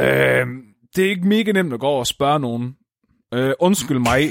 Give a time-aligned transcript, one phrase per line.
[0.00, 0.46] Øh,
[0.96, 2.76] det er ikke mega nemt at gå over og spørge nogen.
[3.34, 4.30] Øh, undskyld mig.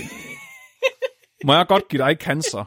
[1.45, 2.65] Må jeg godt give dig cancer?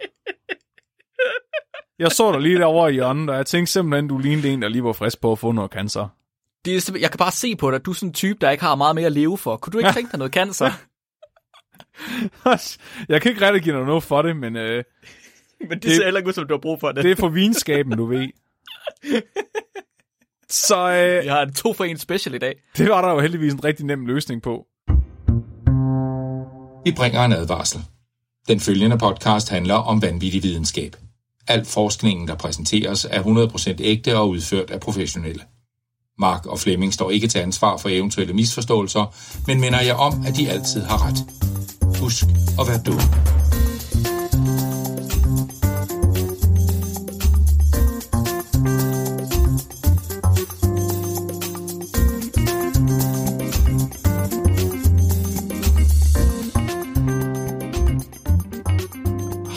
[1.98, 4.69] Jeg så dig lige derovre i hjørnet, og jeg tænkte simpelthen, du lignede en, der
[4.69, 6.08] lige var frisk på at få noget cancer.
[6.64, 8.64] Det er jeg kan bare se på dig, du er sådan en type, der ikke
[8.64, 9.57] har meget mere at leve for.
[9.57, 10.71] Kunne du ikke tænke dig noget cancer?
[13.09, 14.85] jeg kan ikke rigtig give dig noget for det, men øh,
[15.69, 17.96] Men det ser heller ikke ud, som du har brug for det er for vinskaben,
[17.96, 18.29] du ved.
[20.51, 22.55] Så øh, Jeg har en to for en special i dag.
[22.77, 24.67] det var der jo heldigvis en rigtig nem løsning på.
[26.84, 27.80] Vi bringer en advarsel.
[28.48, 30.97] Den følgende podcast handler om vanvittig videnskab.
[31.48, 35.42] Al forskningen, der præsenteres, er 100% ægte og udført af professionelle.
[36.19, 39.15] Mark og Flemming står ikke til ansvar for eventuelle misforståelser,
[39.47, 41.17] men minder jer om, at de altid har ret.
[42.01, 42.25] Husk
[42.61, 43.38] at være dum.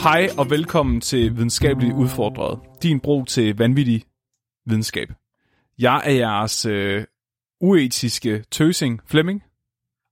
[0.02, 2.60] Hej og velkommen til Videnskabeligt Udfordret.
[2.82, 4.04] Din bro til vanvittig
[4.66, 5.12] videnskab.
[5.78, 7.04] Jeg er jeres øh,
[7.60, 9.42] uetiske tøsing, Flemming.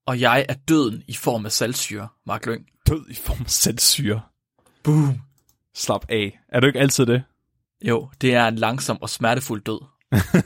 [0.06, 2.66] Og jeg er døden i form af saltsyre, Mark Lyng.
[2.88, 4.20] Død i form af selvsyre.
[4.84, 5.20] Boom.
[5.74, 6.40] Slap af.
[6.48, 7.22] Er du ikke altid det?
[7.82, 9.80] Jo, det er en langsom og smertefuld død.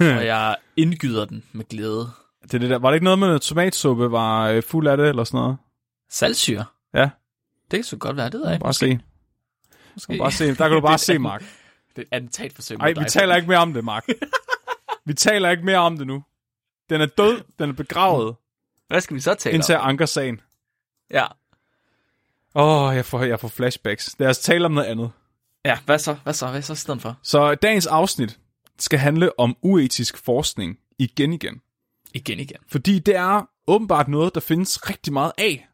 [0.19, 2.07] og jeg indgyder den med glæde.
[2.43, 2.79] det, er det der.
[2.79, 5.57] Var det ikke noget med, at tomatsuppe var øh, fuld af det, eller sådan noget?
[6.11, 6.65] Saltsyre?
[6.95, 7.11] Ja,
[7.71, 8.63] Det kan så godt være, det ved jeg ikke.
[8.63, 9.01] bare se.
[9.95, 10.19] Måske.
[10.19, 10.47] Bare se.
[10.49, 11.41] Der kan du bare se, Mark.
[11.41, 13.05] Det er et attentatforsøg mod Ej, dig.
[13.05, 14.07] vi taler ikke mere om det, Mark.
[15.05, 16.25] Vi taler ikke mere om det nu.
[16.91, 18.37] Den er død, den er begravet,
[18.89, 19.81] Hvad skal vi så tale indtil om?
[19.81, 20.41] jeg anker sagen.
[21.11, 21.25] Ja.
[22.55, 24.17] Åh, oh, jeg får, jeg får flashbacks.
[24.19, 25.11] Lad os tale om noget andet.
[25.65, 26.17] ja, hvad så?
[26.23, 26.47] Hvad så?
[26.47, 27.19] Hvad så i stedet for?
[27.23, 28.39] Så dagens afsnit
[28.79, 31.61] skal handle om uetisk forskning igen igen.
[32.15, 32.57] Igen igen.
[32.69, 35.69] Fordi det er åbenbart noget, der findes rigtig meget af.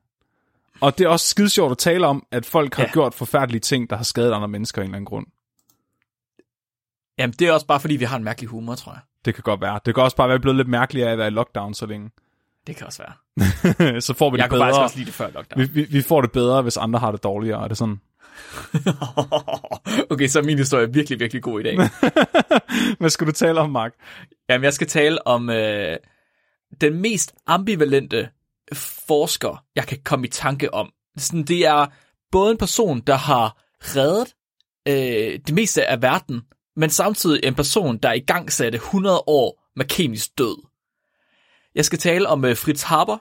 [0.81, 2.91] Og det er også skide sjovt at tale om, at folk har Ja.
[2.93, 5.27] gjort forfærdelige ting, der har skadet andre mennesker af en eller anden grund.
[7.19, 9.01] Jamen, det er også bare fordi, vi har en mærkelig humor, tror jeg.
[9.25, 9.81] Det kan godt være.
[9.87, 12.11] Det kan også bare være blevet lidt mærkeligt af at være i lockdown så længe.
[12.67, 14.01] Det kan også være.
[14.01, 14.85] så får vi Jeg det kunne faktisk bedre.
[14.85, 15.61] også lide det før lockdown.
[15.61, 17.65] Vi, vi, vi får det bedre, hvis andre har det dårligere.
[17.65, 18.01] Er det sådan?
[20.11, 21.77] okay, så er min historie virkelig, virkelig god i dag.
[23.01, 23.93] Hvad skal du tale om, Mark?
[24.49, 25.97] Jamen, jeg skal tale om øh,
[26.81, 28.29] den mest ambivalente
[28.73, 30.93] forsker, jeg kan komme i tanke om.
[31.17, 31.87] Sådan, det er
[32.31, 34.35] både en person, der har reddet
[34.89, 36.43] øh, det meste af verden,
[36.77, 40.67] men samtidig en person, der er i gang satte 100 år med kemisk død.
[41.75, 43.19] Jeg skal tale om øh, Fritz Haber,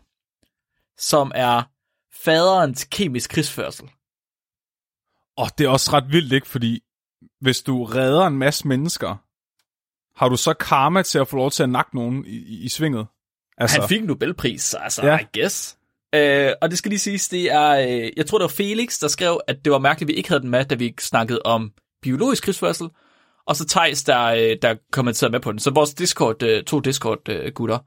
[0.98, 1.64] som er
[2.24, 3.90] faderen til kemisk krigsførsel.
[5.38, 6.48] Og det er også ret vildt, ikke?
[6.48, 6.84] Fordi
[7.42, 9.16] hvis du redder en masse mennesker,
[10.20, 12.70] har du så karma til at få lov til at nakke nogen i, i, i
[12.70, 13.08] svinget?
[13.60, 13.80] Altså.
[13.80, 15.20] Han fik en Nobelpris, så altså, Ja.
[15.20, 15.78] I guess.
[16.16, 19.08] Øh, og det skal lige siges, det er, øh, jeg tror det var Felix, der
[19.08, 21.72] skrev, at det var mærkeligt, at vi ikke havde den med, da vi snakkede om
[22.02, 22.90] biologisk krigsførsel.
[23.48, 25.60] Og så Thijs, der, øh, der kommenterede med på den.
[25.60, 27.80] Så vores Discord, øh, to Discord-gutter,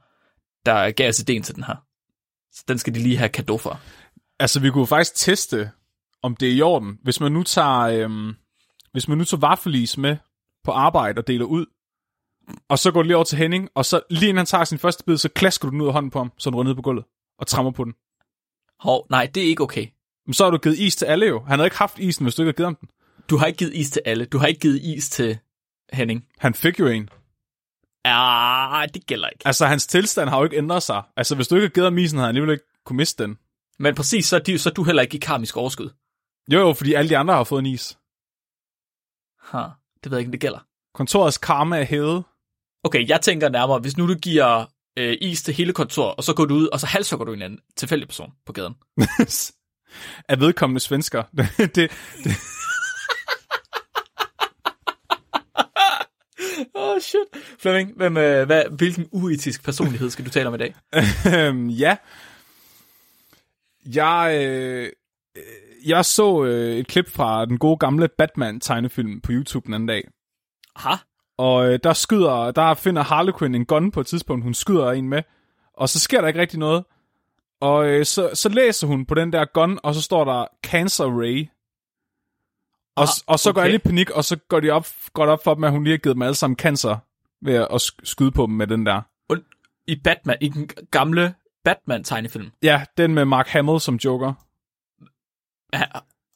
[0.66, 1.76] der gav os idéen til den her.
[2.52, 3.80] Så den skal de lige have kado for.
[4.40, 5.70] Altså, vi kunne faktisk teste,
[6.22, 6.98] om det er i orden.
[7.02, 8.34] Hvis man nu tager, øhm,
[8.92, 10.16] hvis man nu tager vaffelis med
[10.64, 11.66] på arbejde og deler ud,
[12.68, 14.78] og så går du lige over til Henning, og så lige inden han tager sin
[14.78, 16.76] første bid, så klasker du den ud af hånden på ham, så den runder ned
[16.76, 17.04] på gulvet
[17.38, 17.94] og trammer på den.
[18.80, 19.86] Hov, nej, det er ikke okay.
[20.26, 21.40] Men så har du givet is til alle jo.
[21.40, 22.88] Han havde ikke haft isen, hvis du ikke havde givet ham den.
[23.30, 24.24] Du har ikke givet is til alle.
[24.24, 25.38] Du har ikke givet is til
[25.92, 26.26] Henning.
[26.38, 27.08] Han fik jo en.
[28.04, 29.46] Ah, det gælder ikke.
[29.46, 31.02] Altså, hans tilstand har jo ikke ændret sig.
[31.16, 33.38] Altså, hvis du ikke havde givet ham isen, havde han alligevel ikke kunne miste den.
[33.78, 35.90] Men præcis, så er, de, så er du heller ikke i karmisk overskud.
[36.52, 37.98] Jo, jo, fordi alle de andre har fået en is.
[39.40, 39.58] Ha,
[40.04, 40.66] det ved jeg ikke, om det gælder.
[40.94, 42.24] Kontorets karma er hævet.
[42.84, 44.64] Okay, jeg tænker nærmere, hvis nu du giver
[44.98, 47.42] øh, is til hele kontoret, og så går du ud, og så halshugger du en
[47.42, 48.74] anden tilfældig person på gaden.
[50.28, 51.22] af vedkommende svensker.
[51.58, 51.90] det, det,
[56.74, 57.58] oh, shit.
[57.58, 60.74] Flemming, hvem, øh, hvad, hvilken uetisk personlighed skal du tale om i dag?
[61.36, 61.96] Øhm, ja.
[63.86, 64.92] Jeg, øh,
[65.86, 70.08] jeg så øh, et klip fra den gode gamle Batman-tegnefilm på YouTube den anden dag.
[70.76, 70.96] Aha.
[71.38, 74.90] Og øh, der skyder, der finder Harley Quinn en gun på et tidspunkt, hun skyder
[74.90, 75.22] en med.
[75.74, 76.84] Og så sker der ikke rigtig noget.
[77.60, 81.04] Og øh, så, så læser hun på den der gun, og så står der Cancer
[81.20, 81.48] Ray.
[82.96, 83.64] Og, Ah, og så går okay.
[83.66, 85.84] alle i panik, og så går, de op, går det op for dem, at hun
[85.84, 86.96] lige har givet dem alle sammen cancer
[87.42, 89.00] ved at sk- skyde på dem med den der.
[89.86, 91.34] I Batman, i den gamle
[91.64, 92.50] Batman-tegnefilm.
[92.62, 94.32] Ja, den med Mark Hamill som Joker.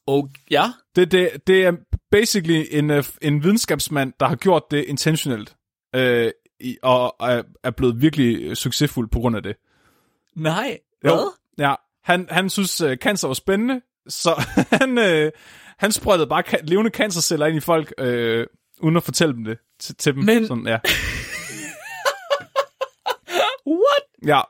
[0.07, 0.65] Og ja,
[0.97, 1.73] Det, det, det er
[2.11, 5.57] basically en, øh, en videnskabsmand, der har gjort det intentionelt.
[5.95, 6.31] Øh,
[6.83, 9.57] og er, er blevet virkelig succesfuld på grund af det.
[10.37, 11.15] Nej, Jo.
[11.15, 11.33] hvad?
[11.59, 11.75] Ja,
[12.05, 14.45] han, han synes, uh, cancer var spændende, så
[14.81, 15.31] han, uh,
[15.79, 18.07] han sprøjtede bare ka- levende cancerceller ind i folk, uh,
[18.81, 20.25] uden at fortælle dem det til, til dem.
[20.25, 20.79] Men- Sådan, ja.
[23.67, 24.03] What?
[24.27, 24.41] ja,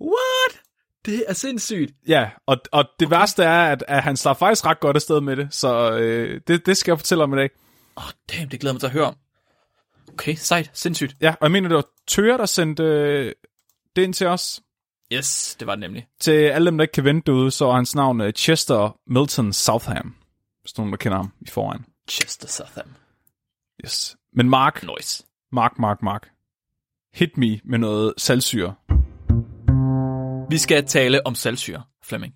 [0.00, 0.61] What?
[1.04, 1.92] Det er sindssygt.
[2.08, 2.30] ja.
[2.46, 5.54] Og, og det værste er, at, at han slår faktisk ret godt afsted med det,
[5.54, 7.50] så uh, det, det skal jeg fortælle om i dag.
[7.96, 9.16] Åh, oh, damn, det glæder mig til at høre om.
[10.08, 10.70] Okay, sejt.
[10.74, 11.16] Sindssygt.
[11.20, 13.48] Ja, og jeg mener, det var Tøger, der sendte uh,
[13.96, 14.62] det ind til os.
[15.12, 16.06] Yes, det var det nemlig.
[16.20, 19.52] Til alle dem, der ikke kan vente derude, så er hans navn uh, Chester Milton
[19.52, 20.14] Southam.
[20.62, 21.84] Hvis nogen, der kender ham i forvejen.
[22.08, 22.94] Chester Southam.
[23.84, 24.16] Yes.
[24.32, 25.24] Men Mark, Noise.
[25.52, 26.28] Mark, Mark, Mark.
[27.14, 28.74] Hit me med noget salgsyre.
[30.52, 32.34] Vi skal tale om salgsyre, Flemming.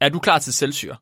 [0.00, 0.96] Er du klar til salgsyre?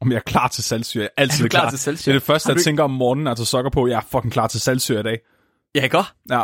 [0.00, 1.02] Om jeg er klar til salgsyre.
[1.02, 1.70] Jeg er altid Er du klar klar.
[1.70, 2.12] til salgsyre?
[2.12, 3.86] Det er det første, jeg du tænker om morgenen, tage sokker på.
[3.86, 5.18] Jeg er fucking klar til salgsyre i dag.
[5.74, 5.98] Ja, ikke?
[6.30, 6.42] Ja.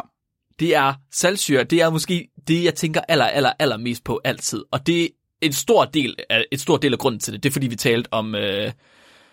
[0.61, 1.65] Det er salgsyre.
[1.65, 4.65] Det er måske det, jeg tænker aller, aller, aller mest på altid.
[4.73, 5.09] Og det er
[5.43, 7.43] en stor del af, et stor del af grunden til det.
[7.43, 8.73] Det er fordi, vi talte om, øh,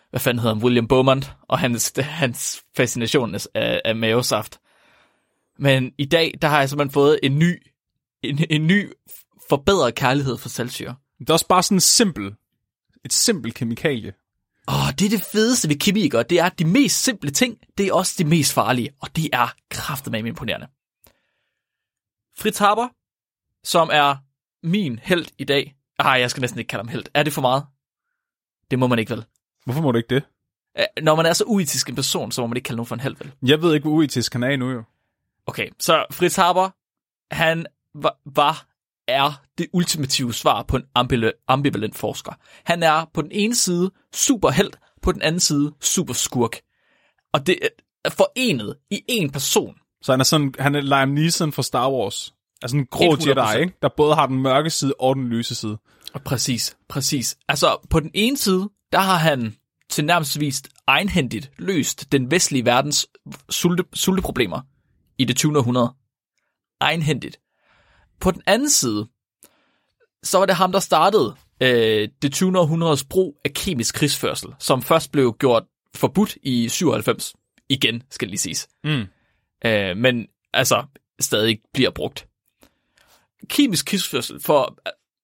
[0.09, 4.59] hvad fanden hedder han, William Beaumont, og hans, hans fascination af, af mavesaft.
[5.59, 7.63] Men i dag, der har jeg simpelthen fået en ny,
[8.23, 8.91] en, en ny
[9.49, 10.95] forbedret kærlighed for salgsyre.
[11.19, 12.35] Det er også bare sådan en simpel,
[13.05, 14.13] et simpelt kemikalie.
[14.67, 16.11] Åh, det er det fedeste ved kemi?
[16.13, 18.89] Og det er, at de mest simple ting, det er også de mest farlige.
[19.01, 20.67] Og det er kraftedeme imponerende.
[22.37, 22.87] Fritz Haber,
[23.63, 24.15] som er
[24.63, 25.75] min held i dag.
[25.99, 27.05] Ej, jeg skal næsten ikke kalde ham held.
[27.13, 27.65] Er det for meget?
[28.71, 29.25] Det må man ikke vel.
[29.65, 30.23] Hvorfor må du ikke det?
[31.03, 32.99] Når man er så uetisk en person, så må man ikke kalde nogen for en
[33.01, 33.31] held, vel?
[33.41, 34.83] Jeg ved ikke, hvor uetisk han er endnu jo.
[35.45, 36.69] Okay, så Fritz Haber,
[37.35, 37.65] han
[37.95, 38.67] var, var
[39.07, 42.31] er det ultimative svar på en ambivalen- ambivalent forsker.
[42.63, 44.71] Han er på den ene side super held,
[45.01, 46.59] på den anden side super skurk.
[47.33, 47.59] Og det
[48.05, 49.75] er forenet i en person.
[50.01, 52.33] Så han er sådan, han er Liam Neeson fra Star Wars.
[52.61, 53.29] Altså en grå 100%.
[53.29, 53.73] Jedi, ikke?
[53.81, 55.77] Der både har den mørke side og den lyse side.
[56.13, 57.37] Og præcis, præcis.
[57.47, 59.55] Altså, på den ene side, der har han
[59.89, 63.07] til nærmest vist egenhændigt løst den vestlige verdens
[63.49, 64.61] sulte, sulteproblemer
[65.17, 65.57] i det 20.
[65.57, 65.93] århundrede.
[66.81, 67.39] Egenhændigt.
[68.19, 69.07] På den anden side,
[70.23, 72.59] så var det ham, der startede øh, det 20.
[72.59, 75.63] århundredes brug af kemisk krigsførsel, som først blev gjort
[75.95, 77.33] forbudt i 97.
[77.69, 78.67] Igen, skal det lige siges.
[78.83, 79.05] Mm.
[79.65, 80.83] øh, men altså
[81.19, 82.27] stadig bliver brugt.
[83.49, 84.77] Kemisk krigsførsel, for,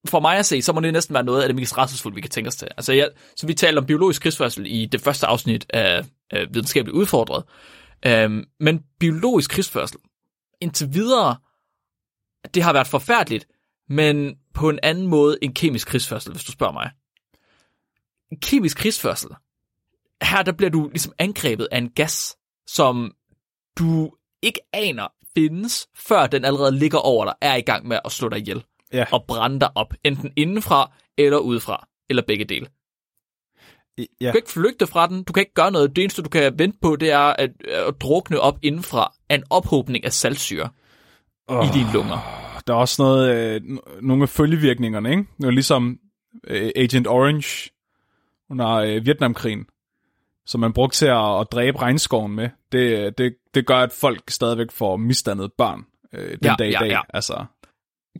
[0.07, 2.21] for mig at se, så må det næsten være noget af det mest rædselsfulde, vi
[2.21, 2.67] kan tænke os til.
[2.77, 6.95] Altså, jeg, så vi talte om biologisk krigsførsel i det første afsnit af, af videnskabeligt
[6.95, 7.43] udfordret.
[8.05, 9.97] Øhm, men biologisk krigsførsel,
[10.61, 11.35] indtil videre,
[12.53, 13.47] det har været forfærdeligt,
[13.89, 16.91] men på en anden måde end kemisk krigsførsel, hvis du spørger mig.
[18.41, 19.29] Kemisk krigsførsel,
[20.23, 22.35] her der bliver du ligesom angrebet af en gas,
[22.67, 23.15] som
[23.79, 24.11] du
[24.41, 25.07] ikke aner
[25.37, 28.63] findes, før den allerede ligger over dig, er i gang med at slå dig ihjel
[28.93, 29.05] Ja.
[29.11, 32.67] og brænde dig op, enten indenfra eller udefra, eller begge dele.
[33.97, 34.03] ja.
[34.27, 35.95] Du kan ikke flygte fra den, du kan ikke gøre noget.
[35.95, 39.43] Det eneste, du kan vente på, det er at, at drukne op indenfra af en
[39.49, 40.69] ophobning af saltsyre
[41.47, 41.65] Oh.
[41.65, 42.17] i dine lunger.
[42.67, 43.61] Der er også noget, øh,
[44.01, 45.25] nogle af følgevirkningerne, ikke?
[45.41, 45.99] Det ligesom
[46.47, 47.69] øh, Agent Orange
[48.49, 49.65] under øh, Vietnamkrigen,
[50.45, 52.49] som man brugte til at, at dræbe regnskoven med.
[52.71, 56.71] Det, det, det gør, at folk stadigvæk får misdannede børn øh, den Ja, dag i
[56.71, 56.87] ja, dag.
[56.89, 57.01] ja.
[57.13, 57.45] Altså,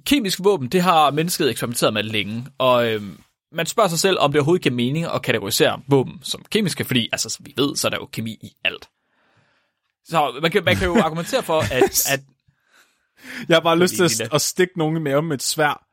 [0.06, 3.20] Kemisk våben, det har mennesket eksperimenteret med længe, og øhm,
[3.52, 7.10] man spørger sig selv, om det overhovedet giver mening at kategorisere våben som kemiske, fordi,
[7.12, 8.90] altså, som vi ved, så er der jo kemi i alt.
[10.06, 12.20] Så man kan, man kan jo argumentere for, at, at
[13.50, 15.86] jeg har bare lyst til at, at stikke nogen i maven med et svær,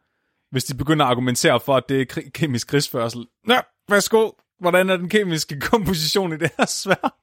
[0.50, 3.26] hvis de begynder at argumentere for, at det er kemisk krigsførsel.
[3.44, 3.54] Nå,
[3.88, 4.30] værsgo.
[4.60, 7.16] Hvordan er den kemiske komposition i det her svær?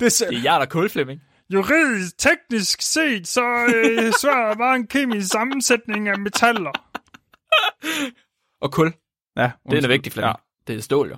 [0.00, 1.20] Det er, så- det er jeg, der er kulflemming.
[1.50, 3.42] Juridisk, teknisk set, så
[3.74, 6.70] øh, svær er bare en kemisk sammensætning af metaller.
[8.60, 8.92] Og kul.
[9.36, 10.36] Ja, Det er vigtigt, Flemming.
[10.68, 10.72] Ja.
[10.72, 11.16] Det er stål, jo.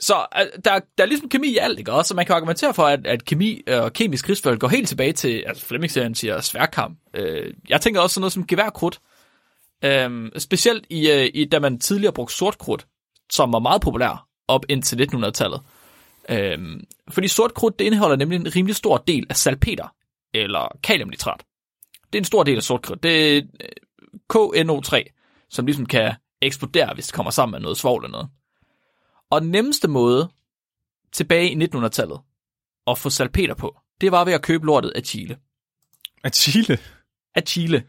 [0.00, 2.08] Så øh, der, der er ligesom kemi i alt, ikke også?
[2.08, 5.12] Så man kan argumentere for, at, at kemi øh, og kemisk krigsførelse går helt tilbage
[5.12, 6.98] til, altså Flemming-serien siger sværkamp.
[7.14, 9.00] Øh, jeg tænker også sådan noget som geværkrudt.
[9.84, 12.86] Øh, specielt i, øh, i, da man tidligere brugte sortkrudt,
[13.32, 15.60] som var meget populær op indtil 1900-tallet.
[16.30, 16.58] Øh,
[17.10, 19.94] fordi sortkrudt, det indeholder nemlig en rimelig stor del af salpeter,
[20.34, 21.44] eller kaliumnitrat.
[22.12, 23.02] Det er en stor del af sortkrudt.
[23.02, 23.68] Det er øh,
[24.34, 25.04] KNO3,
[25.50, 28.28] som ligesom kan eksplodere, hvis det kommer sammen med noget svovl eller noget.
[29.30, 30.28] Og den nemmeste måde
[31.12, 32.20] tilbage i 1900-tallet
[32.86, 35.36] at få salpeter på, det var ved at købe lortet af Chile.
[36.24, 36.78] Af Chile?
[37.34, 37.84] Af Chile.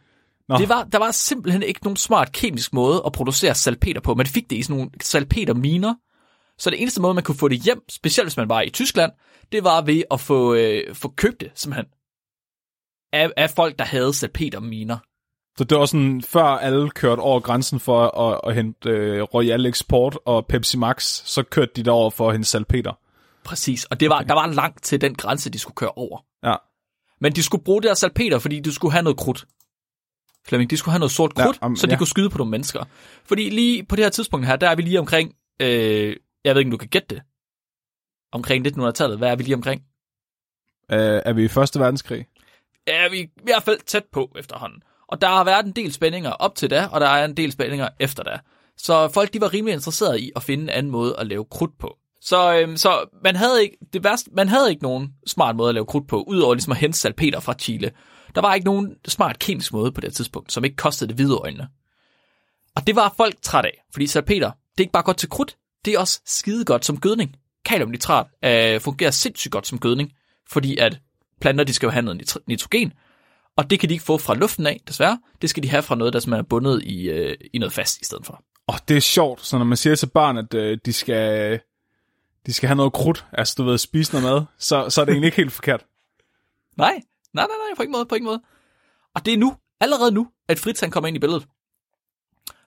[0.49, 0.57] Nå.
[0.57, 4.15] Det var, der var simpelthen ikke nogen smart kemisk måde at producere salpeter på.
[4.15, 5.95] Man fik det i sådan nogle salpeterminer,
[6.57, 9.11] Så det eneste måde, man kunne få det hjem, specielt hvis man var i Tyskland,
[9.51, 11.85] det var ved at få, øh, få købt det, simpelthen.
[13.13, 14.97] Af, af folk, der havde salpeterminer.
[15.59, 19.65] Så det var sådan, før alle kørte over grænsen for at, at hente øh, Royal
[19.65, 22.93] Export og Pepsi Max, så kørte de derover for at hente salpeter.
[23.43, 24.27] Præcis, og det var, okay.
[24.27, 26.25] der var langt til den grænse, de skulle køre over.
[26.43, 26.55] Ja.
[27.21, 29.45] Men de skulle bruge det her salpeter, fordi de skulle have noget krudt.
[30.47, 31.97] Flemming, de skulle have noget sort krudt, Ja, om- så de ja.
[31.97, 32.83] kunne skyde på nogle mennesker.
[33.25, 36.59] Fordi lige på det her tidspunkt her, der er vi lige omkring, øh, jeg ved
[36.61, 37.21] ikke, om du kan gætte det,
[38.31, 39.81] omkring 1900-tallet, hvad er vi lige omkring?
[40.91, 42.25] Øh, er vi i Første Verdenskrig?
[42.87, 44.83] er vi i hvert fald tæt på efterhånden.
[45.11, 47.51] Og der har været en del spændinger op til da, og der er en del
[47.51, 48.39] spændinger efter da.
[48.77, 51.79] Så folk de var rimelig interesserede i at finde en anden måde at lave krudt
[51.79, 51.97] på.
[52.21, 55.75] Så, øhm, så man havde ikke det værste, man havde ikke nogen smart måde at
[55.75, 57.91] lave krudt på, udover ligesom at hente salpeter fra Chile.
[58.35, 61.35] Der var ikke nogen smart kemisk måde på det tidspunkt, som ikke kostede det hvide
[61.35, 61.67] øjne.
[62.75, 65.57] Og det var folk træt af, fordi salpeter, det er ikke bare godt til krudt,
[65.85, 67.35] det er også skide godt som gødning.
[67.65, 70.11] Kaliumnitrat øh, fungerer sindssygt godt som gødning,
[70.49, 70.99] fordi at
[71.41, 72.93] planter, de skal jo have noget nitrogen,
[73.59, 75.19] og det kan de ikke få fra luften af, desværre.
[75.41, 78.05] Det skal de have fra noget, der er bundet i, øh, i noget fast i
[78.05, 78.33] stedet for.
[78.33, 81.59] Åh, oh, det er sjovt, så når man siger til børn, at øh, de skal
[82.45, 85.11] de skal have noget krudt, altså du ved, spise noget mad, så, så er det
[85.11, 85.85] egentlig ikke helt forkert.
[86.77, 86.91] Nej,
[87.33, 88.41] nej, nej, nej, på ingen måde, på ingen måde.
[89.15, 91.47] Og det er nu, allerede nu, at Fritz han kommer ind i billedet.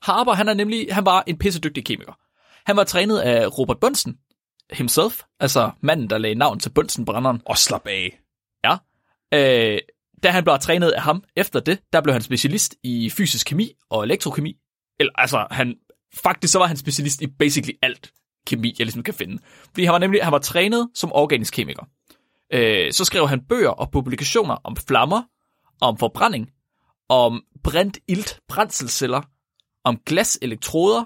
[0.02, 2.12] Harper, han er nemlig, han var en pissedygtig kemiker.
[2.66, 4.18] Han var trænet af Robert Bunsen
[4.70, 7.42] himself, altså manden, der lagde navn til Bunsen-brænderen.
[7.46, 8.20] Og slap af.
[8.64, 8.76] Ja.
[9.34, 9.78] Øh,
[10.22, 13.72] da han blev trænet af ham efter det, der blev han specialist i fysisk kemi
[13.90, 14.54] og elektrokemi.
[15.00, 15.74] Eller altså, han,
[16.14, 18.12] faktisk så var han specialist i basically alt
[18.46, 19.38] kemi, jeg ligesom kan finde.
[19.64, 21.84] Fordi han var nemlig han var trænet som organisk kemiker.
[22.52, 25.22] Øh, så skrev han bøger og publikationer om flammer,
[25.80, 26.48] om forbrænding,
[27.08, 29.22] om brændt ilt, brændselceller,
[29.84, 31.04] om glaselektroder,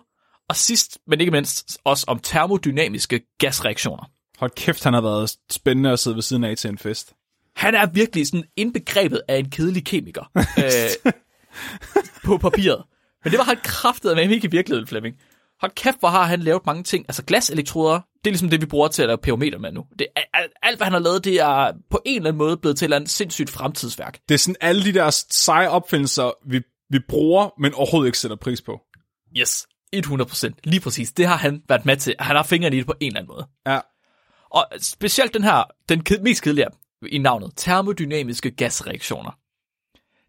[0.48, 4.10] og sidst, men ikke mindst, også om termodynamiske gasreaktioner.
[4.38, 7.14] Hold kæft, han har været spændende at sidde ved siden af til en fest.
[7.56, 10.30] Han er virkelig sådan indbegrebet af en kedelig kemiker
[10.64, 11.12] øh,
[12.24, 12.84] på papiret.
[13.24, 15.16] Men det var han kraftet med ikke i virkeligheden, Flemming.
[15.60, 17.04] Hold kæft, hvor har han lavet mange ting.
[17.08, 19.84] Altså glaselektroder, det er ligesom det, vi bruger til at lave perometer med nu.
[19.98, 22.78] Det alt, alt, hvad han har lavet, det er på en eller anden måde blevet
[22.78, 24.18] til et eller andet sindssygt fremtidsværk.
[24.28, 26.60] Det er sådan alle de der seje opfindelser, vi,
[26.90, 28.80] vi bruger, men overhovedet ikke sætter pris på.
[29.38, 30.50] Yes, 100%.
[30.64, 31.12] Lige præcis.
[31.12, 32.14] Det har han været med til.
[32.18, 33.46] Han har fingrene i det på en eller anden måde.
[33.66, 33.80] Ja.
[34.50, 36.66] Og specielt den her, den ked- mest kedelige
[37.08, 39.30] i navnet, termodynamiske gasreaktioner.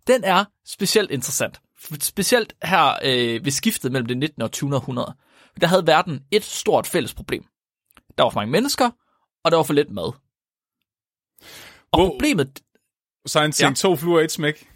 [0.08, 1.60] Den er specielt interessant.
[2.00, 4.42] Specielt her øh, ved skiftet mellem det 19.
[4.42, 4.76] og 20.
[4.76, 5.16] århundrede.
[5.62, 7.44] Der havde verden et stort fælles problem.
[8.18, 8.90] Der var for mange mennesker,
[9.44, 10.12] og der var for lidt mad.
[11.92, 12.10] Og Wow.
[12.10, 12.60] problemet,
[13.26, 13.90] Så han tænkte Ja.
[13.90, 14.70] to fluer i et smæk.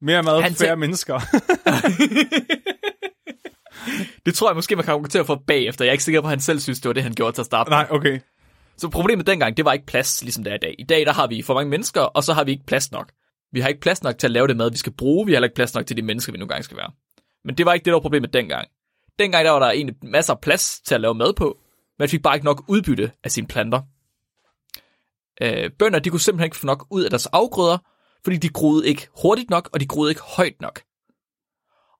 [0.00, 1.20] Mere mad, Han færre tænk- mennesker.
[4.26, 5.84] det tror jeg måske, man kan argumentere for bagefter.
[5.84, 7.42] Jeg er ikke sikker på, at han selv synes, det var det, han gjorde til
[7.42, 7.70] at starte.
[7.70, 8.20] Nej, okay.
[8.78, 10.74] Så problemet dengang, det var ikke plads, ligesom det er i dag.
[10.78, 13.12] I dag, der har vi for mange mennesker, og så har vi ikke plads nok.
[13.52, 15.26] Vi har ikke plads nok til at lave det mad, vi skal bruge.
[15.26, 16.90] Vi har heller ikke plads nok til de mennesker, vi nogle engang skal være.
[17.44, 18.68] Men det var ikke det, der var problemet dengang.
[19.18, 21.58] Dengang, der var der egentlig masser af plads til at lave mad på.
[21.98, 23.80] Man fik bare ikke nok udbytte af sine planter.
[25.42, 27.78] Øh, bønder, de kunne simpelthen ikke få nok ud af deres afgrøder,
[28.24, 30.82] fordi de groede ikke hurtigt nok, og de groede ikke højt nok.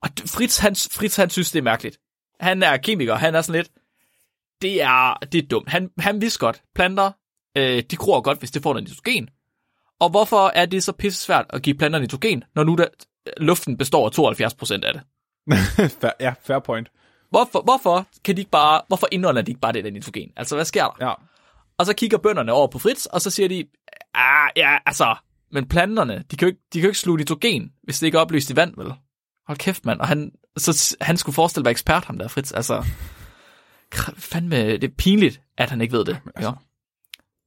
[0.02, 1.98] Og Fritz, han, Fritz, han synes, det er mærkeligt.
[2.40, 3.70] Han er kemiker, han er sådan lidt,
[4.62, 5.68] det er, det er dumt.
[5.68, 7.10] Han, han vidste godt, planter,
[7.56, 9.28] øh, de gror godt, hvis det får noget nitrogen.
[10.00, 12.86] Og hvorfor er det så pisse svært at give planter nitrogen, når nu der,
[13.36, 14.18] luften består af
[14.72, 15.02] 72% af det?
[16.20, 16.88] ja, fair point.
[17.30, 20.32] Hvorfor, hvorfor kan de ikke bare, hvorfor indånder de ikke bare det der nitrogen?
[20.36, 21.06] Altså, hvad sker der?
[21.06, 21.12] Ja.
[21.78, 23.64] Og så kigger bønderne over på Fritz, og så siger de,
[24.14, 25.16] ah, ja, altså,
[25.52, 28.18] men planterne, de kan jo ikke, de kan jo ikke sluge nitrogen, hvis det ikke
[28.18, 28.92] er oplyst i vand, vel?
[29.46, 30.00] Hold kæft, mand.
[30.00, 32.52] Og han, så, han skulle forestille at være ekspert, ham der, Fritz.
[32.52, 32.84] Altså,
[34.16, 36.20] fandme, det er pinligt, at han ikke ved det.
[36.34, 36.48] altså.
[36.48, 36.54] Ja.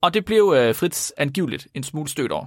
[0.02, 2.46] Og det blev øh, Fritz angiveligt en smule stødt over.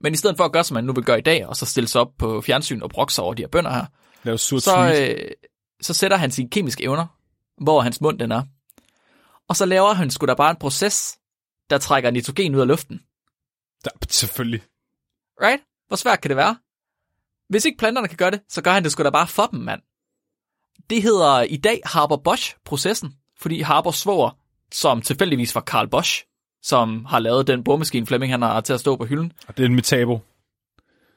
[0.00, 1.66] Men i stedet for at gøre, som han nu vil gøre i dag, og så
[1.66, 3.86] stille sig op på fjernsyn og brokse over de her bønder her,
[4.22, 5.30] Lav sur så, øh,
[5.80, 7.06] så sætter han sine kemiske evner,
[7.62, 8.42] hvor hans mund den er.
[9.48, 11.18] Og så laver han sgu da bare en proces,
[11.70, 13.00] der trækker nitrogen ud af luften.
[13.84, 14.62] Der, selvfølgelig.
[15.42, 15.62] Right?
[15.88, 16.56] Hvor svært kan det være?
[17.48, 19.60] Hvis ikke planterne kan gøre det, så gør han det sgu da bare for dem,
[19.60, 19.82] mand.
[20.90, 24.30] Det hedder i dag Haber-Bosch-processen, fordi Haber svoger,
[24.72, 26.24] som tilfældigvis var Karl Bosch,
[26.62, 29.32] som har lavet den boremaskine, Flemming han har til at stå på hylden.
[29.48, 30.20] Og det er en metabo.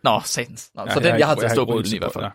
[0.03, 0.71] Nå, satans.
[0.75, 2.23] Nå, Ja, så den, jeg har ikke- til at stå på hylden i hvert fald.
[2.25, 2.29] Ja.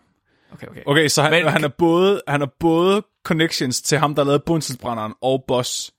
[0.53, 0.83] Okay, okay.
[0.87, 4.43] Okay, så han, Men- han, er både, han er både connections til ham, der lavede
[4.47, 5.93] Bundselsbrænderen og Boss.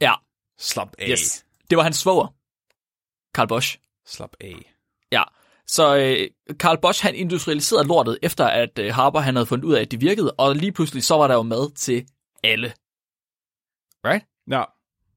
[0.00, 0.12] Ja,
[0.58, 1.06] Slap af.
[1.10, 1.44] yes.
[1.70, 2.34] Det var hans svoger,
[3.34, 3.78] Karl Bosch.
[4.06, 4.74] Slap af.
[5.12, 5.22] Ja,
[5.68, 9.80] så øh, Bosch han industrialiserede lortet, efter at øh, Harper han havde fundet ud af,
[9.80, 12.06] at det virkede, og lige pludselig så var der jo mad til
[12.44, 12.72] alle.
[14.04, 14.24] Right?
[14.50, 14.62] Ja.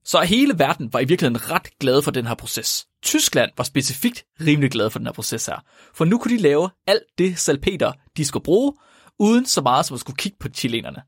[0.03, 2.87] Så hele verden var i virkeligheden ret glad for den her proces.
[3.03, 5.63] Tyskland var specifikt rimelig glad for den her proces her.
[5.93, 8.73] For nu kunne de lave alt det salpeter, de skulle bruge,
[9.19, 11.01] uden så meget som at skulle kigge på chilenerne.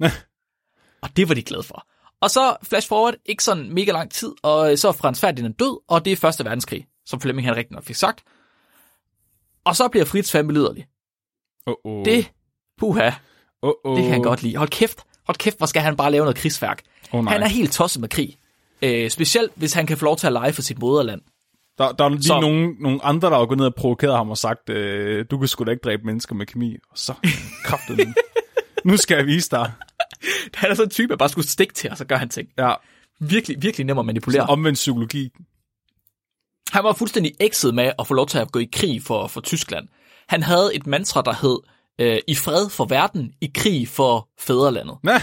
[1.02, 1.86] og det var de glade for.
[2.20, 5.80] Og så flash forward, ikke sådan mega lang tid, og så er Frans Ferdinand død,
[5.88, 8.24] og det er Første Verdenskrig, som Flemming han rigtig nok fik sagt.
[9.66, 10.86] Og så bliver Fritz fandme liderlig.
[11.66, 12.04] Oh, oh.
[12.04, 12.30] Det,
[12.78, 13.10] puha,
[13.62, 13.96] oh, oh.
[13.96, 14.56] det kan han godt lide.
[14.56, 16.82] Hold kæft, hold kæft, hvor skal han bare lave noget krigsværk.
[17.12, 17.32] Oh, nej.
[17.32, 18.36] Han er helt tosset med krig.
[18.82, 21.20] Øh, specielt hvis han kan få lov til at lege for sit moderland.
[21.78, 24.30] Der, der er lige Så- nogle, nogle andre, der har gået ned og provokeret ham
[24.30, 26.76] og sagt, øh, du kan sgu da ikke dræbe mennesker med kemi.
[26.90, 27.14] Og så
[27.66, 28.14] kraftet
[28.84, 29.72] Nu skal jeg vise dig.
[30.54, 32.48] Han er sådan en type, der bare skulle stikke til, og så gør han ting.
[32.58, 32.72] Ja,
[33.20, 34.42] Virkelig, virkelig nem at manipulere.
[34.46, 35.30] omvendt psykologi.
[36.72, 39.40] Han var fuldstændig ekset med at få lov til at gå i krig for, for
[39.40, 39.88] Tyskland.
[40.28, 41.58] Han havde et mantra, der hed,
[41.98, 44.96] øh, i fred for verden, i krig for fædrelandet.
[45.02, 45.20] Næh,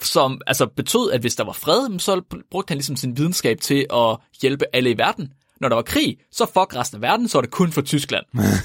[0.00, 3.86] Som altså betød, at hvis der var fred, så brugte han ligesom sin videnskab til
[3.92, 5.32] at hjælpe alle i verden.
[5.60, 8.24] Når der var krig, så fuck resten af verden, så var det kun for Tyskland.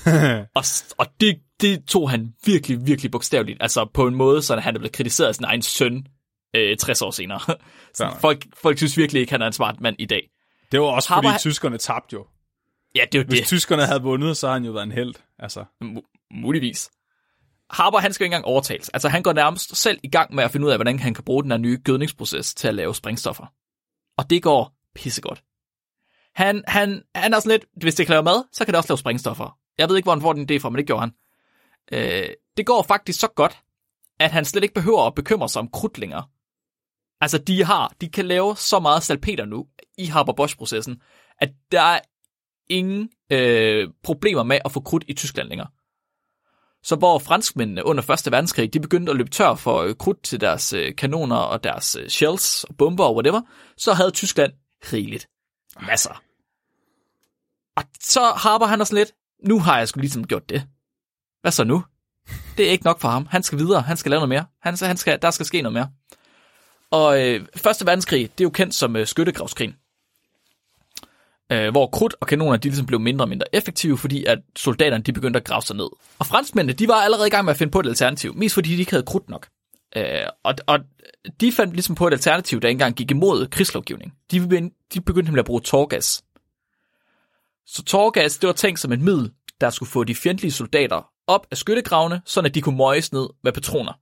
[0.55, 0.63] og
[0.97, 3.57] og det, det tog han virkelig, virkelig bogstaveligt.
[3.61, 6.07] Altså på en måde, så han er blevet kritiseret af sin egen søn
[6.55, 7.39] øh, 60 år senere.
[7.93, 10.29] så folk, folk synes virkelig ikke, han er en smart mand i dag.
[10.71, 12.27] Det var også Harper- fordi tyskerne tabte jo.
[12.95, 13.47] Ja, det er jo Hvis det.
[13.47, 15.13] tyskerne havde vundet, så havde han jo været en held.
[15.39, 16.89] Altså, Mu- muligvis.
[17.69, 18.89] Harper, han skal ikke engang overtales.
[18.89, 21.23] Altså, han går nærmest selv i gang med at finde ud af, hvordan han kan
[21.23, 23.45] bruge den her nye gødningsproces til at lave sprængstoffer.
[24.17, 25.43] Og det går pissegodt.
[26.35, 28.89] Han, han, han er sådan lidt, hvis det kan lave mad, så kan det også
[28.89, 29.57] lave sprængstoffer.
[29.77, 31.11] Jeg ved ikke, hvor han får den idé fra, men det gjorde han.
[31.91, 33.57] Øh, det går faktisk så godt,
[34.19, 36.23] at han slet ikke behøver at bekymre sig om krudt længere.
[37.21, 39.67] Altså, de har, de kan lave så meget salpeter nu
[39.97, 41.01] i Haber-Bosch-processen,
[41.41, 41.99] at der er
[42.69, 45.67] ingen øh, problemer med at få krudt i Tyskland længere.
[46.83, 48.31] Så hvor franskmændene under 1.
[48.31, 51.95] verdenskrig, de begyndte at løbe tør for øh, krudt til deres øh, kanoner og deres
[51.95, 53.41] øh, shells og bomber og whatever,
[53.77, 54.53] så havde Tyskland
[54.93, 55.27] rigeligt.
[55.81, 56.23] Masser.
[57.75, 59.11] Og så harper han os lidt,
[59.43, 60.67] nu har jeg sgu ligesom gjort det.
[61.41, 61.83] Hvad så nu?
[62.57, 63.25] Det er ikke nok for ham.
[63.25, 63.81] Han skal videre.
[63.81, 64.45] Han skal lave noget mere.
[64.61, 65.89] Han, han skal, der skal ske noget mere.
[66.91, 69.75] Og øh, Første verdenskrig, det er jo kendt som øh, skyttegravskrigen.
[71.51, 75.03] Øh, hvor krudt og kanoner, de ligesom blev mindre og mindre effektive, fordi at soldaterne,
[75.03, 75.89] de begyndte at grave sig ned.
[76.19, 78.69] Og franskmændene, de var allerede i gang med at finde på et alternativ, mest fordi
[78.69, 79.47] de ikke havde krudt nok.
[79.95, 80.05] Øh,
[80.43, 80.79] og, og
[81.41, 84.13] de fandt ligesom på et alternativ, der ikke engang gik imod krigslovgivning.
[84.31, 86.23] De, begyndte- de begyndte nemlig at bruge tårgas.
[87.67, 91.47] Så tårgas, det var tænkt som et middel, der skulle få de fjendtlige soldater op
[91.51, 93.93] af skyttegravene, sådan at de kunne møjes ned med patroner.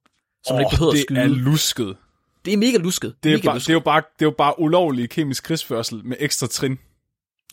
[0.48, 1.19] Som oh, ikke behøvede at det skyde.
[1.19, 1.98] er lusket.
[2.46, 3.16] Det er mega lusket.
[3.24, 3.68] Det er, mega bare, lusket.
[3.68, 6.80] det, er jo bare, det er jo bare ulovlig kemisk krigsførsel med ekstra trin.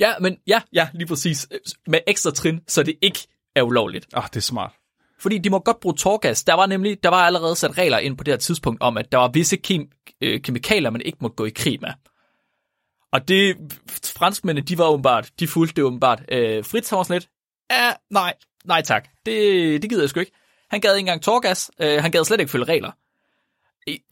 [0.00, 1.48] Ja, men ja, ja, lige præcis.
[1.86, 3.18] Med ekstra trin, så det ikke
[3.54, 4.06] er ulovligt.
[4.12, 4.72] Ah, det er smart.
[5.20, 6.44] Fordi de må godt bruge tårgas.
[6.44, 9.12] Der var nemlig, der var allerede sat regler ind på det her tidspunkt om, at
[9.12, 11.90] der var visse kem- øh, kemikalier, man ikke måtte gå i krig med.
[13.12, 13.56] Og det,
[14.04, 16.22] franskmændene, de var åbenbart, de fulgte det åbenbart.
[16.32, 17.28] Øh, sådan lidt,
[17.70, 20.32] ja, nej, nej tak, det, det gider jeg sgu ikke.
[20.70, 22.90] Han gad ikke engang tårgas, øh, han gad slet ikke følge regler.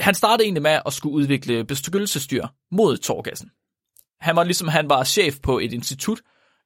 [0.00, 3.50] Han startede egentlig med at skulle udvikle beskyttelsesdyr mod tårgassen.
[4.20, 6.20] Han var ligesom, han var chef på et institut,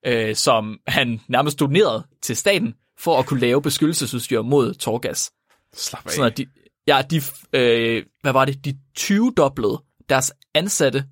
[0.06, 5.32] øh, som han nærmest donerede til staten, for at kunne lave beskyttelsesudstyr mod tårgas.
[5.74, 6.12] Slap af.
[6.12, 6.46] Sådan at de,
[6.86, 11.04] ja, de, øh, hvad var det, de 20-doblede deres ansatte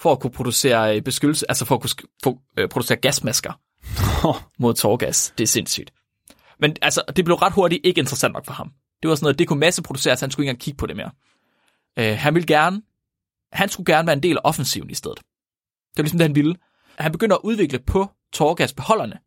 [0.00, 1.90] for at kunne producere øh, beskyttelse, altså for at kunne
[2.22, 3.52] for, øh, producere gasmasker
[4.62, 5.34] mod tårgas.
[5.38, 5.92] Det er sindssygt.
[6.60, 8.72] Men altså, det blev ret hurtigt ikke interessant nok for ham.
[9.04, 11.10] Det var sådan noget, det kunne masseproduceres, han skulle ikke engang kigge på det mere.
[11.98, 12.82] Øh, han ville gerne,
[13.52, 15.18] han skulle gerne være en del af offensiven i stedet.
[15.18, 16.56] Det var ligesom det, han ville.
[16.98, 19.18] Han begynder at udvikle på tårgasbeholderne,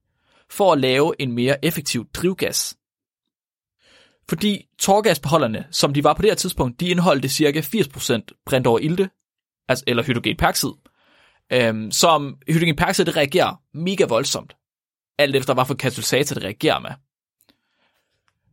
[0.50, 2.78] for at lave en mere effektiv drivgas.
[4.30, 8.80] Fordi tårgasbeholderne, som de var på det her tidspunkt, de indeholdte cirka 80% brændt over
[8.80, 9.10] ilte,
[9.68, 10.72] altså, eller hydrogenperoxid,
[11.54, 14.56] øhm, som hydrogenperoxid det reagerer mega voldsomt,
[15.18, 16.92] alt efter hvad for katalysator det reagerer med.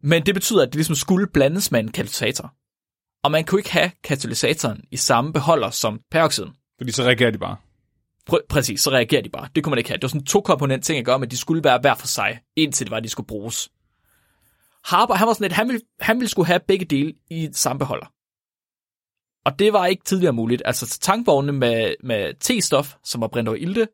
[0.05, 2.55] Men det betyder, at det ligesom skulle blandes med en katalysator.
[3.23, 6.53] Og man kunne ikke have katalysatoren i samme beholder som peroxiden.
[6.79, 7.57] Fordi så reagerer de bare.
[8.31, 9.49] Pr- præcis, så reagerer de bare.
[9.55, 9.97] Det kunne man ikke have.
[9.97, 12.41] Det var sådan en to-komponent ting at gøre, men de skulle være hver for sig,
[12.57, 13.71] indtil det var, at de skulle bruges.
[14.85, 17.79] Harper, han var sådan lidt, han ville, han ville skulle have begge dele i samme
[17.79, 18.07] beholder.
[19.45, 20.63] Og det var ikke tidligere muligt.
[20.65, 23.89] Altså tankvogne med, med T-stof, som var brændt over ilte,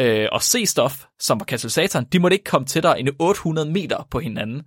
[0.00, 4.18] øh, og C-stof, som var katalysatoren, de måtte ikke komme tættere end 800 meter på
[4.20, 4.62] hinanden,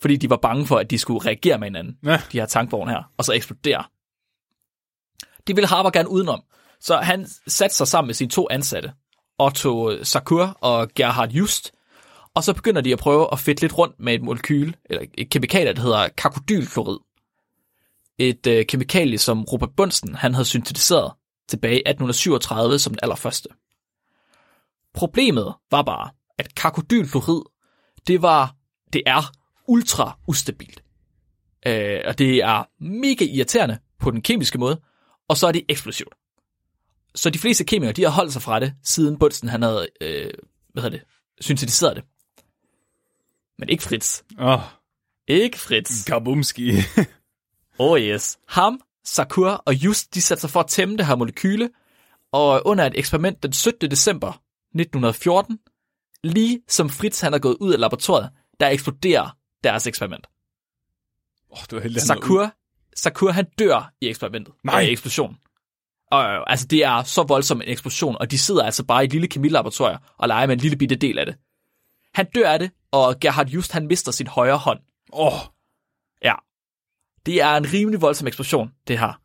[0.00, 2.20] fordi de var bange for, at de skulle reagere med hinanden, Ja.
[2.32, 3.84] de her tankvogne her, og så eksplodere.
[5.46, 6.42] Det ville Harper gerne udenom.
[6.80, 8.92] Så han satte sig sammen med sine to ansatte,
[9.38, 11.72] Otto Sakur og Gerhard Just,
[12.34, 15.30] og så begynder de at prøve at fedte lidt rundt med et molekyl, eller et
[15.30, 16.98] kemikalie, der hedder karkodylklorid.
[18.18, 21.12] et øh, kemikalie, som Robert Bunsen han havde syntetiseret
[21.48, 23.48] tilbage i 1837 som den allerførste.
[24.94, 27.42] Problemet var bare, at karkodylfluorid,
[28.06, 28.54] det var,
[28.92, 29.32] det er
[29.70, 30.82] ultra ustabilt.
[31.66, 34.80] Øh, og det er mega irriterende på den kemiske måde,
[35.28, 36.14] og så er det eksplosivt.
[37.14, 40.30] Så de fleste kemikere, de har holdt sig fra det, siden Bunsen han havde, øh,
[40.72, 41.06] hvad hedder det,
[41.40, 42.04] syntetiseret det.
[43.58, 44.22] Men ikke Fritz.
[44.38, 44.60] Oh,
[45.28, 46.04] Ikke Fritz.
[46.04, 46.72] kabumski.
[47.78, 48.38] Oh yes.
[48.48, 51.70] Ham, Sakur og Just, de satte sig for at tæmme det her molekyle,
[52.32, 53.90] og under et eksperiment den 17.
[53.90, 55.58] december 1914,
[56.24, 58.30] lige som Fritz han er gået ud af laboratoriet,
[58.60, 60.26] der eksploderer deres eksperiment.
[61.50, 62.02] Oh, det var helt.
[62.02, 62.52] Sakur,
[62.96, 64.54] Sakur han dør i eksperimentet.
[64.64, 64.82] Nej.
[64.82, 65.36] Øh, eksplosion.
[66.10, 69.06] Og øh, altså, det er så voldsom en eksplosion, og de sidder altså bare i
[69.06, 71.36] et lille kemilaboratorium og leger med en lille bitte del af det.
[72.14, 74.80] Han dør af det, og Gerhard Just han mister sin højre hånd.
[75.12, 75.40] Åh, oh,
[76.24, 76.34] Ja.
[77.26, 79.20] Det er en rimelig voldsom eksplosion, det her.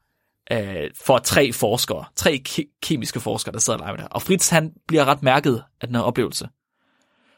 [0.52, 2.06] Øh, for tre forskere.
[2.16, 4.08] Tre ke- kemiske forskere, der sidder og leger med det.
[4.12, 6.50] Og Fritz, han bliver ret mærket af den her oplevelse.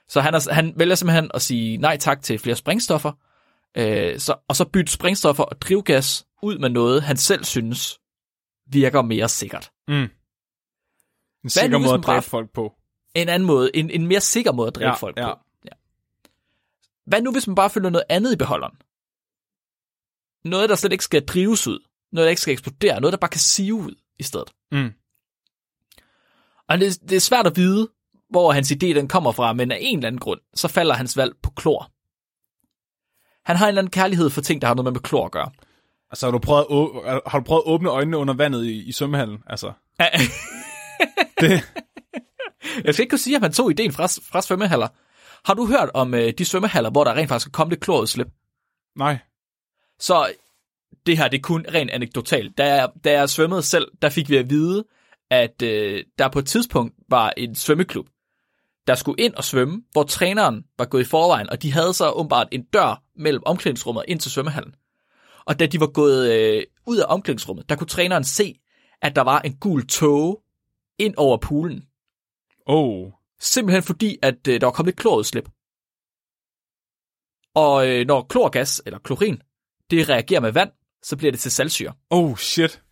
[0.09, 3.11] Så han, er, han vælger simpelthen at sige nej tak til flere sprængstoffer.
[3.77, 7.99] Øh, så, og så bytte sprængstoffer og drivgas ud med noget, han selv synes
[8.71, 9.71] virker mere sikkert.
[11.43, 12.73] en sikker nu, hvis måde at dræbe folk på.
[13.15, 15.33] En anden måde, en, en mere sikker måde at dræbe Ja, folk ja.
[15.33, 15.39] på.
[15.65, 15.71] Ja.
[17.05, 18.75] Hvad nu, hvis man bare følger noget andet i beholderen?
[20.45, 21.79] Noget, der slet ikke skal drives ud.
[22.11, 23.01] Noget, der ikke skal eksplodere.
[23.01, 24.53] Noget, der bare kan sive ud i stedet.
[24.71, 24.93] Mm.
[26.69, 27.89] Og det, det er svært at vide,
[28.29, 31.17] hvor hans idé den kommer fra, men af en eller anden grund, så falder hans
[31.17, 31.91] valg på klor.
[33.45, 35.51] Han har en eller anden kærlighed for ting, der har noget med klor at gøre.
[36.11, 38.91] Altså, har du, prøvet at har du prøvet at åbne øjnene under vandet i, i
[38.91, 39.37] svømmehallen?
[39.47, 39.73] Altså,
[41.41, 41.63] det,
[42.85, 44.87] Jeg skal ikke kunne sige, at han tog ideen fra, fra svømmehaller.
[45.45, 48.27] Har du hørt om øh, de svømmehaller, hvor der rent faktisk er kommet lidt klorudslip?
[48.95, 49.17] nej.
[49.99, 50.33] Så
[51.05, 52.57] det her, det er kun rent anekdotalt.
[52.57, 54.83] Da jeg, da jeg svømmede selv, der fik vi at vide,
[55.31, 58.07] at øh, der på et tidspunkt var en svømmeklub,
[58.87, 62.09] der skulle ind og svømme, hvor træneren var gået i forvejen, og de havde så
[62.09, 64.75] åbenbart en dør mellem omklædningsrummet ind til svømmehallen.
[65.45, 68.59] Og da de var gået øh, ud af omklædningsrummet, der kunne træneren se,
[69.01, 70.37] at der var en gul tåge
[70.99, 71.83] ind over poolen.
[72.65, 73.11] Oh.
[73.39, 75.49] Simpelthen fordi, at øh, der var kommet et klorudslip.
[77.55, 79.41] Og øh, når klorgas, eller klorin,
[79.91, 80.71] det reagerer med vand,
[81.03, 81.93] så bliver det til saltsyre.
[82.09, 82.83] Oh, shit.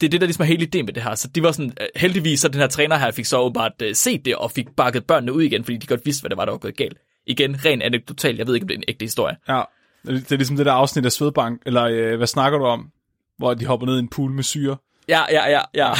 [0.00, 1.14] Det er det, der ligesom er hele ideen med det her.
[1.14, 3.94] Så de var sådan, øh, heldigvis, så den her træner her fik så åbenbart øh,
[3.94, 6.44] set det, og fik bakket børnene ud igen, fordi de godt vidste, hvad det var,
[6.44, 6.98] der var gået galt.
[7.26, 9.36] Igen, ren anekdotal, jeg ved ikke, om det er en ægte historie.
[9.48, 9.62] Ja.
[10.06, 12.90] Det er, ligesom det der afsnit af Svedbank, eller øh, hvad snakker du om?
[13.38, 14.76] Hvor de hopper ned i en pool med syre.
[15.08, 15.92] Ja, ja, ja, ja.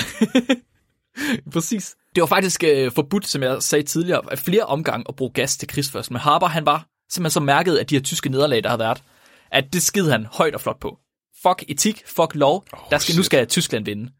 [1.52, 1.94] Præcis.
[2.14, 5.56] Det var faktisk øh, forbudt, som jeg sagde tidligere, af flere omgange at bruge gas
[5.56, 6.12] til krigsførsel.
[6.12, 9.02] Men Harper, han var simpelthen så mærket af de her tyske nederlag, der havde været,
[9.50, 10.98] at det skid han højt og flot på.
[11.48, 13.26] Fuck etik, fuck lov, oh, der skal, nu shit.
[13.26, 14.12] skal Tyskland vinde.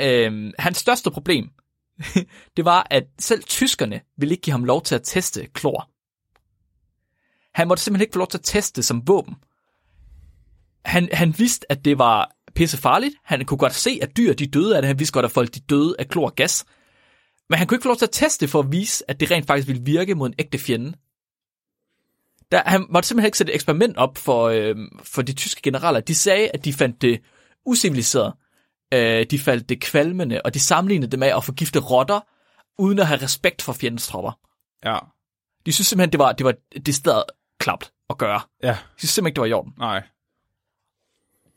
[0.00, 1.50] Øhm, hans største problem,
[2.56, 5.90] det var, at selv tyskerne ville ikke give ham lov til at teste klor.
[7.54, 9.34] Han måtte simpelthen ikke få lov til at teste som våben.
[10.84, 13.14] Han, han vidste, at det var pisse farligt.
[13.24, 14.86] Han kunne godt se, at dyr de døde af det.
[14.86, 16.64] Han vidste godt, at folk de døde af klor og gas.
[17.48, 19.46] Men han kunne ikke få lov til at teste for at vise, at det rent
[19.46, 20.92] faktisk ville virke mod en ægte fjende.
[22.52, 26.00] Der, han måtte simpelthen ikke sætte et eksperiment op for, øh, for de tyske generaler.
[26.00, 27.20] De sagde, at de fandt det
[27.66, 28.32] usiviliseret.
[28.94, 32.20] Øh, de fandt det kvalmende, og de sammenlignede det med at forgifte rotter,
[32.78, 34.32] uden at have respekt for fjendens tropper.
[34.84, 34.98] Ja.
[35.66, 36.54] De synes simpelthen, det var, det var
[36.86, 37.22] det sted
[37.58, 38.40] klapt at gøre.
[38.62, 38.68] Ja.
[38.68, 39.72] De synes simpelthen ikke, det var i orden.
[39.78, 40.02] Nej.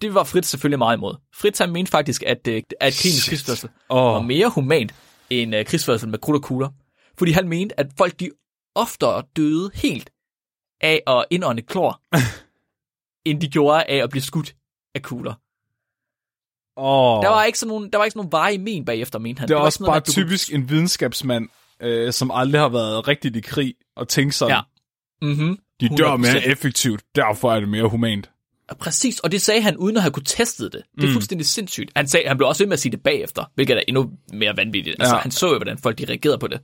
[0.01, 1.15] Det var Fritz selvfølgelig meget imod.
[1.33, 4.13] Fritz han mente faktisk, at, øh, at krigens krigsførsel Åh.
[4.13, 4.95] var mere humant
[5.29, 6.69] end uh, krigsførsel med krudt og kugler.
[7.17, 8.29] Fordi han mente, at folk de
[8.75, 10.09] oftere døde helt
[10.81, 12.01] af at indånde klor,
[13.29, 14.55] end de gjorde af at blive skudt
[14.95, 15.33] af kugler.
[16.77, 17.23] Åh.
[17.23, 19.47] Der var ikke sådan nogen, der var ikke sådan nogen veje men bagefter, mente han.
[19.49, 21.49] det er også sådan noget bare at du kunne- typisk en videnskabsmand,
[21.81, 24.61] øh, som aldrig har været rigtigt i krig, og tænkt sådan, Ja.
[25.27, 25.57] Mhm.
[25.81, 26.17] de dør 100%.
[26.17, 28.29] mere effektivt, derfor er det mere humant.
[28.79, 30.81] Præcis, og det sagde han uden at have kunne testet det.
[30.95, 31.13] Det er Mm.
[31.13, 31.91] fuldstændig sindssygt.
[31.95, 34.57] Han, sagde, han blev også ved med at sige det bagefter, hvilket er endnu mere
[34.57, 34.95] vanvittigt.
[34.99, 35.21] Altså, Ja.
[35.21, 36.59] han så jo, hvordan folk de reagerede på det.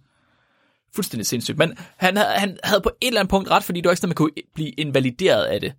[0.95, 1.57] Fuldstændig sindssygt.
[1.57, 3.99] Men han, havde- han havde på et eller andet punkt ret, fordi det var ikke
[4.01, 5.73] sådan, at man kunne blive invalideret af det.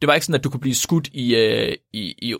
[0.00, 2.34] Det var ikke sådan, at du kunne blive skudt i, øh, i, i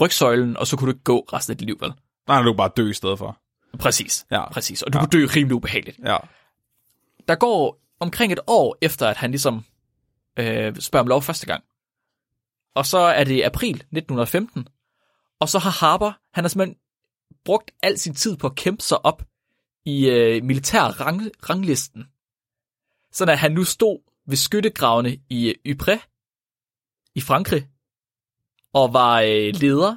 [0.00, 1.92] rygsøjlen, og så kunne du ikke gå resten af dit liv, vel?
[2.28, 3.38] Nej, du kan bare dø i stedet for.
[3.78, 4.26] Præcis.
[4.30, 4.52] Ja.
[4.52, 4.82] Præcis.
[4.82, 5.04] Og du ja.
[5.04, 5.98] kunne dø rimelig ubehageligt.
[6.04, 6.16] Ja.
[7.28, 9.64] Der går omkring et år efter, at han ligesom
[10.38, 11.64] øh, spørger om lov første gang.
[12.74, 14.68] Og så er det april 1915.
[15.40, 16.76] Og så har Harper, han har simpelthen
[17.44, 19.22] brugt al sin tid på at kæmpe sig op
[19.84, 22.04] i øh, militær rang, ranglisten.
[23.12, 26.00] Sådan at han nu stod ved skyttegravene i øh, Ypres
[27.14, 27.68] i Frankrig
[28.72, 29.96] og var øh, leder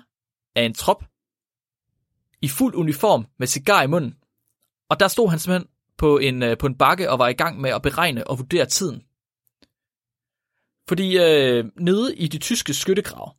[0.56, 1.04] af en trop
[2.41, 4.17] i fuld uniform med cigar i munden.
[4.89, 7.62] Og der stod han simpelthen på en, øh, på en bakke og var i gang
[7.62, 9.04] med at beregne og vurdere tiden.
[10.88, 13.36] Fordi øh, nede i de tyske skyttegrav,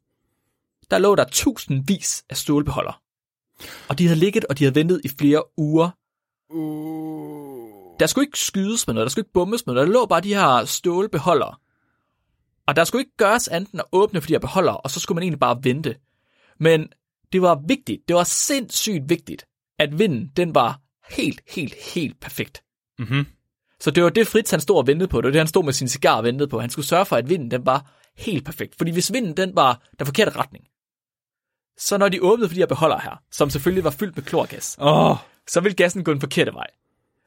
[0.91, 3.03] der lå der tusindvis af stålbeholder.
[3.89, 5.91] Og de havde ligget, og de havde ventet i flere uger.
[8.01, 9.89] Der skulle ikke skydes med noget, der skulle ikke bommes med noget.
[9.89, 11.61] Der lå bare de her stålbeholder.
[12.67, 15.01] Og der skulle ikke gøres andet end at åbne for de her beholder, og så
[15.01, 15.97] skulle man egentlig bare vente.
[16.61, 16.89] Men
[17.33, 19.47] det var vigtigt, det var sindssygt vigtigt,
[19.79, 20.81] at vinden, den var
[21.11, 22.63] helt, helt, helt perfekt.
[22.99, 23.27] Mhm.
[23.81, 25.21] Så det var det Fritz han stod og ventede på.
[25.21, 26.61] Det var det, han stod med sin cigar og ventede på.
[26.61, 28.75] Han skulle sørge for, at vinden den var helt perfekt.
[28.79, 30.65] Fordi hvis vinden den var den forkerte retning,
[31.79, 34.77] så når de åbnede for de her beholder her, som selvfølgelig var fyldt med klorgas,
[34.81, 35.17] oh,
[35.49, 36.67] så ville gassen gå den forkerte vej.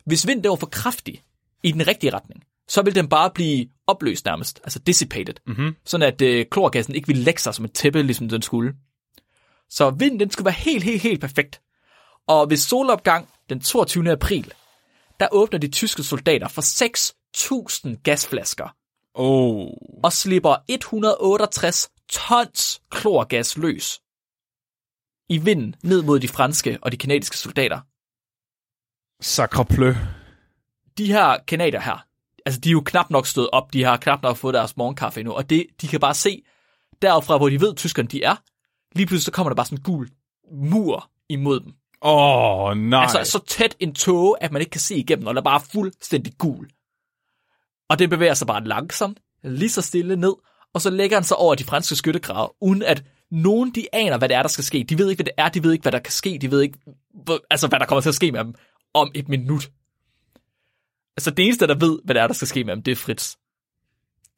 [0.05, 1.23] Hvis vinden den var for kraftig
[1.63, 5.75] i den rigtige retning, så ville den bare blive opløst nærmest, altså dissipated, mm-hmm.
[5.85, 8.75] sådan at øh, klorgassen ikke ville lægge sig som et tæppe, ligesom den skulle.
[9.69, 11.61] Så vinden den skulle være helt, helt, helt perfekt.
[12.27, 14.11] Og ved solopgang den 22.
[14.11, 14.53] april,
[15.19, 16.61] der åbner de tyske soldater for
[17.91, 18.75] 6.000 gasflasker
[19.13, 19.67] oh.
[20.03, 23.99] og slipper 168 tons klorgas løs
[25.29, 27.79] i vinden ned mod de franske og de kanadiske soldater.
[29.21, 29.93] Sacre pleu.
[30.97, 32.05] De her kanadier her,
[32.45, 35.19] altså de er jo knap nok stået op, de har knap nok fået deres morgenkaffe
[35.19, 36.43] endnu, og det, de kan bare se,
[37.01, 38.35] derfra hvor de ved, tyskerne de er,
[38.95, 40.09] lige pludselig så kommer der bare sådan en gul
[40.51, 41.73] mur imod dem.
[42.01, 43.01] Åh, oh, nej.
[43.01, 45.61] Altså så tæt en tåge, at man ikke kan se igennem, og der er bare
[45.71, 46.69] fuldstændig gul.
[47.89, 50.33] Og det bevæger sig bare langsomt, lige så stille ned,
[50.73, 54.29] og så lægger han sig over de franske skyttegrave, uden at nogen de aner, hvad
[54.29, 54.85] det er, der skal ske.
[54.89, 56.61] De ved ikke, hvad det er, de ved ikke, hvad der kan ske, de ved
[56.61, 56.79] ikke,
[57.49, 58.55] altså hvad der kommer til at ske med dem
[58.97, 59.71] om et minut.
[61.17, 62.95] Altså det eneste, der ved, hvad det er, der skal ske med dem, det er
[62.95, 63.35] Fritz.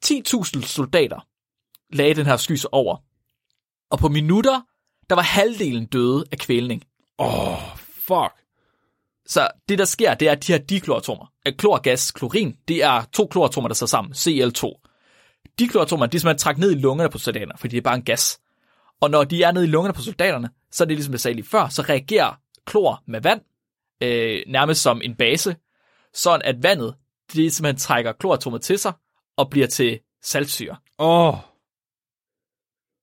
[0.04, 1.26] 10.000 soldater
[1.92, 2.96] lagde den her sky sig over.
[3.90, 4.60] Og på minutter,
[5.10, 6.82] der var halvdelen døde af kvælning.
[7.18, 8.40] Åh, oh, fuck.
[9.26, 13.26] Så det, der sker, det er, at de her dikloratomer, klorgas, klorin, det er to
[13.26, 14.86] kloratomer, der sidder sammen, Cl2.
[15.58, 18.02] Dikloratomer, de er simpelthen trækket ned i lungerne på soldaterne, fordi det er bare en
[18.02, 18.40] gas.
[19.00, 21.34] Og når de er nede i lungerne på soldaterne, så er det ligesom jeg sagde
[21.34, 23.40] lige før, så reagerer klor med vand,
[24.00, 25.56] øh, nærmest som en base,
[26.14, 26.94] sådan at vandet,
[27.32, 28.92] det simpelthen trækker kloratomer til sig,
[29.36, 30.76] og bliver til saltsyre.
[30.98, 31.28] Åh.
[31.28, 31.34] Oh.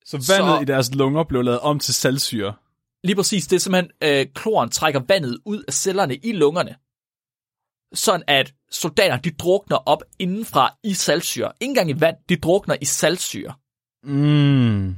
[0.05, 2.55] Så vandet Så- i deres lunger blev lavet om til saltsyre.
[3.03, 6.75] Lige præcis, det er simpelthen, øh, kloren trækker vandet ud af cellerne i lungerne,
[7.93, 11.51] sådan at soldaterne, de drukner op indenfra i saltsyre.
[11.60, 13.53] Ikke engang i vand, de drukner i saltsyre.
[14.03, 14.95] Mm.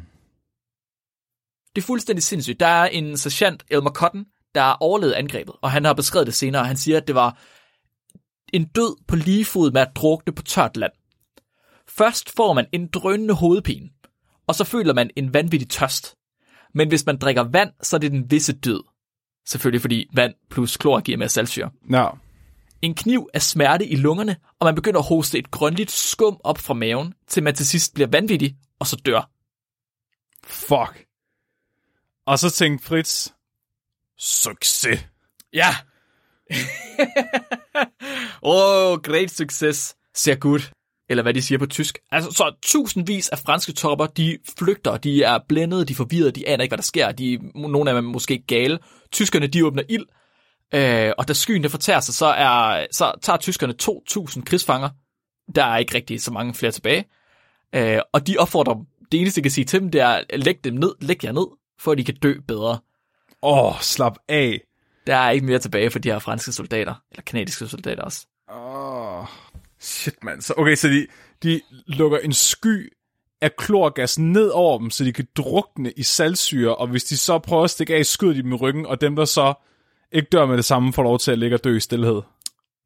[1.75, 2.59] Det er fuldstændig sindssygt.
[2.59, 6.35] Der er en sergeant, Elmer Cotton, der har overlevet angrebet, og han har beskrevet det
[6.35, 6.65] senere.
[6.65, 7.37] Han siger, at det var
[8.53, 10.91] en død på lige fod med at drukne på tørt land.
[11.87, 13.89] Først får man en drønende hovedpine,
[14.47, 16.15] og så føler man en vanvittig tørst.
[16.73, 18.83] Men hvis man drikker vand, så er det den visse død.
[19.47, 21.69] Selvfølgelig fordi vand plus klor giver mere saltsyre.
[21.91, 22.07] Ja.
[22.81, 26.57] En kniv af smerte i lungerne, og man begynder at hoste et grønligt skum op
[26.57, 29.29] fra maven, til man til sidst bliver vanvittig, og så dør.
[30.45, 31.05] Fuck.
[32.25, 33.29] Og så tænkte Fritz,
[34.19, 35.05] succes.
[35.53, 35.69] Ja.
[38.43, 39.95] Åh, oh, great success.
[40.15, 40.71] Ser godt.
[41.09, 41.99] Eller hvad de siger på tysk.
[42.11, 46.47] Altså, så tusindvis af franske topper, de flygter, de er blændede, de er forvirrede, de
[46.47, 47.11] aner ikke, hvad der sker.
[47.11, 48.79] De, nogle af dem er måske gale.
[49.11, 50.05] Tyskerne, de åbner ild.
[50.73, 54.89] Øh, og da skyen det fortærer sig, så, er, så tager tyskerne 2.000 krigsfanger.
[55.55, 57.05] Der er ikke rigtig så mange flere tilbage.
[57.75, 58.85] Øh, og de opfordrer dem.
[59.11, 61.47] Det eneste, jeg kan sige til dem, det er, læg dem ned, læg jer ned,
[61.79, 62.79] for at de kan dø bedre.
[63.41, 64.61] Åh, oh, slap af.
[65.07, 68.27] Der er ikke mere tilbage for de her franske soldater, eller kanadiske soldater også.
[68.51, 69.25] Åh, oh,
[69.79, 70.41] shit, mand.
[70.41, 71.07] Så, okay, så de,
[71.43, 72.93] de lukker en sky
[73.41, 77.39] af klorgas ned over dem, så de kan drukne i saltsyre, og hvis de så
[77.39, 79.53] prøver at stikke af, skyder de dem i ryggen, og dem, der så
[80.11, 82.21] ikke dør med det samme, får lov til at ligge og dø i stillhed.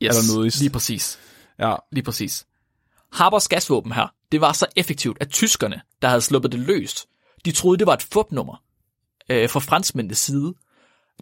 [0.03, 1.19] Yes, Eller noget lige præcis.
[1.59, 1.75] Ja.
[1.91, 2.45] Lige præcis.
[3.13, 7.05] Harbers gasvåben her, det var så effektivt, at tyskerne, der havde sluppet det løst,
[7.45, 8.63] de troede, det var et fupnummer
[9.29, 10.53] øh, fra franskmændenes side.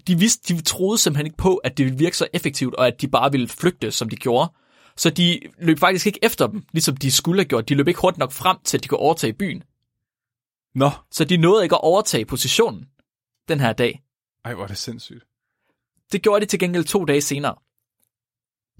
[0.07, 3.01] De, vidste, de troede simpelthen ikke på, at det ville virke så effektivt, og at
[3.01, 4.51] de bare ville flygte, som de gjorde.
[4.97, 7.69] Så de løb faktisk ikke efter dem, ligesom de skulle have gjort.
[7.69, 9.63] De løb ikke hurtigt nok frem til, at de kunne overtage byen.
[10.75, 10.91] Nå.
[11.11, 12.85] Så de nåede ikke at overtage positionen
[13.47, 14.01] den her dag.
[14.45, 15.23] Ej, hvor er det sindssygt.
[16.11, 17.55] Det gjorde de til gengæld to dage senere,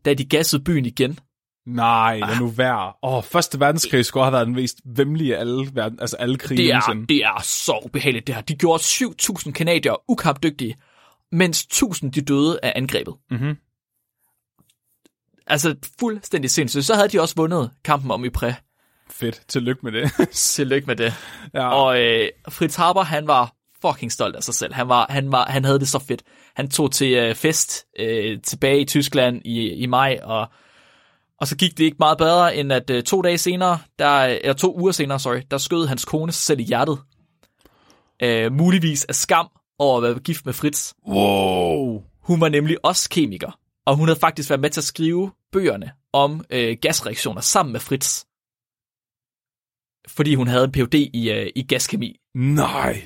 [0.06, 1.20] da de gassede byen igen.
[1.66, 2.94] Nej, lad nu være.
[3.04, 6.38] Åh, oh, Første verdenskrig skulle have været den mest vemmelige af alle, verden, altså alle
[6.38, 7.08] krige Det er, nogensinde.
[7.08, 8.42] det er så ubehageligt, det her.
[8.42, 10.76] De gjorde 7.000 kanadier ukampdygtige,
[11.32, 13.14] mens 1.000 de døde af angrebet.
[13.32, 13.56] Mhm.
[15.48, 16.86] Altså fuldstændig sindssygt.
[16.86, 18.56] Så havde de også vundet kampen om Ypres.
[19.10, 19.42] Fedt.
[19.48, 20.12] Tillykke med det.
[20.32, 21.14] Tillykke med det.
[21.54, 21.68] ja.
[21.68, 24.74] Og øh, Fritz Haber, han var fucking stolt af sig selv.
[24.74, 26.24] Han, var, han, var, han havde det så fedt.
[26.56, 30.48] Han tog til øh, fest øh, tilbage i Tyskland i, i maj, og,
[31.42, 34.54] og så gik det ikke meget bedre, end at øh, to dage senere, der, eller
[34.54, 37.00] to uger senere, sorry, der skød hans kone sig selv i hjertet.
[38.24, 39.48] Øh, muligvis af skam
[39.80, 40.94] over at være gift med Fritz.
[41.08, 42.04] Wow.
[42.22, 45.92] Hun var nemlig også kemiker, og hun havde faktisk været med til at skrive bøgerne
[46.14, 48.24] om øh, gasreaktioner sammen med Fritz.
[50.08, 50.94] Fordi hun havde en Ph.D.
[50.94, 52.20] i, øh, i gaskemi.
[52.36, 53.02] Nej.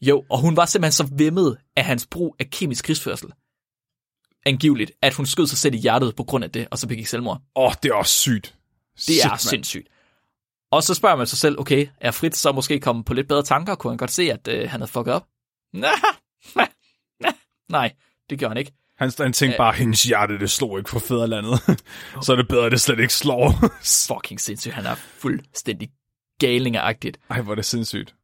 [0.00, 3.32] Jo, og hun var simpelthen så vemmet af hans brug af kemisk krigsførsel.
[4.46, 7.06] Angiveligt, at hun skød sig selv i hjertet på grund af det, og så begik
[7.06, 7.42] selvmord.
[7.56, 8.54] Åh, oh, det er også sygt.
[8.94, 9.38] Det Shit, er mand.
[9.38, 9.88] sindssygt.
[10.70, 13.42] Og så spørger man sig selv, okay, er Fritz så måske kommet på lidt bedre
[13.42, 13.74] tanker?
[13.74, 15.26] Kunne han godt se, at øh, han havde fucket op?
[17.68, 17.92] Nej,
[18.30, 18.72] det gjorde han ikke.
[18.98, 21.60] Han, han tænkte bare, hendes hjerte, det slår ikke for fædrelandet.
[22.24, 23.54] så er det bedre, at det slet ikke slår.
[24.14, 25.90] Fucking sindssygt, han er fuldstændig
[26.40, 27.18] galingagtigt.
[27.30, 28.14] Ej, hvor er det sindssygt.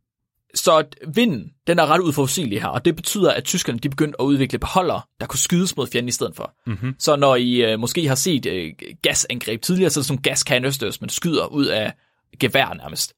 [0.54, 4.24] Så vinden, den er ret uforudsigelig her, og det betyder, at tyskerne de begyndte at
[4.24, 6.54] udvikle beholdere, der kunne skydes mod fjenden i stedet for.
[6.66, 6.94] Mm-hmm.
[6.98, 10.22] Så når I øh, måske har set øh, gasangreb tidligere, så er det sådan nogle
[10.22, 11.92] gaskanøsters, man skyder ud af
[12.40, 13.14] gevær nærmest,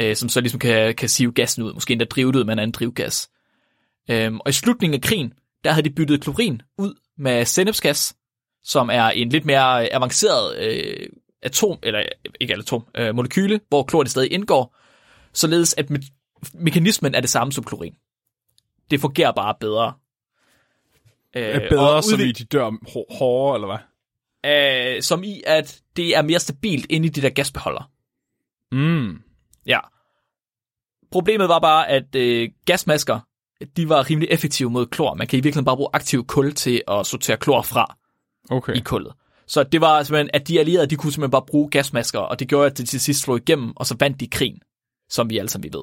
[0.00, 2.52] øh, som så ligesom kan, kan sive gassen ud, måske endda drive det ud med
[2.52, 3.30] en anden drivgas.
[4.10, 5.32] Øhm, og i slutningen af krigen,
[5.64, 8.14] der havde de byttet klorin ud med sennepsgas,
[8.64, 11.08] som er en lidt mere avanceret øh,
[11.42, 12.02] atom, eller
[12.40, 14.76] ikke atom, øh, molekyle, hvor klor det stadig indgår,
[15.32, 16.19] således at me-
[16.54, 17.94] mekanismen er det samme som klorin.
[18.90, 19.92] Det fungerer bare bedre.
[21.36, 23.78] Øh, Er bedre, udvik- vi de dør hår- hårdere, eller hvad?
[24.96, 27.90] øh, som i, at det er mere stabilt inde i de der gasbeholder.
[28.72, 29.22] Mm.
[29.66, 29.78] Ja.
[31.10, 33.20] Problemet var bare, at øh, gasmasker,
[33.76, 35.14] de var rimelig effektive mod klor.
[35.14, 37.96] Man kan i virkeligheden bare bruge aktiv kul til at sortere klor fra
[38.50, 38.74] Okay.
[38.76, 39.12] i kullet.
[39.46, 42.48] Så det var simpelthen, at de allierede, de kunne simpelthen bare bruge gasmasker, og det
[42.48, 44.60] gjorde, at det til sidst slog igennem, og så vandt de krigen,
[45.08, 45.82] som vi alle sammen ved.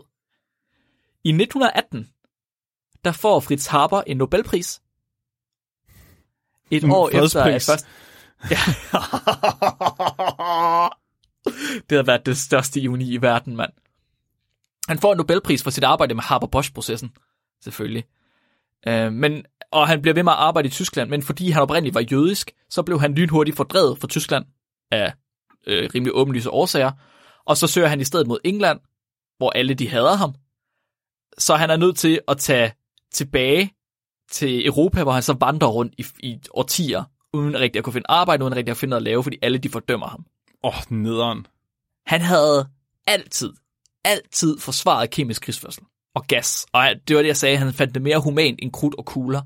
[1.28, 2.10] I 1918,
[3.06, 4.82] der får Fritz Haber en Nobelpris.
[6.72, 7.88] Et En år efter, at først...
[8.52, 8.60] Ja.
[11.90, 13.72] det har været det største ironi i verden, mand.
[14.88, 17.12] Han får en Nobelpris for sit arbejde med Haber-Bosch-processen,
[17.64, 18.04] selvfølgelig.
[18.88, 21.96] Øh, men, og han bliver ved med at arbejde i Tyskland, men fordi han oprindeligt
[21.96, 24.46] var jødisk, så blev han lynhurtigt fordrevet fra Tyskland
[24.92, 25.14] af
[25.68, 26.92] øh, rimelig åbenlyse årsager,
[27.46, 28.80] og så søger han i stedet mod England,
[29.38, 30.36] hvor alle de hader ham.
[31.38, 32.74] Så han er nødt til at tage
[33.14, 33.74] tilbage
[34.32, 38.06] til Europa, hvor han så vandrer rundt i, i årtier, uden rigtig at kunne finde
[38.10, 40.26] arbejde, uden rigtig at finde noget at lave, fordi alle de fordømmer ham.
[40.64, 41.48] Åh, oh, nederen.
[42.06, 42.68] Han havde
[43.08, 43.54] altid,
[44.06, 45.84] altid forsvaret kemisk krigsførsel
[46.16, 46.66] og gas.
[46.74, 49.42] Og det var det, jeg sagde, han fandt det mere humant end krudt og kugler.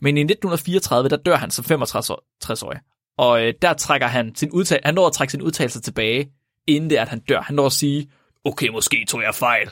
[0.00, 2.80] Men i 1934, der dør han som 65-årig.
[3.18, 6.30] Og øh, der trækker han sin udtal- han når at trække sin udtalelse tilbage,
[6.66, 7.40] inden det er, at han dør.
[7.40, 8.10] Han når at sige,
[8.44, 9.70] okay, måske tog jeg fejl.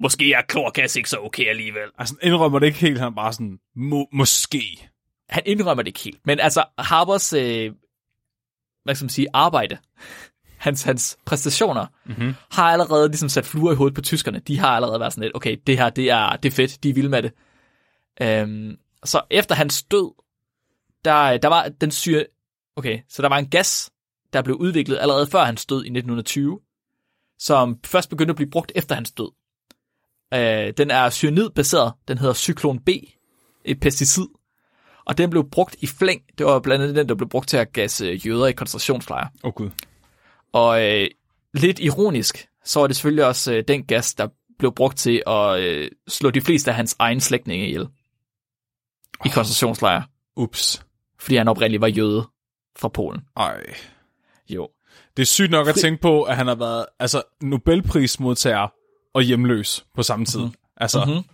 [0.00, 1.88] Måske er klorgas ikke så okay alligevel.
[1.98, 4.88] Altså, han indrømmer det ikke helt, han er bare sådan, må, måske.
[5.28, 6.20] Han indrømmer det ikke helt.
[6.24, 7.72] Men altså, Harbers, øh,
[8.84, 9.78] hvad skal man sige, arbejde,
[10.56, 12.34] hans, hans præstationer, mm-hmm.
[12.50, 14.38] har allerede ligesom sat fluer i hovedet på tyskerne.
[14.38, 16.90] De har allerede været sådan lidt, okay, det her, det er, det er fedt, de
[16.90, 17.32] er vilde med det.
[18.22, 20.14] Øhm, så efter hans død,
[21.04, 22.26] der, der var den syre,
[22.76, 23.90] okay, så der var en gas,
[24.32, 26.60] der blev udviklet allerede før hans død i 1920,
[27.38, 29.32] som først begyndte at blive brugt efter hans død.
[30.34, 32.88] Øh, den er cyanidbaseret, den hedder Cyklon B,
[33.64, 34.26] et pesticid,
[35.04, 36.22] og den blev brugt i flæng.
[36.38, 39.28] Det var blandt andet den, der blev brugt til at gasse jøder i koncentrationslejre.
[39.44, 39.70] Åh, oh, gud.
[40.52, 41.08] Og øh,
[41.54, 45.60] lidt ironisk, så er det selvfølgelig også øh, den gas, der blev brugt til at
[45.60, 47.88] øh, slå de fleste af hans egen slægtninge ihjel
[49.24, 50.02] i koncentrationslejre,
[50.36, 50.82] Ups.
[51.18, 52.28] fordi han oprindeligt var jøde
[52.78, 53.20] fra Polen.
[53.36, 53.60] Ej.
[54.48, 54.68] Jo.
[55.16, 58.68] Det er sygt nok at tænke på, at han har været altså, Nobelprismodtager
[59.14, 60.40] og hjemløs på samme tid.
[60.40, 60.54] Mm-hmm.
[60.76, 61.24] Altså, mm-hmm.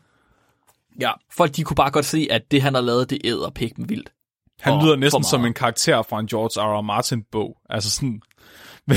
[1.00, 3.78] Ja, folk de kunne bare godt se, at det han har lavet, det æder pik
[3.78, 4.12] med vildt.
[4.60, 6.78] han Og lyder næsten som en karakter fra en George R.
[6.78, 6.80] R.
[6.80, 7.56] Martin-bog.
[7.70, 8.22] Altså sådan...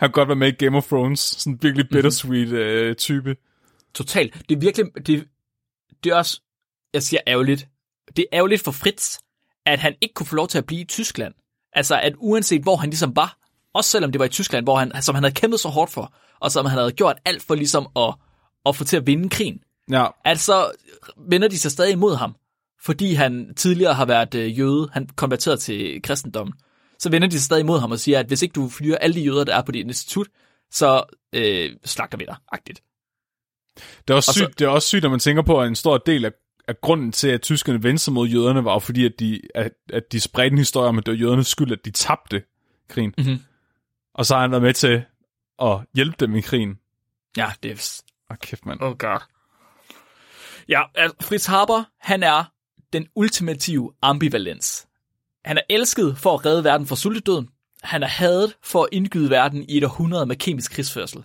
[0.00, 1.20] kan godt være med i Game of Thrones.
[1.20, 3.36] Sådan en virkelig bittersweet øh, type.
[3.94, 4.34] Totalt.
[4.48, 5.28] Det er virkelig, det,
[6.04, 6.40] det er også,
[6.94, 7.68] jeg siger ærgerligt,
[8.16, 9.18] det er ærgerligt for Fritz,
[9.66, 11.34] at han ikke kunne få lov til at blive i Tyskland.
[11.72, 13.38] Altså, at uanset hvor han ligesom var,
[13.74, 16.14] også selvom det var i Tyskland, hvor han, som han havde kæmpet så hårdt for,
[16.42, 18.14] og som han havde gjort alt for ligesom at,
[18.66, 20.72] at få til at vinde krigen, Ja, altså
[21.28, 22.36] vender de sig stadig imod ham,
[22.82, 26.54] fordi han tidligere har været øh, jøde, han konverterede til kristendommen,
[26.98, 29.14] så vender de sig stadig imod ham og siger, at hvis ikke du fyrer alle
[29.14, 30.26] de jøder, der er på dit institut,
[30.70, 32.82] så øh, slagter vi dig, agtigt.
[34.08, 35.68] det er også Og så- sygt, det er også sygt, at man tænker på, at
[35.68, 36.30] en stor del af,
[36.68, 39.72] af grunden til, at tyskerne vendte sig mod jøderne, var jo fordi, at de, at,
[39.92, 42.42] at de spredte en historie om, at det var jødernes skyld, at de tabte
[42.88, 43.14] krigen.
[43.18, 43.38] Mhm.
[44.14, 45.02] Og så har han været med til
[45.62, 46.78] at hjælpe dem i krigen.
[47.36, 48.02] Ja, det er...
[48.30, 48.80] Åh, kæft, mand.
[48.80, 49.20] Oh god.
[50.68, 52.44] Ja, altså, Fritz Haber, han er
[52.92, 54.86] den ultimative ambivalens.
[55.44, 57.48] Han er elsket for at redde verden fra sultedøden.
[57.82, 61.24] Han er hadet for at indgyde verden i et århundrede med kemisk krigsførsel.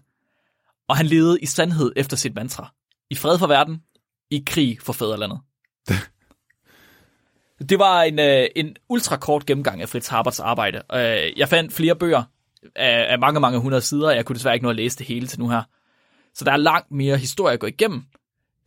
[0.87, 2.73] Og han levede i sandhed efter sit mantra.
[3.09, 3.83] I fred for verden,
[4.31, 5.39] i krig for fædrelandet.
[7.69, 10.83] det var en, øh, en ultrakort gennemgang af Fritz Habers arbejde.
[10.93, 12.23] Øh, jeg fandt flere bøger
[12.75, 15.07] af, af mange, mange hundrede sider, og jeg kunne desværre ikke nå at læse det
[15.07, 15.63] hele til nu her.
[16.33, 18.03] Så der er langt mere historie at gå igennem.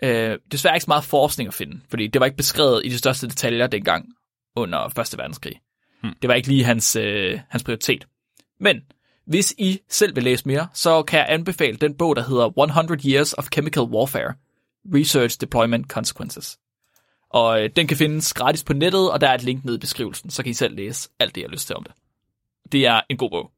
[0.02, 2.98] Øh, desværre ikke så meget forskning at finde, fordi det var ikke beskrevet i de
[2.98, 4.08] største detaljer dengang
[4.56, 5.18] under 1.
[5.18, 5.60] verdenskrig.
[6.02, 6.14] Hmm.
[6.22, 8.06] Det var ikke lige hans, øh, hans prioritet.
[8.60, 8.82] Men
[9.26, 13.10] hvis I selv vil læse mere, så kan jeg anbefale den bog, der hedder 100
[13.10, 14.34] Years of Chemical Warfare.
[14.94, 16.58] Research Deployment Consequences.
[17.30, 19.80] Og øh, den kan findes gratis på nettet, og der er et link nede i
[19.80, 21.92] beskrivelsen, så kan I selv læse alt det, jeg har lyst til om det.
[22.72, 23.50] Det er en god bog.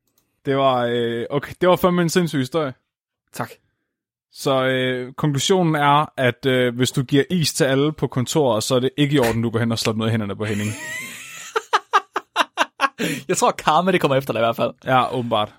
[0.44, 2.74] Det var, øh, okay, det var fandme en sindssyg historie.
[3.32, 3.50] Tak.
[4.32, 8.74] Så øh, konklusionen er, at øh, hvis du giver is til alle på kontoret, så
[8.74, 10.70] er det ikke i orden, du går hen og slår noget i hænderne på Henning.
[13.28, 14.72] Jeg tror, karma det kommer efter dig i hvert fald.
[14.84, 15.54] Ja, åbenbart.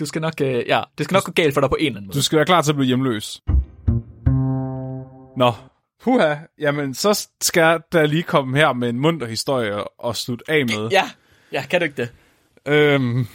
[0.00, 1.96] Du skal nok, øh, ja, det skal nok gå galt for dig på en eller
[1.96, 2.16] anden måde.
[2.16, 3.40] Du skal være klar til at blive hjemløs.
[5.36, 5.52] Nå,
[6.02, 6.34] puha.
[6.58, 10.88] Jamen, så skal der lige komme her med en munter historie og slutte af med.
[10.90, 11.10] Ja,
[11.52, 12.12] ja, kan du ikke det?
[12.66, 13.26] Øhm,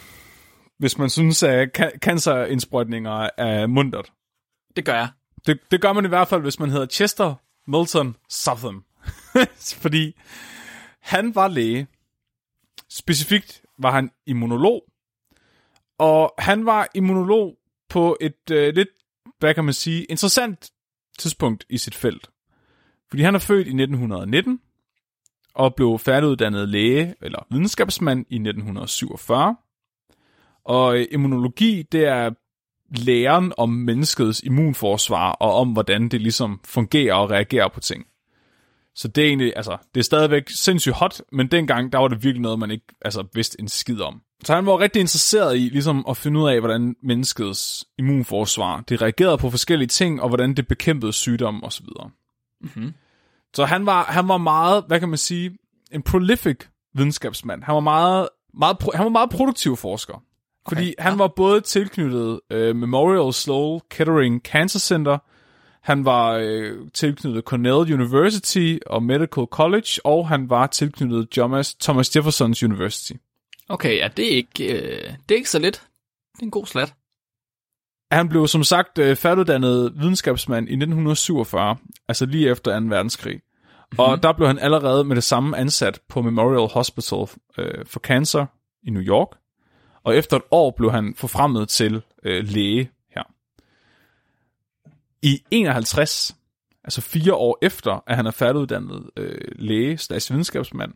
[0.79, 4.11] hvis man synes, at can- cancerindsprøjtninger er muntert.
[4.75, 5.09] Det gør jeg.
[5.45, 7.35] Det, det gør man i hvert fald, hvis man hedder Chester
[7.67, 8.85] Milton Southam.
[9.83, 10.15] Fordi
[11.01, 11.87] han var læge.
[12.89, 14.83] Specifikt var han immunolog.
[15.99, 17.57] Og han var immunolog
[17.89, 18.89] på et øh, lidt,
[19.39, 20.71] hvad kan man sige, interessant
[21.19, 22.29] tidspunkt i sit felt.
[23.09, 24.59] Fordi han er født i 1919
[25.53, 29.55] og blev færdiguddannet læge eller videnskabsmand i 1947.
[30.67, 32.29] Og immunologi, det er
[32.97, 38.05] læren om menneskets immunforsvar, og om hvordan det ligesom fungerer og reagerer på ting.
[38.95, 42.23] Så det er egentlig, altså, det er stadigvæk sindssygt hot, men dengang, der var det
[42.23, 44.21] virkelig noget, man ikke altså, vidste en skid om.
[44.43, 49.01] Så han var rigtig interesseret i ligesom at finde ud af, hvordan menneskets immunforsvar, det
[49.01, 51.85] reagerede på forskellige ting, og hvordan det bekæmpede sygdom osv.
[52.61, 52.93] Mm-hmm.
[53.53, 55.57] Så han var, han var meget, hvad kan man sige,
[55.91, 56.57] en prolific
[56.93, 57.63] videnskabsmand.
[57.63, 60.23] Han var meget, meget, han var meget produktiv forsker.
[60.67, 65.17] Fordi Okay, han var både tilknyttet øh, Memorial Sloan Kettering Cancer Center,
[65.87, 72.15] han var øh, tilknyttet Cornell University og Medical College, og han var tilknyttet Thomas, Thomas
[72.15, 73.13] Jeffersons University.
[73.69, 75.83] Okay, ja, det er ikke, øh, det er ikke så lidt.
[76.33, 76.93] Det er en god slat.
[78.11, 82.85] Han blev som sagt øh, færdiguddannet videnskabsmand i 1947, altså lige efter 2.
[82.85, 83.35] verdenskrig.
[83.35, 83.99] Mm-hmm.
[83.99, 88.45] Og der blev han allerede med det samme ansat på Memorial Hospital øh, for Cancer
[88.83, 89.27] i New York.
[90.07, 93.23] Og efter et år blev han forfremmet til øh, læge her.
[95.21, 96.35] I 51,
[96.83, 100.93] altså fire år efter, at han er færdiguddannet øh, læge slash videnskabsmand,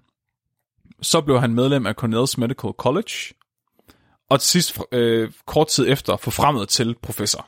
[1.02, 3.34] så blev han medlem af Cornell's Medical College,
[4.30, 7.48] og til sidst, øh, kort tid efter, forfremmet til professor.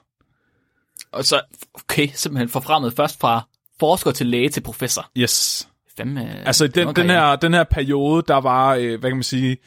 [1.11, 1.41] Og så,
[1.73, 3.47] okay, simpelthen forfremmet først fra
[3.79, 5.11] forsker til læge til professor.
[5.17, 5.67] Yes.
[5.97, 9.57] Femme, Altså den, den, her, den her periode, der var, øh, hvad kan man sige,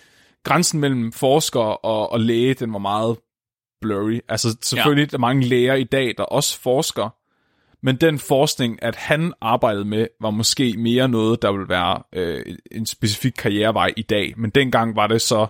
[0.47, 3.16] grænsen mellem forsker og, og læge, den var meget
[3.80, 4.20] blurry.
[4.28, 5.07] Altså selvfølgelig ja.
[5.07, 7.09] der er mange læger i dag, der også forsker,
[7.82, 12.57] men den forskning, at han arbejdede med, var måske mere noget, der ville være øh,
[12.70, 14.34] en specifik karrierevej i dag.
[14.36, 15.47] Men dengang var det så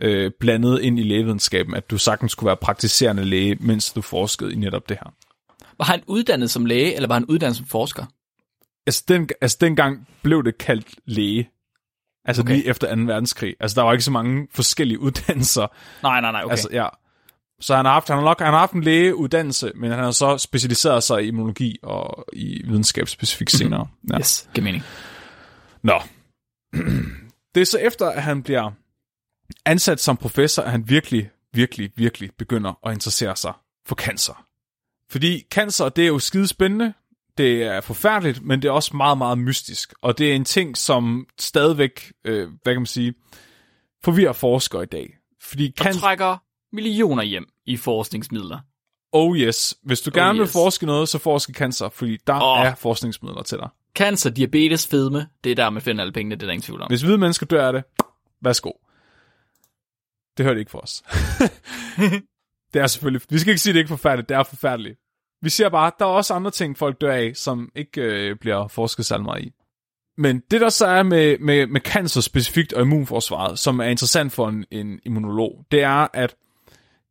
[0.00, 4.52] øh, blandet ind i lægevidenskaben, at du sagtens skulle være praktiserende læge, mens du forskede
[4.52, 5.12] i netop det her.
[5.78, 8.04] Var han uddannet som læge, eller var han uddannet som forsker?
[8.86, 11.50] Altså, den, altså dengang blev det kaldt læge.
[12.26, 12.54] Altså okay.
[12.54, 13.02] Lige efter 2.
[13.02, 13.56] verdenskrig.
[13.60, 15.66] Altså der var ikke så mange forskellige uddannelser.
[16.02, 16.50] Nej, nej, nej, okay.
[16.50, 16.86] Altså, ja.
[17.60, 20.10] Så han har, haft, han, har nok, han har haft en lægeuddannelse, men han har
[20.10, 23.88] så specialiseret sig i immunologi og i videnskab specifikt senere.
[24.12, 24.18] Ja.
[24.18, 24.84] Yes, giver mening.
[25.82, 26.00] Nå.
[27.54, 28.70] Det er så efter, at han bliver
[29.64, 33.52] ansat som professor, at han virkelig, virkelig, virkelig begynder at interessere sig
[33.86, 34.46] for cancer.
[35.10, 36.92] Fordi cancer, det er jo skide spændende,
[37.38, 39.94] det er forfærdeligt, men det er også meget, meget mystisk.
[40.02, 43.14] Og det er en ting, som stadigvæk, øh, hvad kan man sige,
[44.04, 45.16] forvirrer forskere i dag.
[45.42, 45.94] Fordi Og kan...
[45.94, 46.36] trækker
[46.72, 48.58] millioner hjem i forskningsmidler.
[49.12, 50.52] Oh yes, hvis du Oh gerne vil yes.
[50.52, 52.66] forske noget, så forske cancer, fordi der oh.
[52.66, 53.68] er forskningsmidler til dig.
[53.94, 56.82] Cancer, diabetes, fedme, det er der, man finder alle pengene, det er der ingen tvivl
[56.82, 56.88] om.
[56.88, 57.84] Hvis hvide mennesker dør af det,
[58.42, 58.70] værsgo.
[60.36, 61.02] Det hører ikke for os.
[62.74, 63.26] det er selvfølgelig...
[63.30, 64.28] Vi skal ikke sige, at det ikke er forfærdeligt.
[64.28, 64.98] Det er forfærdeligt.
[65.42, 68.36] Vi ser bare, at der er også andre ting, folk dør af, som ikke øh,
[68.36, 69.52] bliver forsket særlig meget i.
[70.18, 74.32] Men det der så er med, med, med cancer specifikt og immunforsvaret, som er interessant
[74.32, 76.36] for en, en immunolog, det er, at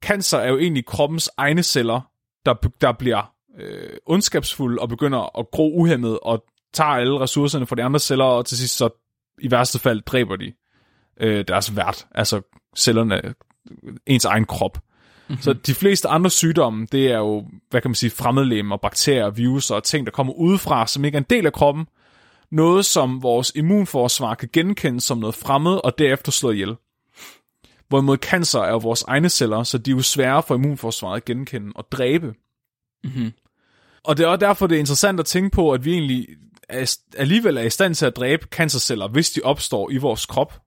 [0.04, 2.02] cancer er jo egentlig kroppens egne celler,
[2.46, 7.76] der, der bliver øh, ondskabsfulde og begynder at gro uhemmet og tager alle ressourcerne fra
[7.76, 8.90] de andre celler, og til sidst så
[9.40, 10.54] i værste fald dræber de
[11.20, 12.42] øh, deres vært, altså
[12.78, 13.34] cellerne, øh,
[14.06, 14.78] ens egen krop.
[15.28, 15.42] Mm-hmm.
[15.42, 19.72] Så de fleste andre sygdomme, det er jo, hvad kan man sige, fremmedlemmer, bakterier, virus
[19.72, 21.88] og ting, der kommer udefra, som ikke er en del af kroppen.
[22.52, 26.76] Noget, som vores immunforsvar kan genkende som noget fremmed, og derefter slå ihjel.
[27.90, 31.26] Hvorimod cancer er jo vores egne celler, så de er jo svære for immunforsvaret at
[31.26, 32.34] genkende og dræbe.
[33.04, 33.32] Mm-hmm.
[34.04, 36.28] Og det er også derfor, det er interessant at tænke på, at vi egentlig
[36.70, 40.62] er, alligevel er i stand til at dræbe cancerceller, hvis de opstår i vores krop.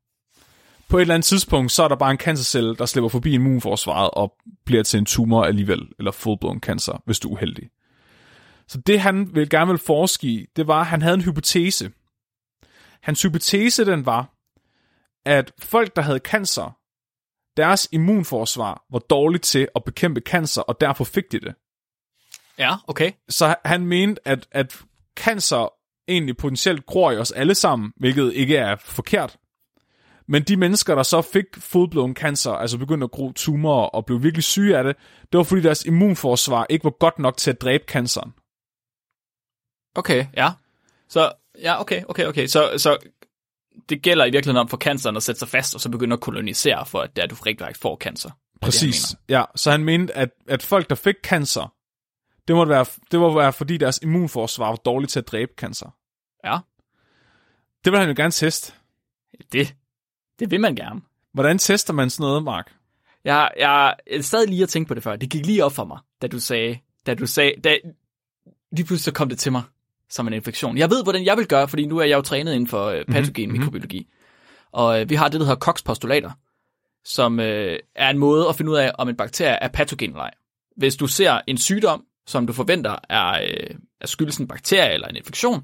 [0.88, 4.10] På et eller andet tidspunkt, så er der bare en cancercelle, der slipper forbi immunforsvaret
[4.10, 4.34] og
[4.64, 7.70] bliver til en tumor alligevel, eller full-blown cancer, hvis du er uheldig.
[8.68, 11.90] Så det han vil gerne vil forske i, det var, at han havde en hypotese.
[13.02, 14.34] Hans hypotese den var,
[15.24, 16.76] at folk, der havde cancer,
[17.56, 21.54] deres immunforsvar var dårligt til at bekæmpe cancer, og derfor fik de det.
[22.58, 23.12] Ja, okay.
[23.28, 24.82] Så han mente, at, at
[25.16, 25.72] cancer
[26.08, 29.36] egentlig potentielt gror i os alle sammen, hvilket ikke er forkert.
[30.28, 34.22] Men de mennesker, der så fik full-blown cancer, altså begyndte at gro tumorer og blev
[34.22, 34.96] virkelig syge af det,
[35.32, 38.34] det var fordi deres immunforsvar ikke var godt nok til at dræbe canceren.
[39.94, 40.50] Okay, ja.
[41.08, 42.46] Så, ja, okay, okay, okay.
[42.46, 42.96] Så, så
[43.88, 46.20] det gælder i virkeligheden om for canceren at sætte sig fast, og så begynde at
[46.20, 48.30] kolonisere, for at, at du rigtig får cancer.
[48.60, 49.44] Præcis, det, ja.
[49.56, 51.74] Så han mente, at, at folk, der fik cancer,
[52.48, 55.94] det må være, det må være, fordi deres immunforsvar var dårligt til at dræbe cancer.
[56.44, 56.58] Ja.
[57.84, 58.72] Det vil han jo gerne teste.
[59.52, 59.74] Det,
[60.38, 61.00] det vil man gerne.
[61.32, 62.72] Hvordan tester man sådan noget, Mark?
[63.24, 65.16] Jeg, jeg er stadig lige at tænke på det før.
[65.16, 67.76] Det gik lige op for mig, da du sagde, da du sagde, da,
[68.72, 69.62] lige pludselig så kom det til mig
[70.10, 70.78] som en infektion.
[70.78, 73.04] Jeg ved, hvordan jeg vil gøre, fordi nu er jeg jo trænet inden for øh,
[73.04, 73.58] patogen mm-hmm.
[73.58, 74.08] mikrobiologi.
[74.72, 76.30] Og øh, vi har det, der hedder Kochs postulater,
[77.04, 80.22] som øh, er en måde at finde ud af, om en bakterie er patogen eller
[80.22, 80.34] ej.
[80.76, 85.08] Hvis du ser en sygdom, som du forventer er, øh, er skyldes en bakterie eller
[85.08, 85.62] en infektion,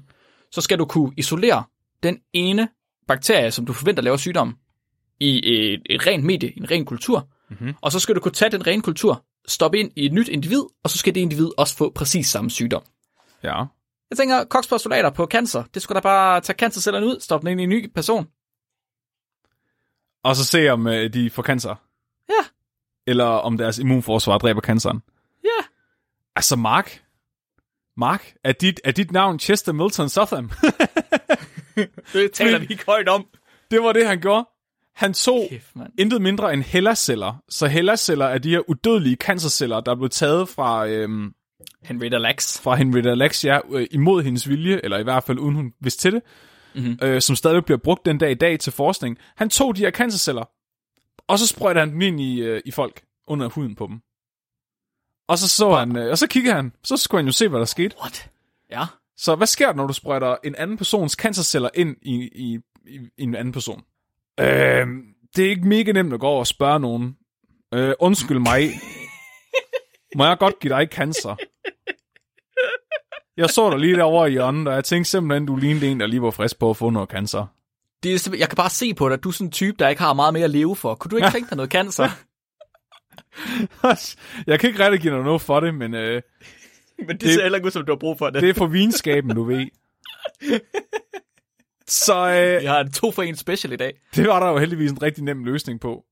[0.51, 1.63] så skal du kunne isolere
[2.03, 2.69] den ene
[3.07, 4.57] bakterie, som du forventer laver sygdom,
[5.19, 7.73] i et, et rent medie, en ren kultur, mm-hmm.
[7.81, 10.63] og så skal du kunne tage den rene kultur, stoppe ind i et nyt individ,
[10.83, 12.83] og så skal det individ også få præcis samme sygdom.
[13.43, 13.63] Ja.
[14.09, 17.51] Jeg tænker, Kochs postulater på cancer, det skulle da bare tage cancercellerne ud, stoppe den
[17.51, 18.27] ind i en ny person.
[20.23, 21.75] Og så se, om øh, de får cancer.
[22.29, 22.45] Ja.
[23.07, 25.01] Eller om deres immunforsvar dræber canceren.
[25.43, 25.65] Ja.
[26.35, 27.01] Altså, Mark.
[27.97, 30.51] Mark, er dit, er dit navn Chester Milton Southam?
[32.13, 33.27] det taler vi ikke højt om.
[33.71, 34.49] Det var det, han gjorde.
[34.95, 37.43] Han tog Kæft, intet mindre end Hellas-celler.
[37.49, 41.33] Så Hellas-celler er de her udødelige cancerceller, der blev taget fra, øhm,
[41.83, 42.61] Henrietta Lacks.
[42.61, 46.01] fra Henrietta Lacks, ja, øh, imod hendes vilje, eller i hvert fald uden hun vidste
[46.01, 46.21] til det,
[46.75, 46.99] mm-hmm.
[47.01, 49.17] øh, som stadig bliver brugt den dag i dag til forskning.
[49.35, 50.49] Han tog de her cancerceller,
[51.27, 53.99] og så sprøjtede han dem ind i, øh, i folk, under huden på dem.
[55.27, 57.59] Og så så han, øh, og så kiggede han, så skulle han jo se, hvad
[57.59, 57.95] der skete.
[58.01, 58.29] What?
[58.71, 58.85] Ja.
[59.17, 62.99] Så hvad sker der, når du sprøjter en anden persons cancerceller ind i, i, i,
[63.17, 63.83] i en anden person?
[64.39, 64.87] Øh,
[65.35, 67.15] det er ikke mega nemt at gå over og spørge nogen.
[67.73, 68.69] Øh, undskyld mig.
[70.15, 71.35] Må jeg godt give dig cancer?
[73.37, 76.07] Jeg så dig lige derovre i hjørnet, og jeg tænkte simpelthen, du lignede en, der
[76.07, 77.45] lige var frisk på at få noget cancer.
[78.03, 79.87] Det er, jeg kan bare se på dig, at du er sådan en type, der
[79.89, 80.95] ikke har meget mere at leve for.
[80.95, 82.07] Kunne du ikke tænke dig noget cancer?
[84.47, 86.21] jeg kan ikke rigtig give dig noget for det, men øh,
[86.97, 88.41] Men det, Det- ser heller ikke ud, som du har brug for det.
[88.41, 89.65] det er for vinskaben, du ved.
[91.87, 94.01] Så øh, Jeg har en to for en special i dag.
[94.15, 96.03] det var der jo heldigvis en rigtig nem løsning på.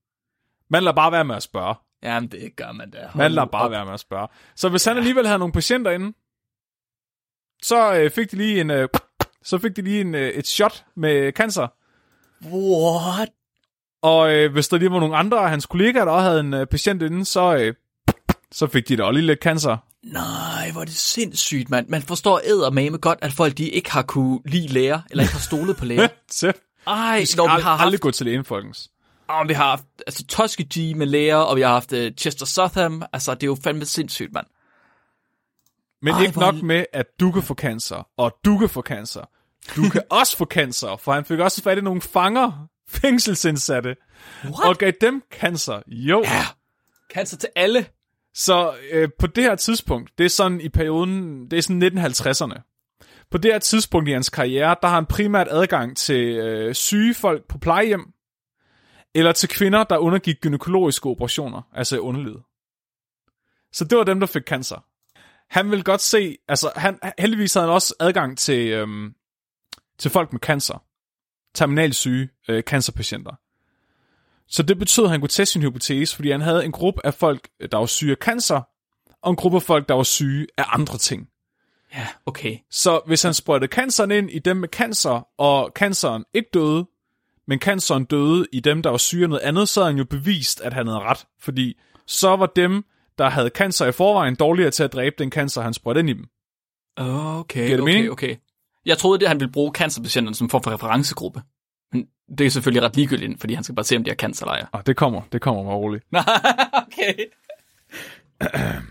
[0.70, 1.74] Man lader bare være med at spørge.
[2.02, 2.98] Jamen, det gør man da.
[2.98, 3.70] Hold Man lader bare op.
[3.70, 4.28] være med at spørge.
[4.56, 6.12] Så hvis han alligevel havde nogle patienter inde,
[7.62, 8.88] så øh, fik de lige en, øh,
[9.42, 11.68] så fik de lige en, øh, et shot med cancer.
[12.46, 13.28] What?
[14.02, 16.54] Og øh, hvis der lige var nogle andre af hans kollegaer, der også havde en
[16.54, 17.74] øh, patient inde, så, øh,
[18.52, 19.76] så fik de da også lige lidt cancer.
[20.04, 21.88] Nej, hvor er det sindssygt, mand.
[21.88, 25.40] Man forstår eddermame godt, at folk de ikke har kunne lide læger, eller ikke har
[25.40, 26.08] stolet på læger.
[26.30, 26.52] Så
[26.86, 28.90] Ej, vi skal når vi har aldrig haft, gå til lægen, folkens.
[29.28, 33.02] og vi har haft altså, Tuskegee med læger, og vi har haft uh, Chester Southam.
[33.12, 34.46] Altså, det er jo fandme sindssygt, mand.
[36.02, 39.24] Men Ej, ikke nok med, at du kan få cancer, og du kan få cancer.
[39.76, 43.96] Du kan også få cancer, for han fik også fat i nogle fanger, fængselsindsatte,
[44.44, 44.68] What?
[44.68, 45.80] og gav dem cancer.
[45.86, 46.22] Jo.
[46.24, 46.44] Ja.
[47.14, 47.86] Cancer til alle.
[48.34, 52.74] Så øh, på det her tidspunkt, det er sådan i perioden, det er sådan 1950'erne.
[53.30, 57.14] På det her tidspunkt i hans karriere, der har han primært adgang til øh, syge
[57.14, 58.12] folk på plejehjem,
[59.14, 62.42] eller til kvinder, der undergik gynækologiske operationer, altså i underlivet.
[63.72, 64.84] Så det var dem, der fik cancer.
[65.50, 69.14] Han vil godt se, altså han, heldigvis havde han også adgang til, øhm,
[69.98, 70.84] til folk med cancer.
[71.54, 73.34] Terminalsyge øh, cancerpatienter.
[74.48, 77.14] Så det betød, at han kunne teste sin hypotese, fordi han havde en gruppe af
[77.14, 78.60] folk, der var syge af cancer,
[79.22, 81.28] og en gruppe af folk, der var syge af andre ting.
[81.94, 82.58] Ja, okay.
[82.70, 86.86] Så hvis han sprøjtede canceren ind i dem med cancer, og canceren ikke døde,
[87.48, 90.04] men canceren døde i dem, der var syge af noget andet, så havde han jo
[90.04, 91.26] bevist, at han havde ret.
[91.40, 92.84] Fordi så var dem,
[93.18, 96.12] der havde cancer i forvejen, dårligere til at dræbe den cancer, han sprøjtede ind i
[96.12, 96.26] dem.
[96.96, 98.10] Okay, det okay, mening?
[98.10, 98.36] okay.
[98.86, 101.42] Jeg troede, det han ville bruge cancerpatienterne som form for referencegruppe.
[102.38, 104.54] Det er selvfølgelig ret ligegyldigt, fordi han skal bare se, om de har cancer eller
[104.54, 104.66] ej.
[104.72, 106.04] Og det kommer, det kommer bare roligt.
[106.86, 107.14] okay.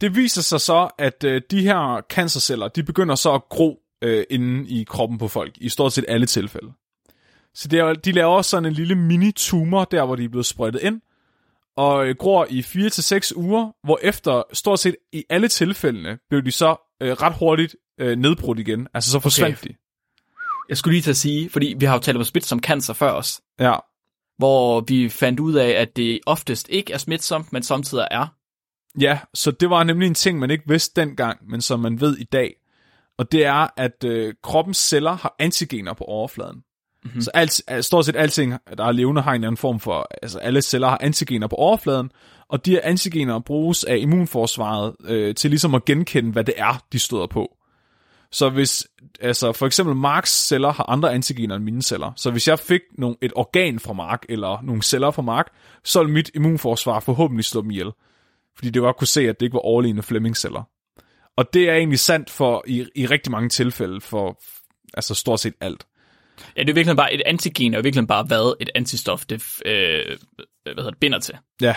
[0.00, 4.24] Det viser sig så, at øh, de her cancerceller, de begynder så at gro øh,
[4.30, 6.72] inde i kroppen på folk, i stort set alle tilfælde.
[7.54, 10.46] Så det er, de laver også sådan en lille mini-tumor, der hvor de er blevet
[10.46, 11.00] sprøjtet ind,
[11.76, 16.50] og øh, gror i 4-6 uger, hvor efter stort set i alle tilfældene blev de
[16.50, 18.88] så øh, ret hurtigt øh, nedbrudt igen.
[18.94, 19.68] Altså så forsvandt okay.
[19.68, 19.74] de.
[20.68, 23.12] Jeg skulle lige til at sige, fordi vi har jo talt om smitsom cancer før
[23.12, 23.76] os, Ja,
[24.38, 28.26] hvor vi fandt ud af, at det oftest ikke er smitsomt, men samtidig er.
[29.00, 32.16] Ja, så det var nemlig en ting, man ikke vidste dengang, men som man ved
[32.16, 32.54] i dag.
[33.18, 36.62] Og det er, at øh, kroppens celler har antigener på overfladen.
[37.04, 37.20] Mm-hmm.
[37.20, 40.08] Så alt, stort set alting, der er levende, har en eller anden form for...
[40.22, 42.10] Altså alle celler har antigener på overfladen,
[42.48, 46.84] og de her antigener bruges af immunforsvaret øh, til ligesom at genkende, hvad det er,
[46.92, 47.57] de støder på.
[48.32, 48.86] Så hvis,
[49.20, 52.12] altså for eksempel Marks celler har andre antigener end mine celler.
[52.16, 55.46] Så hvis jeg fik nogle, et organ fra Mark, eller nogle celler fra Mark,
[55.84, 57.90] så ville mit immunforsvar forhåbentlig slå dem ihjel.
[58.56, 60.62] Fordi det godt kunne se, at det ikke var overliggende Fleming-celler.
[61.36, 64.40] Og det er egentlig sandt for i, i rigtig mange tilfælde for
[64.94, 65.86] altså stort set alt.
[66.56, 70.16] Ja, det er virkelig bare et antigen, og virkelig bare hvad et antistof det øh,
[70.62, 71.34] hvad hedder det, binder til.
[71.60, 71.74] Ja,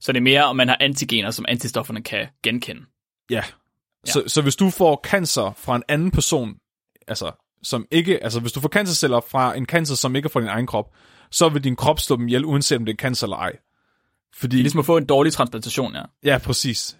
[0.00, 2.82] Så det er mere, om man har antigener, som antistofferne kan genkende.
[3.30, 3.42] ja.
[4.06, 6.56] Så, så hvis du får cancer fra en anden person,
[7.08, 7.32] altså
[7.62, 10.48] som ikke, altså hvis du får cancerceller fra en cancer, som ikke er fra din
[10.48, 10.90] egen krop,
[11.30, 13.52] så vil din krop slå dem ihjel, uanset om det er cancer eller ej.
[14.34, 16.02] Fordi, Det er ligesom at få en dårlig transplantation, ja.
[16.22, 16.98] ja, præcis.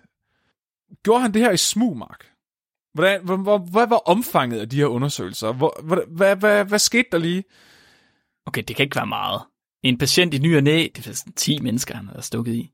[1.02, 2.26] Gjorde han det her i smug, Mark?
[2.94, 5.52] Hvordan, hvad, hvad, hvad var omfanget af de her undersøgelser?
[5.52, 7.44] Hvor, hvad, hvad, hvad, hvad skete der lige?
[8.46, 9.42] Okay, det kan ikke være meget.
[9.82, 12.70] En patient i ny og næ, det er sådan 10 mennesker, han har stukket i.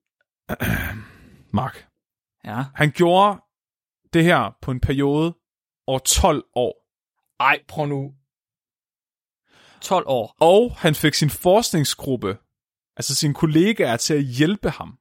[1.60, 1.86] Mark.
[2.44, 2.64] Ja.
[2.74, 3.40] Han gjorde
[4.12, 5.34] det her på en periode
[5.86, 6.86] over 12 år.
[7.40, 8.12] Ej, prøv nu.
[9.80, 10.36] 12 år.
[10.40, 12.38] Og han fik sin forskningsgruppe,
[12.96, 14.98] altså sine kollegaer, til at hjælpe ham.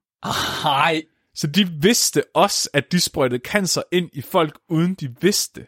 [0.64, 1.02] Ej.
[1.34, 5.66] Så de vidste også, at de sprøjtede cancer ind i folk, uden de vidste.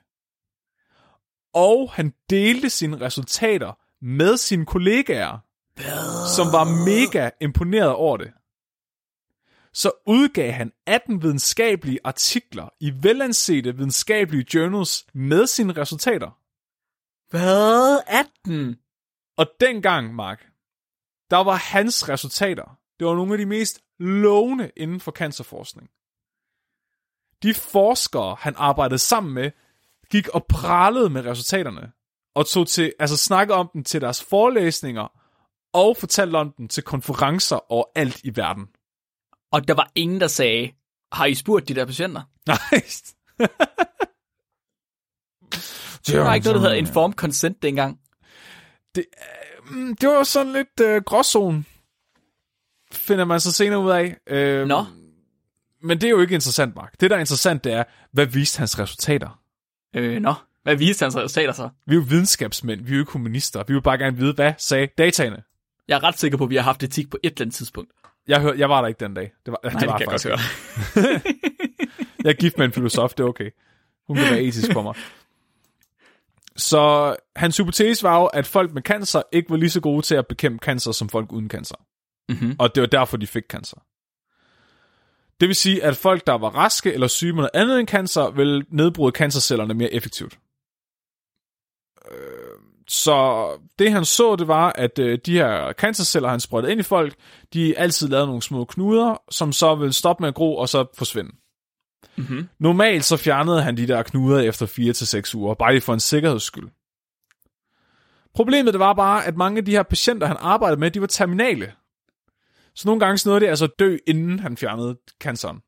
[1.55, 5.39] Og han delte sine resultater med sine kollegaer,
[6.37, 8.33] som var mega imponeret over det.
[9.75, 16.31] Så udgav han 18 videnskabelige artikler i velansete videnskabelige journals med sine resultater.
[17.31, 18.01] Hvad?
[18.07, 18.77] 18?
[19.37, 20.47] Og dengang, Mark,
[21.31, 25.91] der var hans resultater, det var nogle af de mest lovende inden for cancerforskning.
[27.43, 29.51] De forskere, han arbejdede sammen med,
[30.11, 31.93] gik og pralede med resultaterne,
[32.35, 35.09] og tog til, altså snakkede om dem til deres forelæsninger,
[35.73, 38.69] og fortalte om dem til konferencer overalt i verden.
[39.53, 40.73] Og der var ingen, der sagde,
[41.13, 42.23] har I spurgt de der patienter?
[42.47, 42.59] Nej.
[46.07, 47.99] Der var ikke noget, der hedder informed consent dengang.
[48.95, 49.05] Det,
[49.71, 51.65] øh, det var sådan lidt øh, gråzone,
[52.93, 54.17] finder man så senere ud af.
[54.27, 54.85] Øh, Nå.
[55.83, 57.01] Men det er jo ikke interessant, Mark.
[57.01, 59.41] Det, der er interessant, det er, hvad viste hans resultater?
[59.97, 60.35] Øh, nå.
[60.63, 61.69] Hvad viste hans resultater så?
[61.87, 63.65] Vi er jo videnskabsmænd, vi er jo ikke kommunister.
[63.67, 65.43] Vi vil bare gerne vide, hvad sagde dataene?
[65.89, 67.93] Jeg er ret sikker på, at vi har haft etik på et eller andet tidspunkt.
[68.29, 69.33] Jeg, hør, jeg var der ikke den dag.
[69.47, 70.39] Det var, Nej, det var det kan jeg godt høre.
[72.25, 73.51] Jeg er gift med en filosof, det er okay.
[74.07, 74.95] Hun kan være etisk for mig.
[76.57, 80.15] Så hans hypotese var jo, at folk med cancer ikke var lige så gode til
[80.15, 81.75] at bekæmpe cancer som folk uden cancer.
[82.29, 82.57] Mhm.
[82.59, 83.77] Og det var derfor, de fik cancer.
[85.41, 88.31] Det vil sige, at folk, der var raske eller syge med noget andet end cancer,
[88.31, 90.39] vil nedbryde cancercellerne mere effektivt.
[92.89, 96.85] Så det han så, det var, at øh, de her cancerceller, han sprøjtede ind i
[96.85, 97.15] folk,
[97.53, 100.87] de altid lavede nogle små knuder, som så ville stoppe med at gro og så
[100.99, 101.31] forsvinde.
[102.17, 102.49] Mhm.
[102.59, 104.67] Normalt så fjernede han de der knuder efter
[105.33, 106.69] 4-6 uger, bare lige for en sikkerheds skyld.
[108.35, 111.07] Problemet det var bare, at mange af de her patienter, han arbejdede med, de var
[111.07, 111.73] terminale.
[112.75, 115.63] Så nogle gange så nåede det altså dø, inden han fjernede canceren.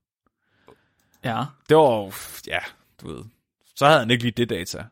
[1.24, 1.44] Ja.
[1.68, 2.14] Det var
[2.46, 2.58] ja,
[3.02, 3.24] du ved,
[3.76, 4.84] så havde han ikke lige det data.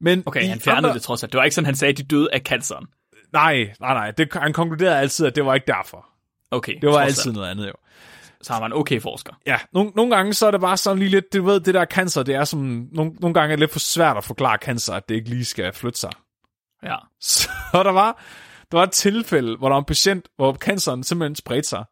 [0.00, 0.94] Men Okay, han fjernede andre...
[0.94, 1.32] det trods alt.
[1.32, 2.86] Det var ikke sådan, han sagde, at de døde af canceren.
[3.32, 4.10] Nej, nej, nej.
[4.10, 6.06] Det, han konkluderede altid, at det var ikke derfor.
[6.50, 7.36] Okay, Det var altid alt.
[7.36, 7.72] noget andet, jo.
[8.42, 9.32] Så han var en okay forsker.
[9.46, 11.84] Ja, nogle, nogle gange så er det bare sådan lige lidt, du ved, det der
[11.84, 14.94] cancer, det er som, nogle, nogle gange er det lidt for svært at forklare cancer,
[14.94, 16.10] at det ikke lige skal flytte sig.
[16.82, 16.96] Ja.
[17.20, 18.22] Så der var,
[18.70, 21.84] der var et tilfælde, hvor der var en patient, hvor canceren simpelthen spredte sig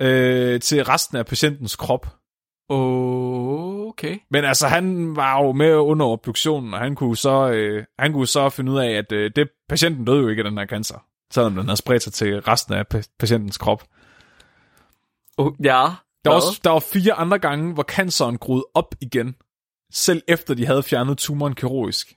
[0.00, 2.06] øh, til resten af patientens krop.
[2.70, 4.18] Okay.
[4.30, 8.26] Men altså, han var jo med under obduktionen, og han kunne så, øh, han kunne
[8.26, 11.06] så finde ud af, at øh, det, patienten døde jo ikke af den her cancer,
[11.32, 13.84] selvom den havde spredt sig til resten af pa- patientens krop.
[15.38, 15.86] Oh, ja.
[16.24, 19.34] Der var, også, der var fire andre gange, hvor canceren groede op igen,
[19.92, 22.16] selv efter de havde fjernet tumoren kirurgisk.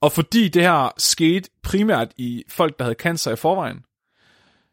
[0.00, 3.84] Og fordi det her skete primært i folk, der havde cancer i forvejen,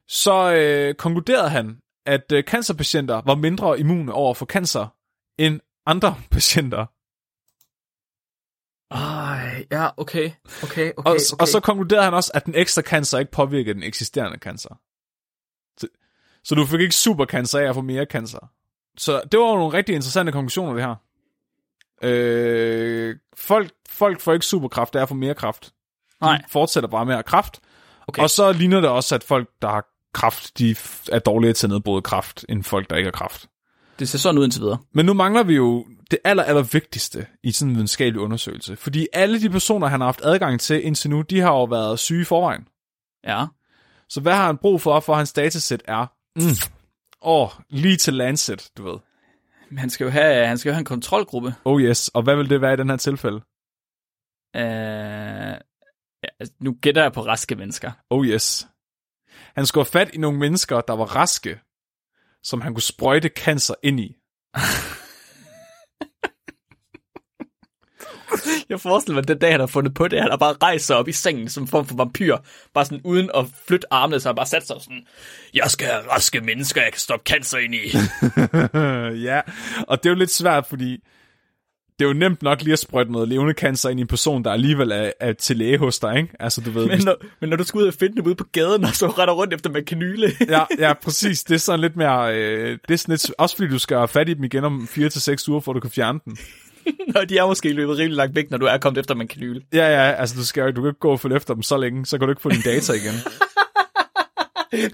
[0.08, 4.88] så øh, konkluderede han, at øh, cancerpatienter var mindre immune over for cancer
[5.38, 6.86] end andre patienter.
[8.92, 10.32] Ej, ja, okay.
[10.64, 11.20] Okay, okay, Og, okay.
[11.40, 14.80] og så konkluderede han også, at den ekstra cancer ikke påvirkede den eksisterende cancer.
[15.78, 15.88] Så,
[16.44, 18.52] så du fik ikke supercancer af at få mere cancer.
[18.98, 20.96] Så det var jo nogle rigtig interessante konklusioner, det her.
[22.04, 25.66] Øh, folk, folk får ikke superkraft af at få mere kraft.
[25.66, 25.72] De
[26.26, 26.44] Nej.
[26.50, 27.60] fortsætter bare med at have kraft.
[28.08, 28.22] Okay.
[28.22, 30.76] Og så ligner det også, at folk, der har kraft, de
[31.12, 33.50] er dårligere til at nedbryde kraft, end folk, der ikke har kraft.
[34.00, 34.78] Det ser sådan ud indtil videre.
[34.94, 38.76] Men nu mangler vi jo det aller, aller vigtigste i sådan en videnskabelig undersøgelse.
[38.76, 42.00] Fordi alle de personer, han har haft adgang til indtil nu, de har jo været
[42.00, 42.68] syge i forvejen.
[43.28, 43.46] Ja.
[44.10, 46.06] Så hvad har han brug for, for hans datasæt er?
[46.36, 46.72] Mm.
[47.22, 49.00] Åh, lige til Lancet, du ved.
[49.70, 51.56] Men han skal jo have, han skal jo have en kontrolgruppe.
[51.66, 53.42] Oh yes, og hvad vil det være i den her tilfælde?
[54.56, 54.62] Uh,
[56.24, 57.92] ja, altså, nu gætter jeg på raske mennesker.
[58.10, 58.68] Oh yes.
[59.56, 61.60] Han skulle have fat i nogle mennesker, der var raske,
[62.44, 64.16] som han kunne sprøjte cancer ind i.
[68.70, 70.86] Jeg forestiller mig, at den dag, han har fundet på det, han har bare rejst
[70.86, 72.38] sig op i sengen som form for vampyr.
[72.74, 75.08] Bare sådan uden at flytte armene, så han bare sat sig sådan,
[75.54, 77.88] jeg skal have raske mennesker, jeg kan stoppe cancer ind i.
[79.28, 79.42] ja,
[79.88, 81.04] og det er jo lidt svært, fordi
[82.00, 84.44] det er jo nemt nok lige at sprøjte noget levende cancer ind i en person,
[84.44, 86.30] der alligevel er, er til læge hos dig, ikke?
[86.40, 86.88] Altså, du ved...
[86.88, 89.08] men, når, men når du skal ud og finde dem ude på gaden, og så
[89.08, 90.32] render rundt efter med kanyle.
[90.50, 91.44] ja, ja, præcis.
[91.44, 92.36] Det er sådan lidt mere...
[92.36, 94.88] Øh, det er sådan lidt, også fordi du skal have fat i dem igen om
[94.88, 96.38] 4 til seks uger, for du kan fjerne den.
[97.16, 99.62] og de er måske løbet rimelig langt væk, når du er kommet efter med kanyle.
[99.74, 102.06] Ja, ja, altså du, skal, du kan ikke gå og følge efter dem så længe,
[102.06, 103.14] så kan du ikke få dine data igen.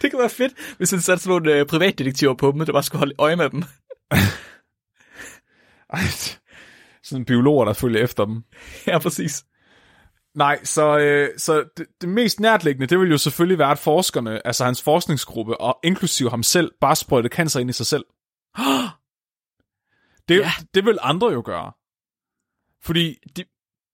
[0.01, 2.83] Det kunne være fedt, hvis han satte sådan nogle øh, privatdetektiver på dem, der bare
[2.83, 3.63] skulle holde øje med dem.
[5.93, 5.99] Ej,
[7.09, 8.43] sådan biologer, der følger efter dem.
[8.87, 9.45] ja, præcis.
[10.35, 14.47] Nej, så, øh, så det, det mest nærtliggende, det vil jo selvfølgelig være, at forskerne,
[14.47, 18.05] altså hans forskningsgruppe, og inklusive ham selv, bare sprøjte cancer ind i sig selv.
[20.29, 20.51] Det, Ja.
[20.73, 21.71] det vil andre jo gøre.
[22.83, 23.43] Fordi de,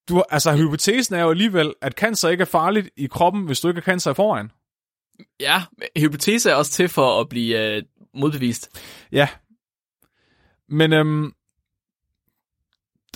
[0.09, 3.67] du, altså, hypotesen er jo alligevel, at cancer ikke er farligt i kroppen, hvis du
[3.67, 4.51] ikke har cancer i forvejen.
[5.39, 5.63] Ja,
[5.97, 8.81] hypotese er også til for at blive øh, modbevist.
[9.11, 9.27] Ja.
[10.69, 11.31] Men øhm,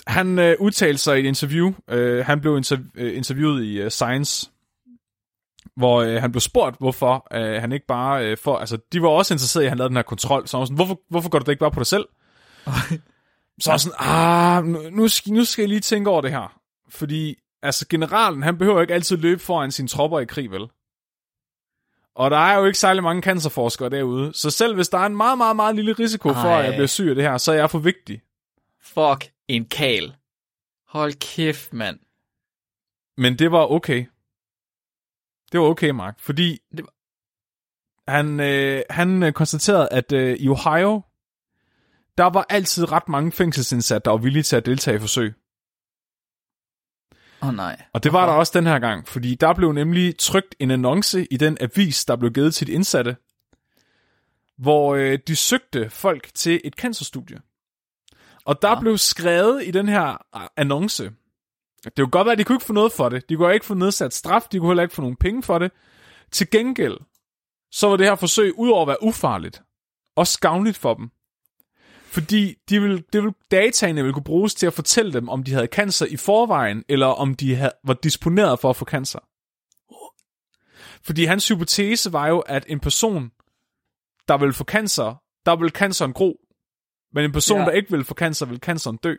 [0.06, 1.72] han øh, udtalte sig i et interview.
[1.88, 4.50] Øh, han blev interv- øh, interviewet i øh, Science,
[5.76, 8.58] hvor øh, han blev spurgt, hvorfor øh, han ikke bare øh, får...
[8.58, 10.48] Altså, de var også interesserede i, at han lavede den her kontrol.
[10.48, 12.08] Så han var sådan, hvorfor, hvorfor går du det ikke bare på dig selv?
[13.60, 16.60] så jeg sådan, ah, nu, nu, skal, nu skal jeg lige tænke over det her.
[16.88, 20.68] Fordi, altså, generalen, han behøver ikke altid løbe foran sine tropper i krig, vel?
[22.16, 25.16] Og der er jo ikke særlig mange cancerforskere derude, så selv hvis der er en
[25.16, 26.58] meget, meget, meget lille risiko for, Ej.
[26.58, 28.20] at jeg bliver syg af det her, så er jeg for vigtig.
[28.82, 30.14] Fuck en kal.
[30.86, 31.98] Hold kæft, mand.
[33.16, 34.06] Men det var okay.
[35.52, 36.94] Det var okay, Mark, fordi Det var-
[38.12, 41.02] han, øh, han øh, konstaterede, at øh, i Ohio,
[42.18, 45.34] der var altid ret mange fængselsindsatte, der var villige til at deltage i forsøg.
[47.42, 47.82] Åh oh, nej.
[47.92, 51.26] Og det var der også den her gang, fordi der blev nemlig trykt en annonce
[51.30, 53.16] i den avis, der blev givet til de indsatte,
[54.56, 57.40] hvor øh, de søgte folk til et cancerstudie.
[58.44, 58.80] Og der Ja.
[58.80, 61.12] blev skrevet i den her øh, annonce,
[61.84, 63.28] det kunne godt være, at de kunne ikke få noget for det.
[63.28, 65.72] De kunne ikke få nedsat straf, de kunne heller ikke få nogen penge for det.
[66.30, 66.96] Til gengæld,
[67.72, 69.62] så var det her forsøg, udover at være ufarligt,
[70.16, 71.10] også gavnligt for dem.
[72.02, 75.52] Fordi de vil, det vil, dataene ville kunne bruges til at fortælle dem, om de
[75.52, 79.18] havde cancer i forvejen, eller om de havde, var disponeret for at få cancer.
[81.02, 83.30] Fordi hans hypotese var jo, at en person,
[84.28, 86.36] der vil få cancer, der vil canceren gro.
[87.14, 87.64] Men en person, Ja.
[87.64, 89.14] der ikke vil få cancer, vil canceren dø.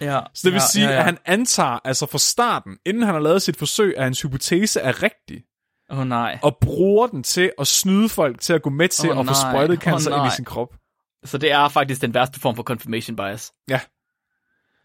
[0.00, 0.20] Ja.
[0.34, 0.98] Så det vil ja, sige, ja, ja.
[0.98, 4.80] at han antager, altså fra starten, inden han har lavet sit forsøg, at hans hypotese
[4.80, 5.44] er rigtig,
[5.90, 6.38] Åh oh, nej.
[6.42, 9.34] og bruger den til at snyde folk til at gå med til oh, at få
[9.34, 10.28] sprøjtet cancer ind nej.
[10.28, 10.74] i sin krop.
[11.24, 13.52] Så det er faktisk den værste form for confirmation bias.
[13.68, 13.80] Ja.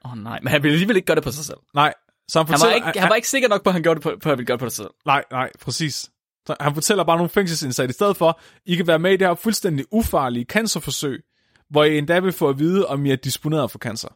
[0.06, 1.58] Åh oh, nej, men han ville alligevel ikke gøre det på sig selv.
[1.74, 1.94] Nej,
[2.28, 2.88] så han Han var, fortæller...
[2.88, 4.38] ikke, han var ikke sikker nok på, at han gjorde det på, på at han
[4.38, 4.90] ville gøre det på sig selv.
[5.06, 6.10] Nej, nej, præcis.
[6.48, 9.28] Så han fortæller bare nogle fængselsindsatte i stedet for, I kan være med i det
[9.28, 11.24] her fuldstændig ufarlige cancerforsøg,
[11.72, 14.08] hvor I endda vil få at vide, om I er disponeret for cancer.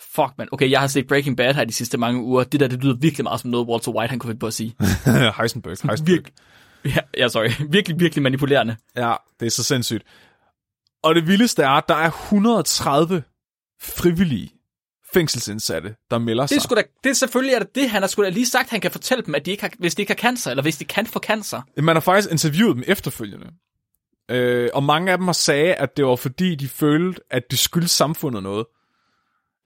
[0.00, 0.48] Fuck, man.
[0.52, 2.44] Okay, jeg har set Breaking Bad her de sidste mange uger.
[2.44, 4.54] Det der, det lyder virkelig meget som noget, Walter White han kunne finde på at
[4.54, 4.74] sige.
[5.38, 6.06] Heisenberg, Heisenberg.
[6.06, 6.32] Virkelig,
[6.84, 7.48] ja, ja, sorry.
[7.72, 8.76] Virkelig, virkelig manipulerende.
[8.96, 10.02] Ja, det er så sindssygt.
[11.02, 13.22] Og det vildeste er, at der er 130
[13.82, 14.52] frivillige
[15.12, 16.70] fængselsindsatte, der melder Det er, sig.
[16.76, 17.90] da, det er selvfølgelig er det, det.
[17.90, 20.02] Han har da lige sagt, han kan fortælle dem, at de ikke har, hvis de
[20.02, 21.62] ikke har cancer, eller hvis de kan få cancer.
[21.82, 23.46] Man har faktisk interviewet dem efterfølgende.
[24.30, 27.58] Øh, og mange af dem har sagt, at det var fordi, de følte, at det
[27.58, 28.66] skyldte samfundet noget,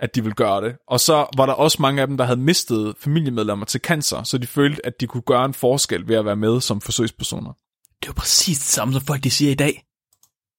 [0.00, 0.76] at de ville gøre det.
[0.88, 4.38] Og så var der også mange af dem, der havde mistet familiemedlemmer til cancer, så
[4.38, 7.52] de følte, at de kunne gøre en forskel ved at være med som forsøgspersoner.
[8.00, 9.84] Det er jo præcis det samme, som folk de siger i dag.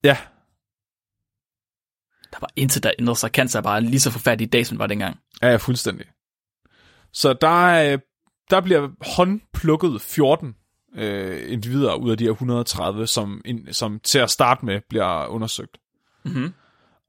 [0.03, 0.17] Ja,
[2.31, 3.29] Der var intet, der ændrede sig.
[3.29, 5.19] Cancer er bare lige så forfærdelig i dag, som det var dengang.
[5.41, 6.05] Ja, ja, fuldstændig.
[7.13, 7.97] Så der, er,
[8.49, 10.55] der bliver håndplukket 14
[10.95, 15.27] øh, individer ud af de her 130, som, in, som til at starte med bliver
[15.27, 15.77] undersøgt.
[16.23, 16.53] Mhm.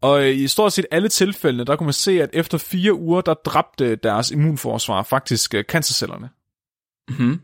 [0.00, 3.20] Og øh, i stort set alle tilfældene, der kunne man se, at efter fire uger,
[3.20, 6.30] der dræbte deres immunforsvar faktisk øh, cancercellerne.
[7.08, 7.40] Mhm.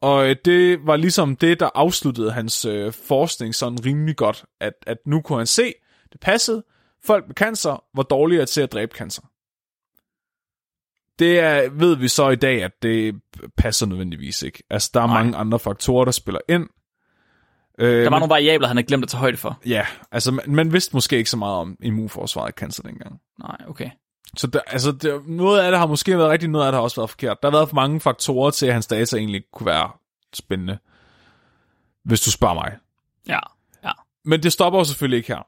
[0.00, 4.72] Og øh, det var ligesom det, der afsluttede hans øh, forskning sådan rimelig godt, at,
[4.86, 5.74] at nu kunne han se,
[6.12, 6.64] det passede,
[7.04, 9.22] folk med cancer var dårligere til at dræbe cancer.
[11.20, 13.20] Det er, ved vi så i dag, at det
[13.56, 14.62] passer nødvendigvis ikke.
[14.70, 15.22] Altså, der er Nej.
[15.22, 16.68] mange andre faktorer, der spiller ind.
[17.78, 19.60] Øh, Der var nogle variabler, han havde glemt at tage højde for.
[19.66, 23.20] Ja, altså man, man vidste måske ikke så meget om immunforsvaret cancer dengang.
[23.38, 23.90] Nej, okay.
[24.36, 26.82] Så der, altså, der, noget af det har måske været rigtigt, noget af det har
[26.82, 27.42] også været forkert.
[27.42, 29.90] Der har været for mange faktorer til, at hans data egentlig kunne være
[30.34, 30.78] spændende,
[32.04, 32.76] hvis du spørger mig.
[33.28, 33.38] Ja,
[33.84, 33.90] ja.
[34.24, 35.46] Men det stopper jo selvfølgelig ikke her.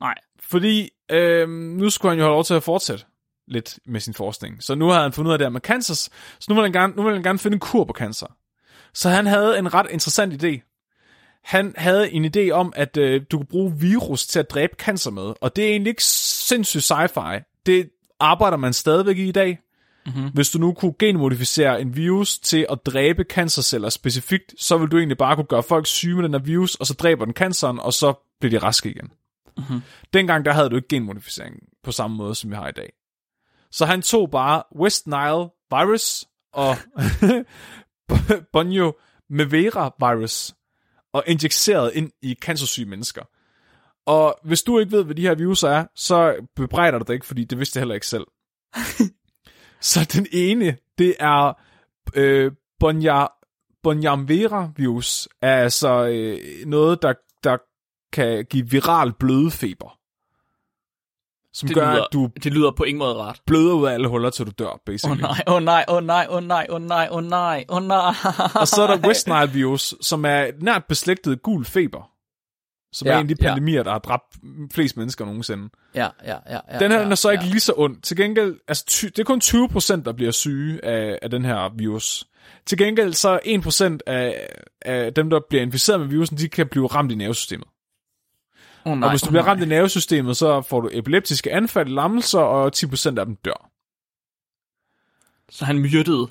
[0.00, 0.14] Nej.
[0.40, 3.04] Fordi øh, nu skulle han jo have lov til at fortsætte
[3.48, 4.62] lidt med sin forskning.
[4.62, 6.72] Så nu har han fundet ud af det her med cancer, så nu vil han
[6.72, 8.26] gerne, nu vil han gerne finde en kur på cancer.
[8.94, 10.70] Så han havde en ret interessant idé.
[11.44, 15.10] Han havde en idé om, at øh, du kunne bruge virus til at dræbe cancer
[15.10, 17.60] med, og det er egentlig ikke sindssygt sci-fi.
[17.66, 17.90] Det
[18.20, 19.58] arbejder man stadigvæk i i dag.
[20.06, 20.30] Mhm.
[20.34, 24.98] Hvis du nu kunne genmodificere en virus til at dræbe cancerceller specifikt, så vil du
[24.98, 27.78] egentlig bare kunne gøre folk syge med den her virus, og så dræber den canceren,
[27.78, 29.10] og så bliver de raske igen.
[29.56, 29.80] Mhm.
[30.12, 32.92] Dengang der havde du ikke genmodificering på samme måde, som vi har i dag.
[33.74, 36.76] Så han tog bare West Nile virus og
[38.52, 38.94] Bonio
[39.30, 40.54] Mevera virus
[41.12, 43.22] og injicerede ind i cancersyge mennesker.
[44.06, 47.26] Og hvis du ikke ved, hvad de her viruser er, så bebrejder du det ikke,
[47.26, 48.24] fordi det vidste jeg heller ikke selv.
[49.90, 51.52] så den ene, det er
[52.14, 53.26] øh, Bonja,
[53.82, 57.14] Bonjamvera virus, er altså øh, noget, der,
[57.44, 57.56] der
[58.12, 59.98] kan give viral blødefeber.
[61.54, 63.40] Som Det gør, lyder, at du det lyder på ingen måde rart.
[63.46, 65.22] bløder ud af alle huller, til du dør, Åh basically.
[65.22, 67.16] oh, nej, åh oh, nej, åh oh, nej, åh oh, nej, åh oh, nej, åh
[67.16, 68.14] oh, nej, åh oh, nej.
[68.54, 72.10] Og så er der West Nile virus, som er nært beslægtet gul feber.
[72.92, 73.48] Som ja, Ja, er en af de ja.
[73.48, 74.36] pandemier, der har dræbt
[74.72, 75.68] flest mennesker nogensinde.
[75.94, 76.58] Ja, ja, ja.
[76.72, 77.50] ja Den her ja, den er så ikke ja.
[77.50, 78.02] lige så ond.
[78.02, 81.70] Til gengæld, altså, ty, det er kun 20%, der bliver syge af, af den her
[81.76, 82.24] virus.
[82.66, 84.48] Til gengæld så 1% af,
[84.82, 87.68] af dem, der bliver inficeret med virusen, de kan blive ramt i nervesystemet.
[88.84, 91.88] Oh, Nej, og hvis du åh, bliver ramt i nervesystemet, så får du epileptiske anfald,
[91.88, 93.70] lammelser, og 10% af dem dør.
[95.50, 96.28] Så han myrdede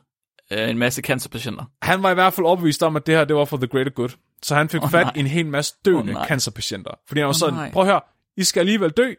[0.51, 1.65] øh, en masse cancerpatienter.
[1.81, 3.91] Han var i hvert fald overbevist om, at det her det var for the greater
[3.91, 4.09] good.
[4.41, 5.13] Så han fik oh, fat nej.
[5.15, 6.91] i en hel masse døende oh, cancerpatienter.
[7.07, 7.71] Fordi han var Åh, sådan, nej.
[7.71, 8.01] prøv at høre,
[8.37, 9.13] I skal alligevel dø.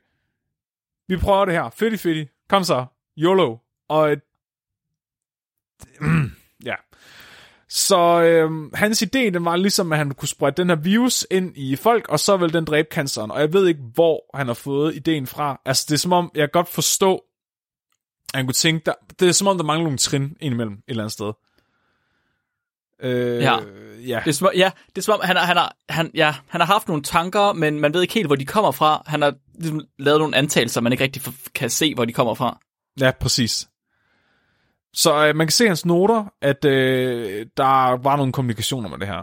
[1.09, 1.71] Vi prøver det her.
[1.71, 2.29] Fedt fedt.
[2.49, 2.87] Kom så.
[3.19, 3.57] YOLO.
[3.89, 4.21] Og et...
[6.71, 6.75] ja.
[7.77, 11.53] Så øhm, hans idé, den var ligesom, at han kunne sprede den her virus ind
[11.57, 13.31] i folk, og så vil den dræbe canceren.
[13.31, 15.61] Og jeg ved ikke, hvor han har fået ideen fra.
[15.67, 17.15] Altså, det er som om, jeg godt forstå,
[18.35, 20.83] at han kunne tænke, der, det er som om, der mangler nogle trin indimellem et
[20.89, 21.33] eller andet sted.
[23.03, 23.57] Øh, Ja.
[24.07, 24.21] ja.
[24.25, 26.35] Det er som, om- ja, det er som om, han har, han, har, han, ja,
[26.49, 29.03] han har haft nogle tanker, men man ved ikke helt, hvor de kommer fra.
[29.07, 31.23] Han har ligesom lavet nogle antagelser, man ikke rigtig
[31.55, 32.59] kan se, hvor de kommer fra.
[33.01, 33.69] Ja, præcis.
[34.95, 39.07] Så øh, man kan se hans noter, at øh, der var nogle kommunikationer med det
[39.09, 39.23] her.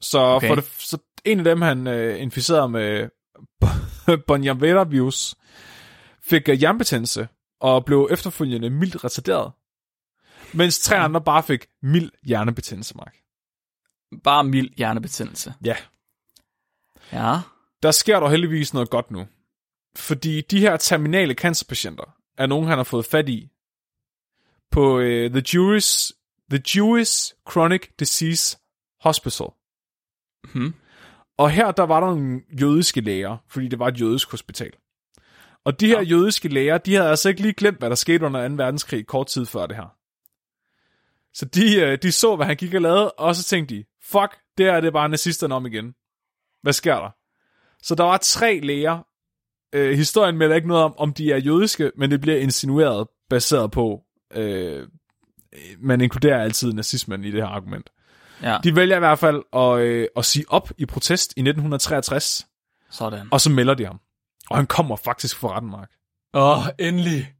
[0.00, 0.36] Så, Okay.
[0.36, 0.48] okay.
[0.48, 3.08] for det, så en af dem, han øh, inficerede med
[4.26, 5.34] Bonjamvera virus,
[6.22, 7.28] fik øh, hjernebetændelse
[7.60, 9.52] og blev efterfølgende mildt retarderet.
[10.54, 13.14] Mens tre andre bare fik mild hjernebetændelse, Mark.
[14.24, 15.54] Bare mild hjernebetændelse.
[15.64, 15.76] Ja.
[17.12, 17.38] Ja.
[17.82, 19.26] Der sker dog heldigvis noget godt nu.
[19.96, 23.48] Fordi de her terminale cancerpatienter er nogen, han har fået fat i
[24.70, 26.12] på øh, The, Jewish,
[26.50, 28.58] The Jewish Chronic Disease
[29.00, 29.46] Hospital.
[30.54, 30.74] Hmm.
[31.38, 34.72] Og her der var der nogle jødiske læger, fordi det var et jødisk hospital.
[35.64, 36.02] Og de her ja.
[36.02, 38.54] jødiske læger, de havde altså ikke lige glemt, hvad der skete under 2.
[38.54, 39.96] verdenskrig kort tid før det her.
[41.34, 44.38] Så de, øh, de så, hvad han gik og lavede, og så tænkte de, fuck,
[44.58, 45.94] det er det bare nazisterne om igen.
[46.62, 47.10] Hvad sker der?
[47.82, 49.02] Så der var tre læger
[49.72, 53.70] Øh, historien melder ikke noget om, om de er jødiske, men det bliver insinueret baseret
[53.70, 54.02] på,
[54.34, 54.88] øh,
[55.78, 57.90] man inkluderer altid nazismen i det her argument.
[58.42, 62.46] Ja, De vælger i hvert fald at, øh, at sige op i protest i 1963,
[62.90, 63.28] sådan.
[63.32, 64.00] og så melder de ham.
[64.50, 65.90] Og han kommer faktisk for retten, Mark.
[66.34, 67.34] Åh, oh, endelig.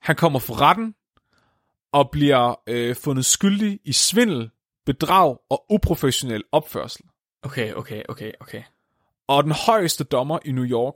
[0.00, 0.94] Han kommer for retten
[1.92, 4.50] og bliver øh, fundet skyldig i svindel,
[4.86, 7.04] bedrag og uprofessionel opførsel.
[7.42, 8.62] Okay, okay, okay, okay.
[9.26, 10.94] Og den højeste dommer i New York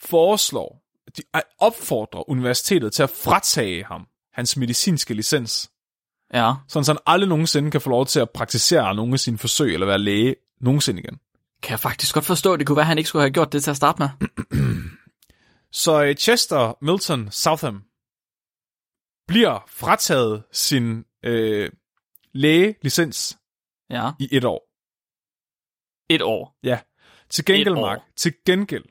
[0.00, 0.81] foreslår,
[1.16, 1.22] de
[1.58, 5.70] opfordrer universitetet til at fratage ham hans medicinske licens,
[6.34, 9.38] Ja, sådan så han aldrig nogensinde kan få lov til at praktisere nogle af sine
[9.38, 11.18] forsøg eller være læge nogensinde igen.
[11.62, 12.56] kan jeg faktisk godt forstå.
[12.56, 14.08] Det kunne være, at han ikke skulle have gjort det til at starte med.
[15.72, 17.82] Så øh, Chester Milton Southam
[19.28, 21.70] bliver frataget sin øh,
[22.32, 23.38] lægelicens
[23.90, 24.68] Ja, i et år.
[26.10, 26.58] et år.
[26.62, 26.80] Ja.
[27.30, 27.74] Til gengæld.
[27.74, 28.84] Mark, til gengæld,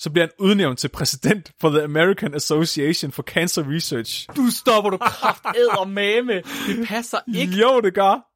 [0.00, 4.28] så bliver han udnævnt til præsident for The American Association for Cancer Research.
[4.36, 6.42] Du stopper du kraft æder mame.
[6.66, 7.52] Det passer ikke.
[7.52, 8.26] Jo, det gør.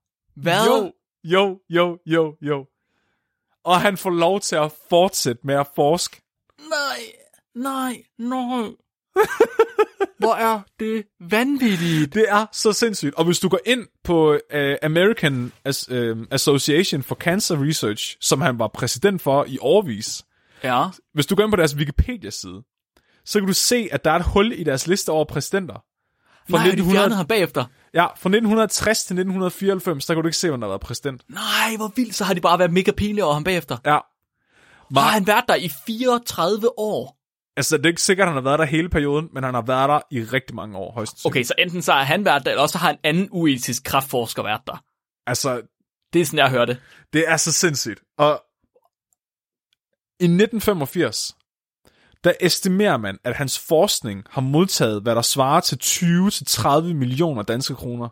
[0.41, 0.67] Hvad?
[0.67, 0.93] Jo,
[1.25, 2.67] jo, jo, jo, jo.
[3.65, 6.23] Og han får lov til at fortsætte med at forske.
[6.59, 7.01] Nej,
[7.55, 8.69] nej, nej.
[10.19, 12.15] Hvor er det vanvittigt.
[12.15, 13.15] Det er så sindssygt.
[13.15, 18.41] Og hvis du går ind på uh, American As, uh, Association for Cancer Research, som
[18.41, 20.25] han var præsident for i årvis,
[20.65, 20.85] Ja,
[21.15, 22.63] hvis du går ind på deres Wikipedia-side,
[23.25, 25.75] så kan du se, at der er et hul i deres liste over præsidenter.
[26.51, 27.65] Fra, nej, de fjernede ham bagefter.
[27.95, 31.23] ja, fra 1960 til 1994, der kan du ikke se, hvem der har været præsident.
[31.29, 32.15] Nej, hvor vildt.
[32.15, 33.77] Så har de bare været mega pinlige over ham bagefter.
[33.85, 33.99] Ja,
[35.01, 37.19] Har han været der i 34 år?
[37.57, 39.63] altså det er ikke sikkert, at han har været der hele perioden, men han har
[39.63, 41.27] været der i rigtig mange år, højst.
[41.27, 44.43] Okay, så enten så har han været der, eller også har en anden uetisk kraftforsker
[44.43, 44.83] været der.
[45.27, 45.63] Altså,
[46.13, 46.79] Det er sådan, jeg hørte.
[47.13, 48.01] Det er så sindssygt.
[48.19, 48.43] Og
[50.21, 51.37] i 1985,
[52.25, 57.75] der estimerer man, at hans forskning har modtaget, hvad der svarer til 20-30 millioner danske
[57.75, 58.09] kroner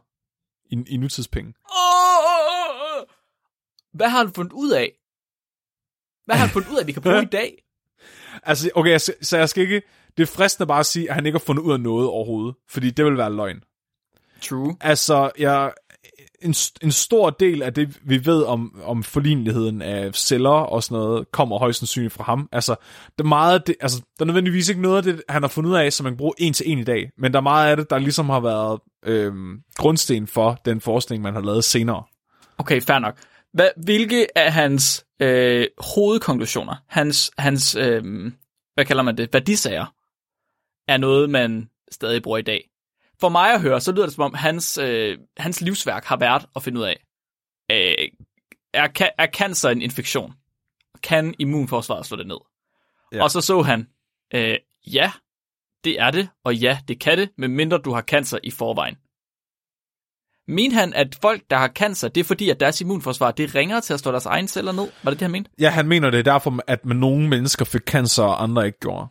[0.64, 1.55] i, i nutidspenge.
[1.70, 3.07] Åh!
[3.92, 4.92] Hvad har han fundet ud af?
[6.24, 7.64] Hvad har han fundet ud af, vi kan bruge i dag?
[8.42, 9.82] Altså, okay, så, så jeg skal ikke...
[10.16, 12.55] Det er fristende bare at sige, at han ikke har fundet ud af noget overhovedet,
[12.68, 13.62] fordi det vil være løgn.
[14.42, 14.76] True.
[14.80, 15.72] Altså, jeg,
[16.42, 20.94] en, en stor del af det, vi ved om, om forligneligheden af celler og sådan
[20.94, 22.48] noget, kommer højst sandsynligt fra ham.
[22.53, 22.74] Altså,
[23.18, 25.70] det er meget, det, altså, der er nødvendigvis ikke noget af det, han har fundet
[25.70, 27.11] ud af, som man kan bruge en til en i dag.
[27.18, 29.32] Men der er meget af det, der ligesom har været øh,
[29.76, 32.03] grundsten for den forskning, man har lavet senere.
[32.59, 33.18] Okay, fair nok.
[33.53, 38.32] Hvad, hvilke af hans øh, hovedkonklusioner, hans, hans øh,
[38.74, 39.86] hvad kalder man det, værdisager,
[40.88, 42.72] er noget, man stadig bruger i dag?
[43.23, 46.47] For mig at høre, så lyder det som om, hans, øh, hans livsværk har været
[46.57, 47.05] at finde ud af,
[47.70, 48.09] øh,
[48.75, 50.33] er, er cancer en infektion?
[51.03, 52.37] Kan immunforsvaret slå det ned?
[53.12, 53.23] Ja.
[53.23, 53.89] Og så så han,
[54.35, 54.57] øh,
[54.87, 55.12] ja,
[55.85, 58.97] det er det, og ja, det kan det, medmindre du har cancer i forvejen.
[60.49, 63.81] Mente han, at folk, der har cancer, det er fordi, at deres immunforsvar, det ringer
[63.81, 64.91] til at slå deres egne celler ned?
[65.03, 65.51] Var det det, han mente?
[65.59, 69.07] Ja, han mener det er derfor, at nogle mennesker fik cancer, og andre ikke gjorde.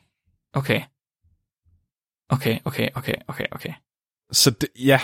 [0.53, 0.81] Okay.
[2.29, 3.73] Okay, okay, okay, okay, okay.
[4.31, 5.01] Så det, ja,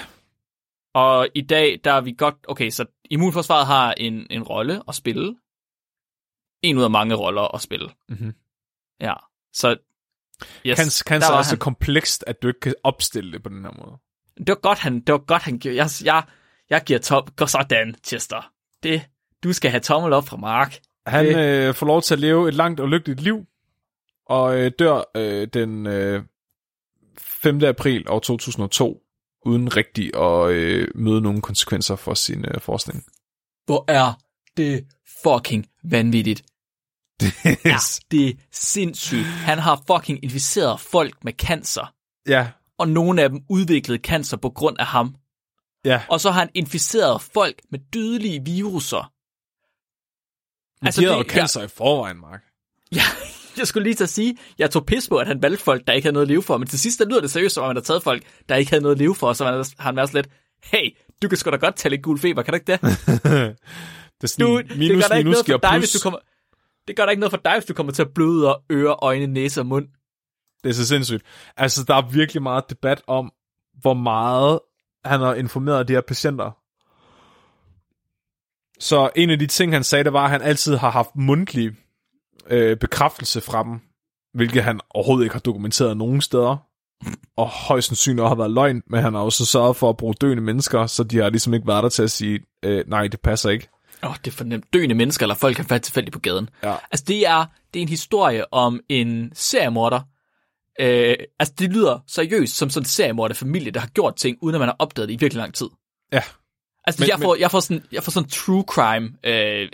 [0.93, 2.35] Og i dag, der er vi godt...
[2.47, 5.35] Okay, så immunforsvaret har en, en rolle at spille.
[6.61, 7.89] En ud af mange roller at spille.
[8.09, 8.33] Mhm.
[9.01, 9.13] Ja,
[9.53, 9.77] så...
[10.65, 11.57] Yes, cancer, cancer er så han.
[11.59, 13.97] komplekst, at du ikke kan opstille det på den her måde.
[14.37, 15.77] Det var godt, han, det var godt, han gjorde.
[15.77, 16.23] Jeg, jeg,
[16.69, 17.35] jeg giver top...
[17.35, 18.51] Gå sådan, Chester.
[18.83, 19.01] Det,
[19.43, 20.79] du skal have tommel op fra Mark.
[21.07, 23.45] Han Det- øh, får lov til at leve et langt og lykkeligt liv,
[24.25, 26.23] og øh, dør øh, den øh,
[27.17, 27.63] 5.
[27.63, 29.03] april år 2002,
[29.47, 33.05] uden rigtig at øh, møde nogen konsekvenser for sin øh, forskning.
[33.65, 34.13] Hvor er
[34.57, 34.85] det
[35.23, 36.43] fucking vanvittigt.
[37.65, 37.77] Ja,
[38.11, 39.25] det er sindssygt.
[39.25, 41.93] Han har fucking inficeret folk med cancer,
[42.27, 45.15] ja, og nogle af dem udviklede cancer på grund af ham.
[45.85, 46.01] ja.
[46.09, 49.13] Og så har han inficeret folk med dødelige viruser.
[50.81, 52.43] Men altså, de havde jo cancer i forvejen, Mark.
[52.91, 53.01] Jeg,
[53.61, 55.93] jeg skulle lige til at sige, jeg tog pis på, at han valgte folk, der
[55.93, 57.67] ikke havde noget at leve for, men til sidst der lyder det seriøst, som om
[57.67, 59.95] han har taget folk, der ikke havde noget at leve for, og så har han
[59.95, 60.29] været lidt,
[60.63, 62.81] hey, du kan sgu da godt tage lidt gul feber, kan du ikke det?
[64.21, 65.99] det er sådan Du, minus, det gør da ikke minus noget for dig, hvis du
[66.03, 66.19] kommer...
[66.87, 68.95] Det gør da ikke noget for dig, hvis du kommer til at bløde og øre,
[69.01, 69.87] øjne, næse og mund.
[70.63, 71.23] Det er så sindssygt.
[71.57, 73.31] Altså, der er virkelig meget debat om,
[73.81, 74.59] hvor meget
[75.05, 76.51] han har informeret de her patienter.
[78.79, 81.71] Så en af de ting, han sagde, det var, at han altid har haft mundtlig
[82.49, 83.79] øh, bekræftelse fra dem,
[84.33, 86.57] hvilket han overhovedet ikke har dokumenteret nogen steder.
[87.37, 90.43] Og højst sandsynligt har været løgn, men han har også sørget for at bruge døende
[90.43, 93.49] mennesker, så de har ligesom ikke været der til at sige, øh, nej, det passer
[93.49, 93.67] ikke.
[94.03, 94.73] Åh, oh, det er for nemt.
[94.73, 96.49] Døende mennesker, eller folk, han fandt tilfældigt på gaden.
[96.63, 96.75] Ja.
[96.91, 99.99] Altså, det er, det er en historie om en seriemorder.
[100.79, 104.59] Øh, altså, det lyder seriøst som sådan en seriemorder-familie, der har gjort ting, uden at
[104.59, 105.67] man har opdaget det i virkelig lang tid.
[106.13, 106.21] Ja.
[106.83, 109.69] Altså, Men- men, jeg, får, jeg, får sådan, jeg får sådan true crime øh,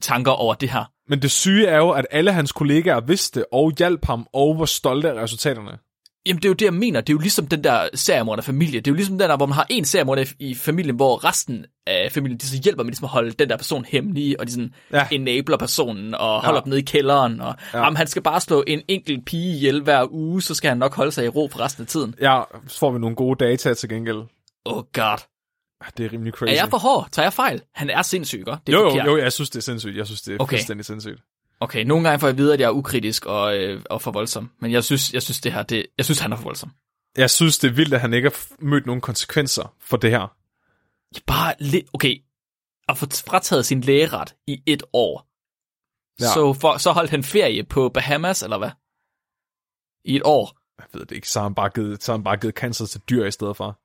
[0.00, 0.84] tanker over det her.
[1.08, 4.64] Men det syge er jo, at alle hans kollegaer vidste og hjalp ham og var
[4.64, 5.78] stolte af resultaterne.
[6.26, 7.00] Jamen, det er jo det, jeg mener.
[7.00, 8.80] Det er jo ligesom den der seriemorder-familie.
[8.80, 11.64] Det er jo ligesom den der, hvor man har en seriemorder i- familien, hvor resten
[11.86, 14.52] af familien, de så hjælper med ligesom at holde den der person hemmelig, og de
[14.52, 14.98] sådan Ja.
[14.98, 15.06] ja.
[15.10, 17.78] enabler personen, og holder dem nede i kælderen, og ja.
[17.84, 20.94] jamen, han skal bare slå en enkelt pige ihjel hver uge, så skal han nok
[20.94, 22.14] holde sig i ro for resten af tiden.
[22.20, 24.22] Ja, så får vi nogle gode data til gengæld.
[24.64, 25.31] Oh god.
[25.82, 26.50] Ah, Det er rimelig crazy.
[26.50, 27.08] Er jeg for hård?
[27.12, 27.62] Tager jeg fejl?
[27.74, 28.50] Han er sindssyg, ikke?
[28.66, 29.06] Det er jo, jo, forkert.
[29.06, 29.96] jo, jeg synes, det er sindssygt.
[29.96, 30.56] Jeg synes, det er okay.
[30.56, 31.20] Fuldstændig sindssygt.
[31.60, 34.10] Okay, nogle gange får jeg at vide, at jeg er ukritisk og, øh, og for
[34.10, 34.50] voldsom.
[34.60, 36.70] Men jeg synes, jeg synes, det her, det, jeg synes, han er for voldsom.
[37.16, 40.36] Jeg synes, det er vildt, at han ikke har mødt nogen konsekvenser for det her.
[41.26, 42.22] Bare lidt, okay,
[42.88, 45.26] at få frataget sin lægeret i et år.
[46.20, 46.26] Ja.
[46.26, 48.70] Så, for, så holdt han ferie på Bahamas, eller hvad?
[50.04, 50.58] I et år.
[50.78, 52.86] Jeg ved det ikke, så har han bare givet, så har han bare givet cancer
[52.86, 53.78] til dyr i stedet for.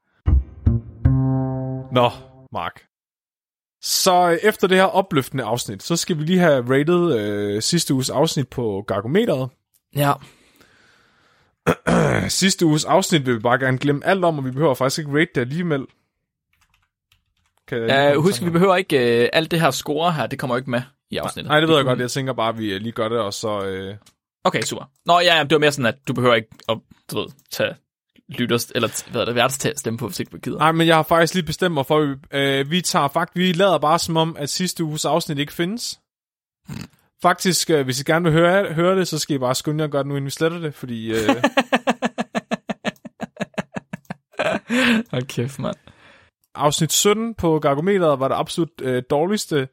[2.01, 2.09] Nå,
[2.51, 2.83] Mark.
[3.81, 7.93] Så øh, efter det her opløftende afsnit, så skal vi lige have rated øh, sidste
[7.93, 9.49] uges afsnit på Gargometeret.
[9.95, 10.13] Ja.
[12.29, 15.11] Sidste uges afsnit vil vi bare gerne glemme alt om, og vi behøver faktisk ikke
[15.11, 15.85] rate det alligevel.
[17.67, 20.39] Kan jeg lige Uh, husk, vi behøver ikke uh, alt det her score her, det
[20.39, 20.81] kommer jo ikke med
[21.11, 21.49] i afsnittet.
[21.49, 21.99] Nej, det ved jeg kun- godt.
[21.99, 23.65] Jeg tænker bare, at vi øh, lige gør det, og så...
[23.65, 23.95] Øh...
[24.43, 24.83] Okay, super.
[25.05, 26.77] Nå, ja, ja, det var mere sådan, at du behøver ikke at,
[27.11, 27.75] du ved, tage
[28.29, 30.57] lytters, eller hvad er det, værtstag stemme på, hvis ikke du gider.
[30.57, 33.77] Nej, men jeg har faktisk lige bestemt mig for, øh, vi tager faktisk, vi lader
[33.77, 35.99] bare som om, at sidste uges afsnit ikke findes.
[37.21, 39.85] Faktisk, øh, hvis I gerne vil høre, høre det, så skal I bare skynde jer
[39.85, 41.19] at gøre det nu, inden vi sletter det, fordi øh,
[45.11, 45.75] Hold kæft, mand.
[46.55, 49.67] afsnit 17 på Gargometeret var det absolut øh, dårligste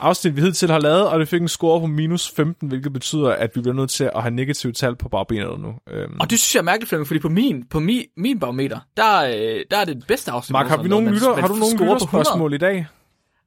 [0.00, 3.30] afsnit, vi hidtil har lavet, og det fik en score på minus 15, hvilket betyder,
[3.30, 5.74] at vi bliver nødt til at have negativt tal på barbenet nu.
[5.90, 8.80] Øhm, Og det synes jeg er mærkeligt, Flemming, fordi på min, på min, min barometer,
[8.96, 10.52] der, øh, der er det det bedste afsnit.
[10.52, 11.94] Mark, har vi nogen lytter, har du nogen score på 100.
[11.94, 12.86] lytterspørgsmål i dag?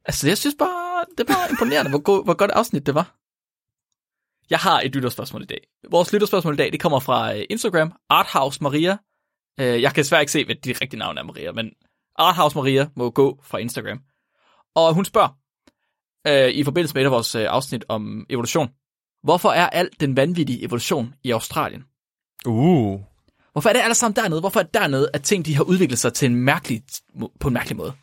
[0.06, 3.16] Altså, jeg synes bare, det var imponerende, hvor, god, hvor godt afsnit det var.
[4.50, 5.62] Jeg har et lytterspørgsmål i dag.
[5.92, 8.98] Vores lytterspørgsmål i dag, det kommer fra øh, Instagram, Arthouse Maria.
[9.60, 11.72] Øh, Jeg kan desværre ikke se, hvad de rigtige navn er, Maria, men
[12.16, 14.00] Arthouse Maria må gå fra Instagram.
[14.76, 15.38] Og hun spørger,
[16.28, 18.70] øh, i forbindelse med et af vores øh, afsnit om evolution,
[19.24, 21.84] hvorfor er al den vanvittige evolution i Australien?
[22.46, 23.00] Uh,
[23.52, 24.40] Hvorfor er det alle sammen dernede?
[24.40, 26.84] Hvorfor er det dernede, at ting de har udviklet sig til en mærkelig,
[27.40, 27.94] på en mærkelig måde?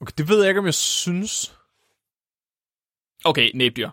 [0.00, 1.58] okay, det ved jeg ikke, om jeg synes.
[3.24, 3.90] Okay, næbdyr.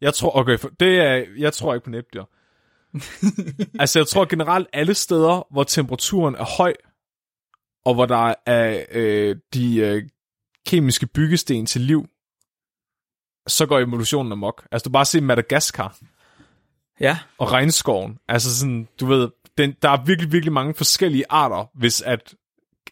[0.00, 2.24] Jeg tror, okay, det er, jeg tror ikke på næbdyr.
[3.80, 6.74] altså, jeg tror generelt alle steder, hvor temperaturen er høj,
[7.84, 10.08] og hvor der er øh, de øh,
[10.66, 12.06] kemiske byggesten til liv,
[13.46, 14.66] så går evolutionen amok.
[14.72, 15.98] Altså, du bare se Madagaskar
[17.00, 17.18] Ja.
[17.38, 18.18] og regnskoven.
[18.28, 22.34] Altså sådan, du ved, den, der er virkelig, virkelig mange forskellige arter, hvis at,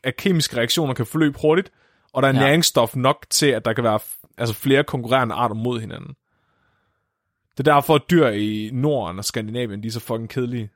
[0.03, 1.73] at kemiske reaktioner kan forløbe hurtigt,
[2.13, 2.39] og der er ja.
[2.41, 3.99] Næringsstof nok til, at der kan være
[4.39, 6.15] altså flere konkurrerende arter mod hinanden.
[7.59, 10.71] Det er derfor, at dyr i Norden og Skandinavien, de er så fucking kedelige.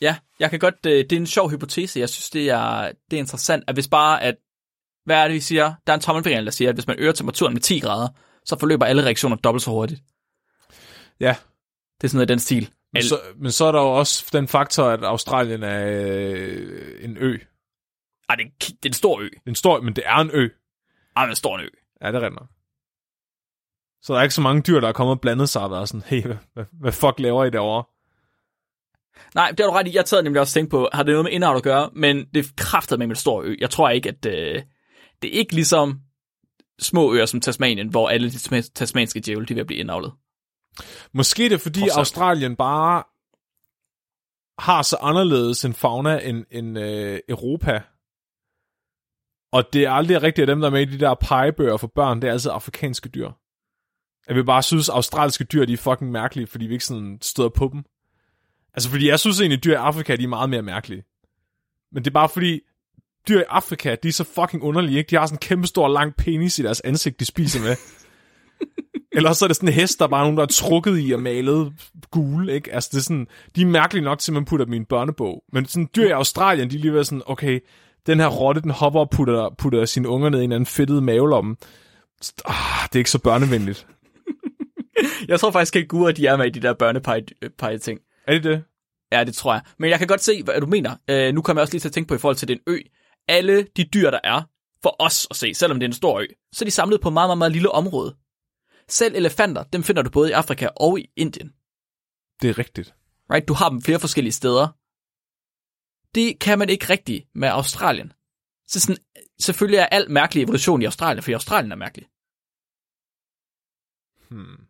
[0.00, 2.00] Ja, jeg kan godt, øh, det er en sjov hypotese.
[2.00, 4.34] Jeg synes, det er, det er interessant, at hvis bare, at,
[5.06, 5.74] hvad er det, vi siger?
[5.86, 8.08] Der er en tommelfinger, der siger, at hvis man øger temperaturen med 10 grader,
[8.44, 10.02] så forløber alle reaktioner dobbelt så hurtigt.
[11.20, 11.36] Ja,
[12.00, 12.70] Det er sådan noget i den stil.
[12.92, 17.16] men så, men så er der jo også den faktor, at Australien er øh, en
[17.20, 17.38] ø.
[18.28, 19.28] Ej, det, er, en det er en stor ø.
[19.46, 20.48] En stor, men det er en ø.
[21.16, 21.66] Ej, det er en stor ø.
[22.02, 22.46] Ja, det er nok.
[24.02, 25.88] Så der er ikke så mange dyr, der er kommet og blandet sig og været
[25.88, 27.84] sådan, hey, hvad, hvad, hvad fuck laver I derovre?
[29.34, 29.94] Nej, det har du ret i.
[29.94, 32.56] Jeg tager nemlig også tænkt på, har det noget med indavl at gøre, men det
[32.56, 33.54] kraftet med en stor ø.
[33.58, 34.62] Jeg tror ikke, at øh,
[35.22, 36.00] det er ikke ligesom
[36.78, 40.12] små øer som Tasmanien, hvor alle de tasma- tasmanske djævle, de er at blive indavlet.
[41.12, 41.98] Måske er det, fordi Trods alt.
[41.98, 43.02] Australien bare
[44.58, 47.82] har så anderledes en fauna end, end øh, Europa.
[49.52, 52.22] Og det er aldrig rigtigt dem, der er med i de der pegebøger for børn.
[52.22, 53.30] Det er altid afrikanske dyr.
[54.28, 57.18] Jeg vil bare synes, at australske dyr de er fucking mærkelige, fordi vi ikke sådan
[57.22, 57.84] støder på dem.
[58.74, 61.04] Altså, fordi jeg synes egentlig, at dyr i Afrika de er meget mere mærkelige.
[61.92, 62.60] Men det er bare fordi,
[63.28, 65.10] dyr i Afrika, de er så fucking underlige, ikke?
[65.10, 67.76] De har sådan en kæmpe stor lang penis i deres ansigt, de spiser med.
[69.16, 71.12] Eller så er det sådan en hest, der er bare nogen, der er trukket i
[71.12, 71.72] og malet
[72.10, 72.74] gule, ikke?
[72.74, 73.26] Altså, det er sådan,
[73.56, 75.44] de er mærkelige nok til, at man putter dem i en børnebog.
[75.52, 77.60] Men sådan dyr i Australien, de er lige sådan, okay,
[78.06, 81.02] den her rotte, den hopper og putter, putter sine unger ned i en anden fedtet
[81.02, 81.56] mavelomme.
[82.44, 83.86] Ah, det er ikke så børnevenligt.
[85.28, 88.00] Jeg tror faktisk ikke, at de er med i de der børnepege-ting.
[88.26, 88.62] Er det det?
[89.12, 89.62] Ja, det tror jeg.
[89.78, 90.96] Men jeg kan godt se, hvad du mener.
[91.10, 92.78] Øh, nu kommer jeg også lige til at tænke på i forhold til den ø.
[93.28, 94.42] Alle de dyr, der er,
[94.82, 97.08] for os at se, selvom det er en stor ø, så er de samlet på
[97.08, 98.16] et meget, meget, meget lille område.
[98.88, 101.48] Selv elefanter, dem finder du både i Afrika og i Indien.
[102.42, 102.94] Det er rigtigt.
[103.30, 103.48] Right?
[103.48, 104.66] Du har dem flere forskellige steder.
[106.14, 108.12] Det kan man ikke rigtigt med Australien.
[108.66, 109.02] Så sådan,
[109.40, 112.06] selvfølgelig er alt mærkelig evolution i Australien, for Australien er mærkelig.
[114.30, 114.66] Hmm.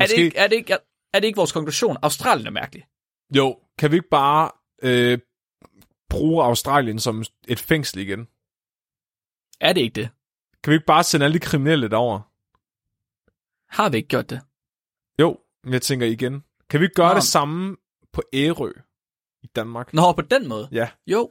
[0.00, 0.72] Er det, ikke, er, det ikke,
[1.12, 1.96] er det ikke vores konklusion?
[2.02, 2.84] Australien er mærkelig.
[3.36, 4.50] Jo, kan vi ikke bare
[4.82, 5.18] øh,
[6.14, 8.28] bruge Australien som et fængsel igen?
[9.60, 10.08] Er det ikke det?
[10.62, 12.20] Kan vi ikke bare sende alle de kriminelle derover?
[13.68, 14.40] Har vi ikke gjort det?
[15.18, 16.44] Jo, men jeg tænker igen.
[16.70, 17.14] Kan vi ikke gøre Nå.
[17.14, 17.76] det samme
[18.12, 18.70] på Ærø
[19.42, 19.94] i Danmark?
[19.94, 20.68] Nå, på den måde?
[20.72, 20.88] Ja.
[21.06, 21.30] Jo.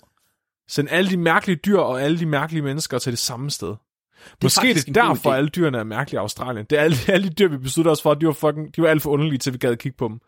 [0.68, 3.68] Send alle de mærkelige dyr og alle de mærkelige mennesker til det samme sted.
[3.68, 6.65] Det Måske er det god derfor, alle dyrene er mærkelige i Australien.
[6.65, 8.81] Det er alle, alle de dyr, vi beslutter os for, at de var, fucking, de
[8.81, 10.19] var alt for underlige, til vi gad kigge på dem.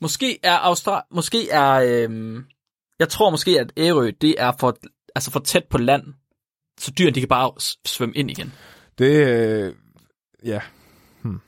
[0.00, 2.44] Måske er Austra måske er, øhm,
[2.98, 4.76] jeg tror måske, at Ærø, det er for,
[5.14, 6.02] altså for tæt på land,
[6.80, 7.52] så dyrene, de kan bare
[7.86, 8.52] svømme ind igen.
[8.98, 9.74] Det, øh,
[10.44, 10.60] ja.
[11.22, 11.40] Hmm.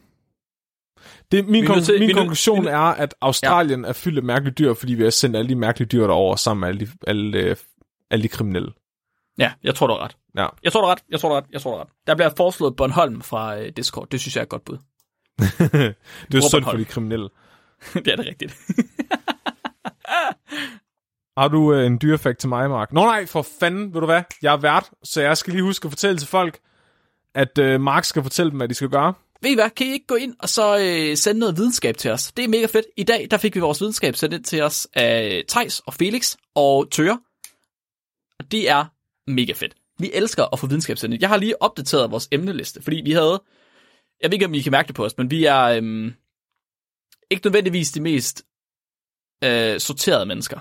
[1.32, 3.88] Det, min kon- til- min konklusion er at Australien ja.
[3.88, 6.60] er fyldt af mærkelige dyr, fordi vi har sendt alle de mærkelige dyr derover sammen
[6.60, 7.56] med alle de, alle, øh,
[8.10, 8.72] alle de kriminelle.
[9.38, 10.16] Ja, jeg tror, du har ret.
[10.36, 10.46] Ja.
[10.62, 11.02] Jeg tror, du har ret.
[11.10, 11.46] Jeg tror, du har ret.
[11.52, 11.90] Jeg tror, du har ret.
[12.06, 14.08] Der bliver foreslået Bornholm fra øh, Discord.
[14.10, 14.78] Det synes jeg er et godt bud.
[16.32, 17.28] det er synd for de kriminelle.
[18.04, 18.56] det er det rigtigt.
[21.38, 22.92] Har du øh, en dyrefakt til mig, Mark?
[22.92, 24.22] Nå nej, for fanden, ved du hvad?
[24.42, 26.58] Jeg er vært, så jeg skal lige huske at fortælle til folk,
[27.34, 29.14] at øh, Mark skal fortælle dem, hvad de skal gøre.
[29.42, 29.70] Ved I hvad?
[29.70, 32.32] Kan I ikke gå ind og så øh, sende noget videnskab til os?
[32.32, 32.86] Det er mega fedt.
[32.96, 36.36] I dag der fik vi vores videnskab sendt ind til os af Tejs og Felix
[36.54, 37.20] og Tøre.
[38.38, 38.84] Og det er
[39.30, 39.74] mega fedt.
[39.98, 41.22] Vi elsker at få videnskab sendt ind.
[41.22, 43.42] Jeg har lige opdateret vores emneliste, fordi vi havde...
[44.22, 46.14] Jeg ved ikke, om I kan mærke det på os, men vi er øhm,
[47.30, 48.44] ikke nødvendigvis de mest
[49.44, 50.60] øh, sorterede mennesker.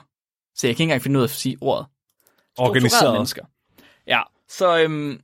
[0.59, 1.85] Så jeg kan ikke engang finde ud af at sige ordet.
[2.57, 3.13] Organiseret.
[3.13, 3.45] mennesker.
[4.07, 5.21] Ja, så øhm,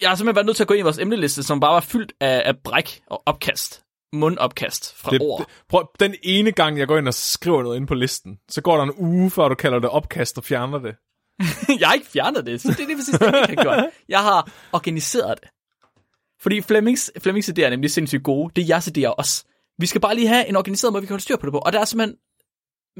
[0.00, 1.80] jeg har simpelthen været nødt til at gå ind i vores emneliste, som bare var
[1.80, 3.82] fyldt af, af bræk og opkast.
[4.12, 5.38] Mundopkast fra Det, ord.
[5.40, 8.60] det, prøv, den ene gang, jeg går ind og skriver noget ind på listen, så
[8.60, 10.94] går der en uge, før du kalder det opkast og fjerner det.
[11.80, 13.90] jeg har ikke fjernet det, så det er det præcis, det, jeg ikke har gjort.
[14.08, 15.50] Jeg har organiseret det.
[16.40, 18.52] Fordi Flemmings, Flemmings idéer er nemlig sindssygt gode.
[18.56, 19.44] Det er jeres idéer også.
[19.78, 21.58] Vi skal bare lige have en organiseret måde, vi kan holde styr på det på.
[21.58, 22.16] Og der er simpelthen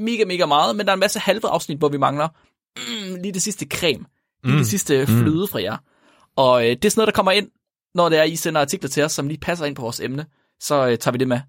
[0.01, 2.29] mega, mega meget, men der er en masse halve afsnit, hvor vi mangler
[2.77, 4.05] mm, lige det sidste creme.
[4.45, 4.59] Lige mm.
[4.59, 5.77] det sidste fløde fra jer.
[6.37, 7.51] Og øh, det er sådan noget, der kommer ind,
[7.95, 10.27] når det er, I sender artikler til os, som lige passer ind på vores emne.
[10.61, 11.41] Så øh, tager vi det med.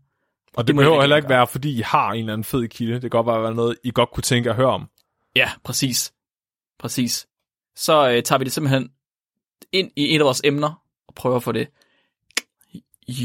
[0.53, 1.37] Og det, Det må I behøver heller ikke gøre.
[1.37, 2.93] være, fordi I har en eller anden fed kilde.
[2.93, 4.87] Det kan godt bare være noget, I godt kunne tænke at høre om.
[5.35, 6.13] Ja, præcis.
[6.79, 7.27] Præcis.
[7.75, 8.89] Så øh, tager vi det simpelthen
[9.71, 11.67] ind i et af vores emner, og prøver at få det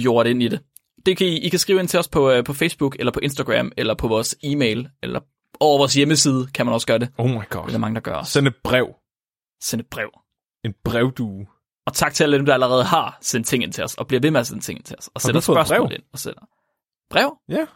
[0.02, 0.60] gjort ind i det.
[1.06, 3.20] Det kan I, I kan skrive ind til os på, øh, på Facebook, eller på
[3.20, 5.20] Instagram, eller på vores e-mail, eller
[5.60, 7.08] over vores hjemmeside, kan man også gøre det.
[7.18, 7.78] Oh my Det er der god.
[7.78, 8.22] mange, der gør.
[8.22, 8.94] Send et brev.
[9.62, 10.10] Send et brev.
[10.64, 11.46] En brevdue.
[11.86, 14.20] Og tak til alle dem, der allerede har sendt ting ind til os, og bliver
[14.20, 15.90] ved med at sende ting ind til os, og fået spørgsmål brev?
[15.94, 16.02] ind.
[16.12, 16.42] Og sætter.
[17.10, 17.38] Brev?
[17.48, 17.66] Ja.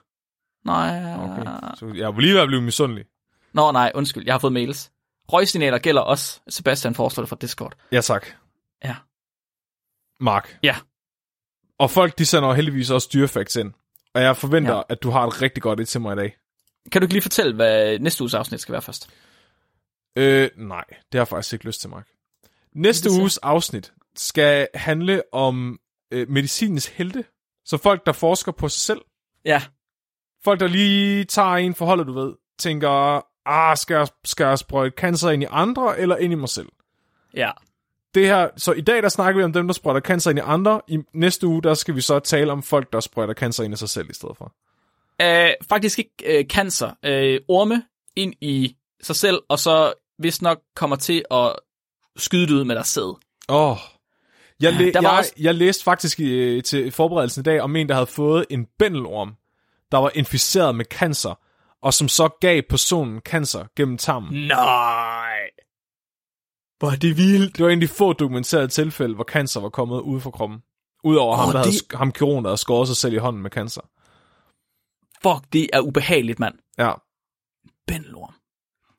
[0.64, 1.14] Nej.
[1.14, 1.44] Okay.
[1.74, 3.04] Så jeg vil lige være blevet misundelig.
[3.52, 4.92] Nå nej, undskyld, jeg har fået mails.
[5.32, 6.40] Røgsignaler gælder også.
[6.48, 7.72] Sebastian foreslår det fra Discord.
[7.92, 8.26] Ja, tak.
[8.84, 8.96] Ja.
[10.20, 10.58] Mark.
[10.62, 10.76] Ja.
[11.80, 13.72] Og folk, de sender heldigvis også dyrefacts ind.
[14.14, 14.82] Og jeg forventer, Ja.
[14.88, 16.36] at du har et rigtig godt et til mig i dag.
[16.92, 19.10] Kan du ikke lige fortælle, hvad næste uges afsnit skal være først?
[20.16, 22.08] Øh, nej, det har jeg faktisk ikke lyst til, Mark.
[22.74, 25.78] Næste uges afsnit skal handle om
[26.10, 27.24] øh, medicinens helte.
[27.64, 29.00] Så folk, der forsker på sig selv.
[29.44, 29.62] Ja,
[30.44, 34.94] Folk, der lige tager en forhold, du ved, tænker, ah, skal jeg, skal jeg sprøjte
[34.96, 36.68] cancer ind i andre, eller ind i mig selv?
[37.34, 37.50] ja.
[38.14, 40.42] Det her, så i dag, der snakker vi om dem, der sprøjter cancer ind i
[40.44, 40.80] andre.
[40.88, 43.76] I næste uge, der skal vi så tale om folk, der sprøjter cancer ind i
[43.76, 44.52] sig selv i stedet for.
[45.22, 46.90] Øh, faktisk ikke øh, cancer.
[47.04, 47.82] Øh, orme
[48.16, 51.52] ind i sig selv, og så hvis nok kommer til at
[52.16, 53.02] skyde det ud med deres sæd.
[53.48, 53.70] Åh.
[53.70, 53.76] Oh.
[54.60, 57.94] Jeg, læ- jeg, også- jeg læste faktisk i, til forberedelsen i dag om en, der
[57.94, 59.34] havde fået en bændelorm,
[59.92, 61.38] der var inficeret med cancer,
[61.82, 64.46] og som så gav personen cancer gennem tarmen.
[64.46, 65.29] Nej.
[66.80, 67.56] Hvor det vildt.
[67.56, 70.58] Det var de få dokumenterede tilfælde, hvor cancer var kommet ud fra kroppen.
[71.04, 73.16] Udover oh, ham, der havde, det- sk- ham kirurgen, der havde skåret sig selv i
[73.16, 73.80] hånden med cancer.
[75.22, 76.54] Fuck, det er ubehageligt, mand.
[76.78, 76.92] Ja.
[77.86, 78.34] Bændelorm.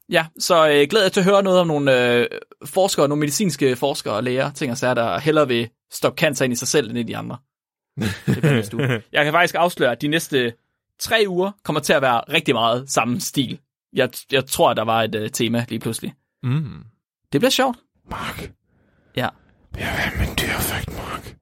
[0.09, 2.27] Ja, så øh, glæder jeg til at høre noget om nogle øh,
[2.65, 6.53] forskere, nogle medicinske forskere og læger, ting og sager, der hellere vil stoppe cancer ind
[6.53, 7.37] i sig selv, end i de andre.
[8.25, 9.03] Det uge.
[9.11, 10.53] Jeg kan faktisk afsløre, at de næste
[10.99, 13.59] tre uger kommer til at være rigtig meget samme stil.
[13.93, 16.13] Jeg, jeg tror, at der var et øh, tema lige pludselig.
[16.43, 16.83] Mm.
[17.31, 17.77] Det bliver sjovt.
[18.09, 18.53] Mark.
[19.15, 19.29] Ja,
[19.73, 21.37] Det er min dyrefakt, Mark.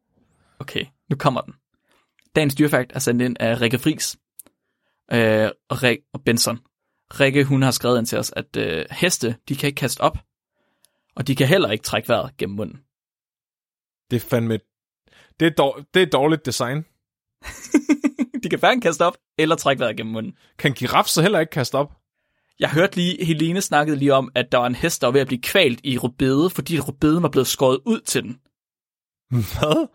[0.59, 1.53] okay, nu kommer den.
[2.35, 4.17] Dagens dyrfakt er sendt ind af Rikke Friis
[5.11, 6.59] øh, og, Rik- og Benson.
[7.19, 10.17] Rikke, hun har skrevet ind til os, at øh, heste, de kan ikke kaste op,
[11.15, 12.77] og de kan heller ikke trække vejret gennem munden.
[14.11, 14.59] Det er fandme...
[15.39, 16.85] Det er, dår, det er dårligt design.
[18.43, 20.37] de kan hverken kaste op, eller trække vejret gennem munden.
[20.57, 21.98] Kan giraf så heller ikke kaste op?
[22.59, 25.21] Jeg hørte lige, Helene snakkede lige om, at der var en hest, der var ved
[25.21, 28.39] at blive kvalt i rubede, fordi rubeden var blevet skåret ud til den.
[29.29, 29.87] Hvad?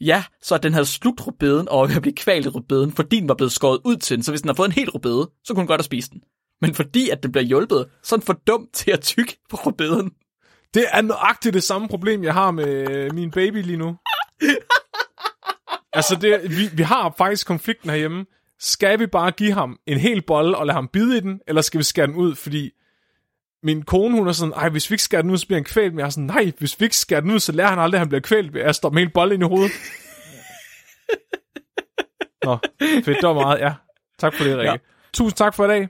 [0.00, 2.92] Ja, så at den havde slugt rubeden og var ved at blive kvalt i rubeden,
[2.92, 4.24] fordi den var blevet skåret ud til den.
[4.24, 6.20] Så hvis den har fået en hel rubede, så kunne den godt have spist den.
[6.60, 9.56] Men fordi at den bliver hjulpet, så er den for dum til at tykke på
[9.56, 10.10] rubeden.
[10.74, 13.96] Det er nøjagtigt det samme problem, jeg har med øh, min baby lige nu.
[15.92, 18.24] altså, det, vi, vi har faktisk konflikten herhjemme.
[18.60, 21.62] Skal vi bare give ham en hel bolle og lade ham bide i den, eller
[21.62, 22.34] skal vi skære den ud?
[22.34, 22.70] Fordi
[23.62, 25.64] min kone, hun er sådan, ej, hvis vi ikke skærer den ud, så bliver han
[25.64, 25.92] kvælt.
[25.92, 27.98] Men jeg er sådan, nej, hvis vi ikke skærer den ud, så lærer han aldrig,
[27.98, 29.72] at han bliver kvælt ved at stoppe med en bolle ind i hovedet.
[32.44, 33.74] Nå, fedt, det var meget, ja.
[34.18, 34.70] Tak for det, Rikke.
[34.70, 34.76] Ja.
[35.12, 35.88] Tusind tak for i dag.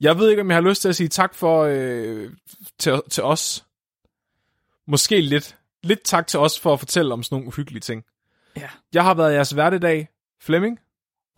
[0.00, 2.30] Jeg ved ikke, om jeg har lyst til at sige tak for øh,
[2.78, 3.64] til, til os.
[4.86, 5.56] Måske lidt.
[5.82, 8.04] Lidt tak til os for at fortælle om sådan nogle uhyggelige ting.
[8.56, 8.68] Ja.
[8.92, 10.08] Jeg har været jeres vært i dag,
[10.42, 10.78] Flemming.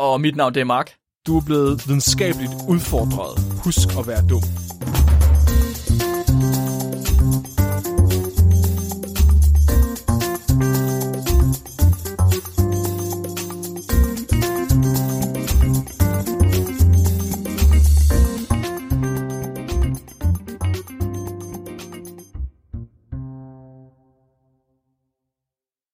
[0.01, 0.93] Og mit navn det er Mark.
[1.27, 3.39] Du er blevet videnskabeligt udfordret.
[3.64, 4.43] Husk at være dum.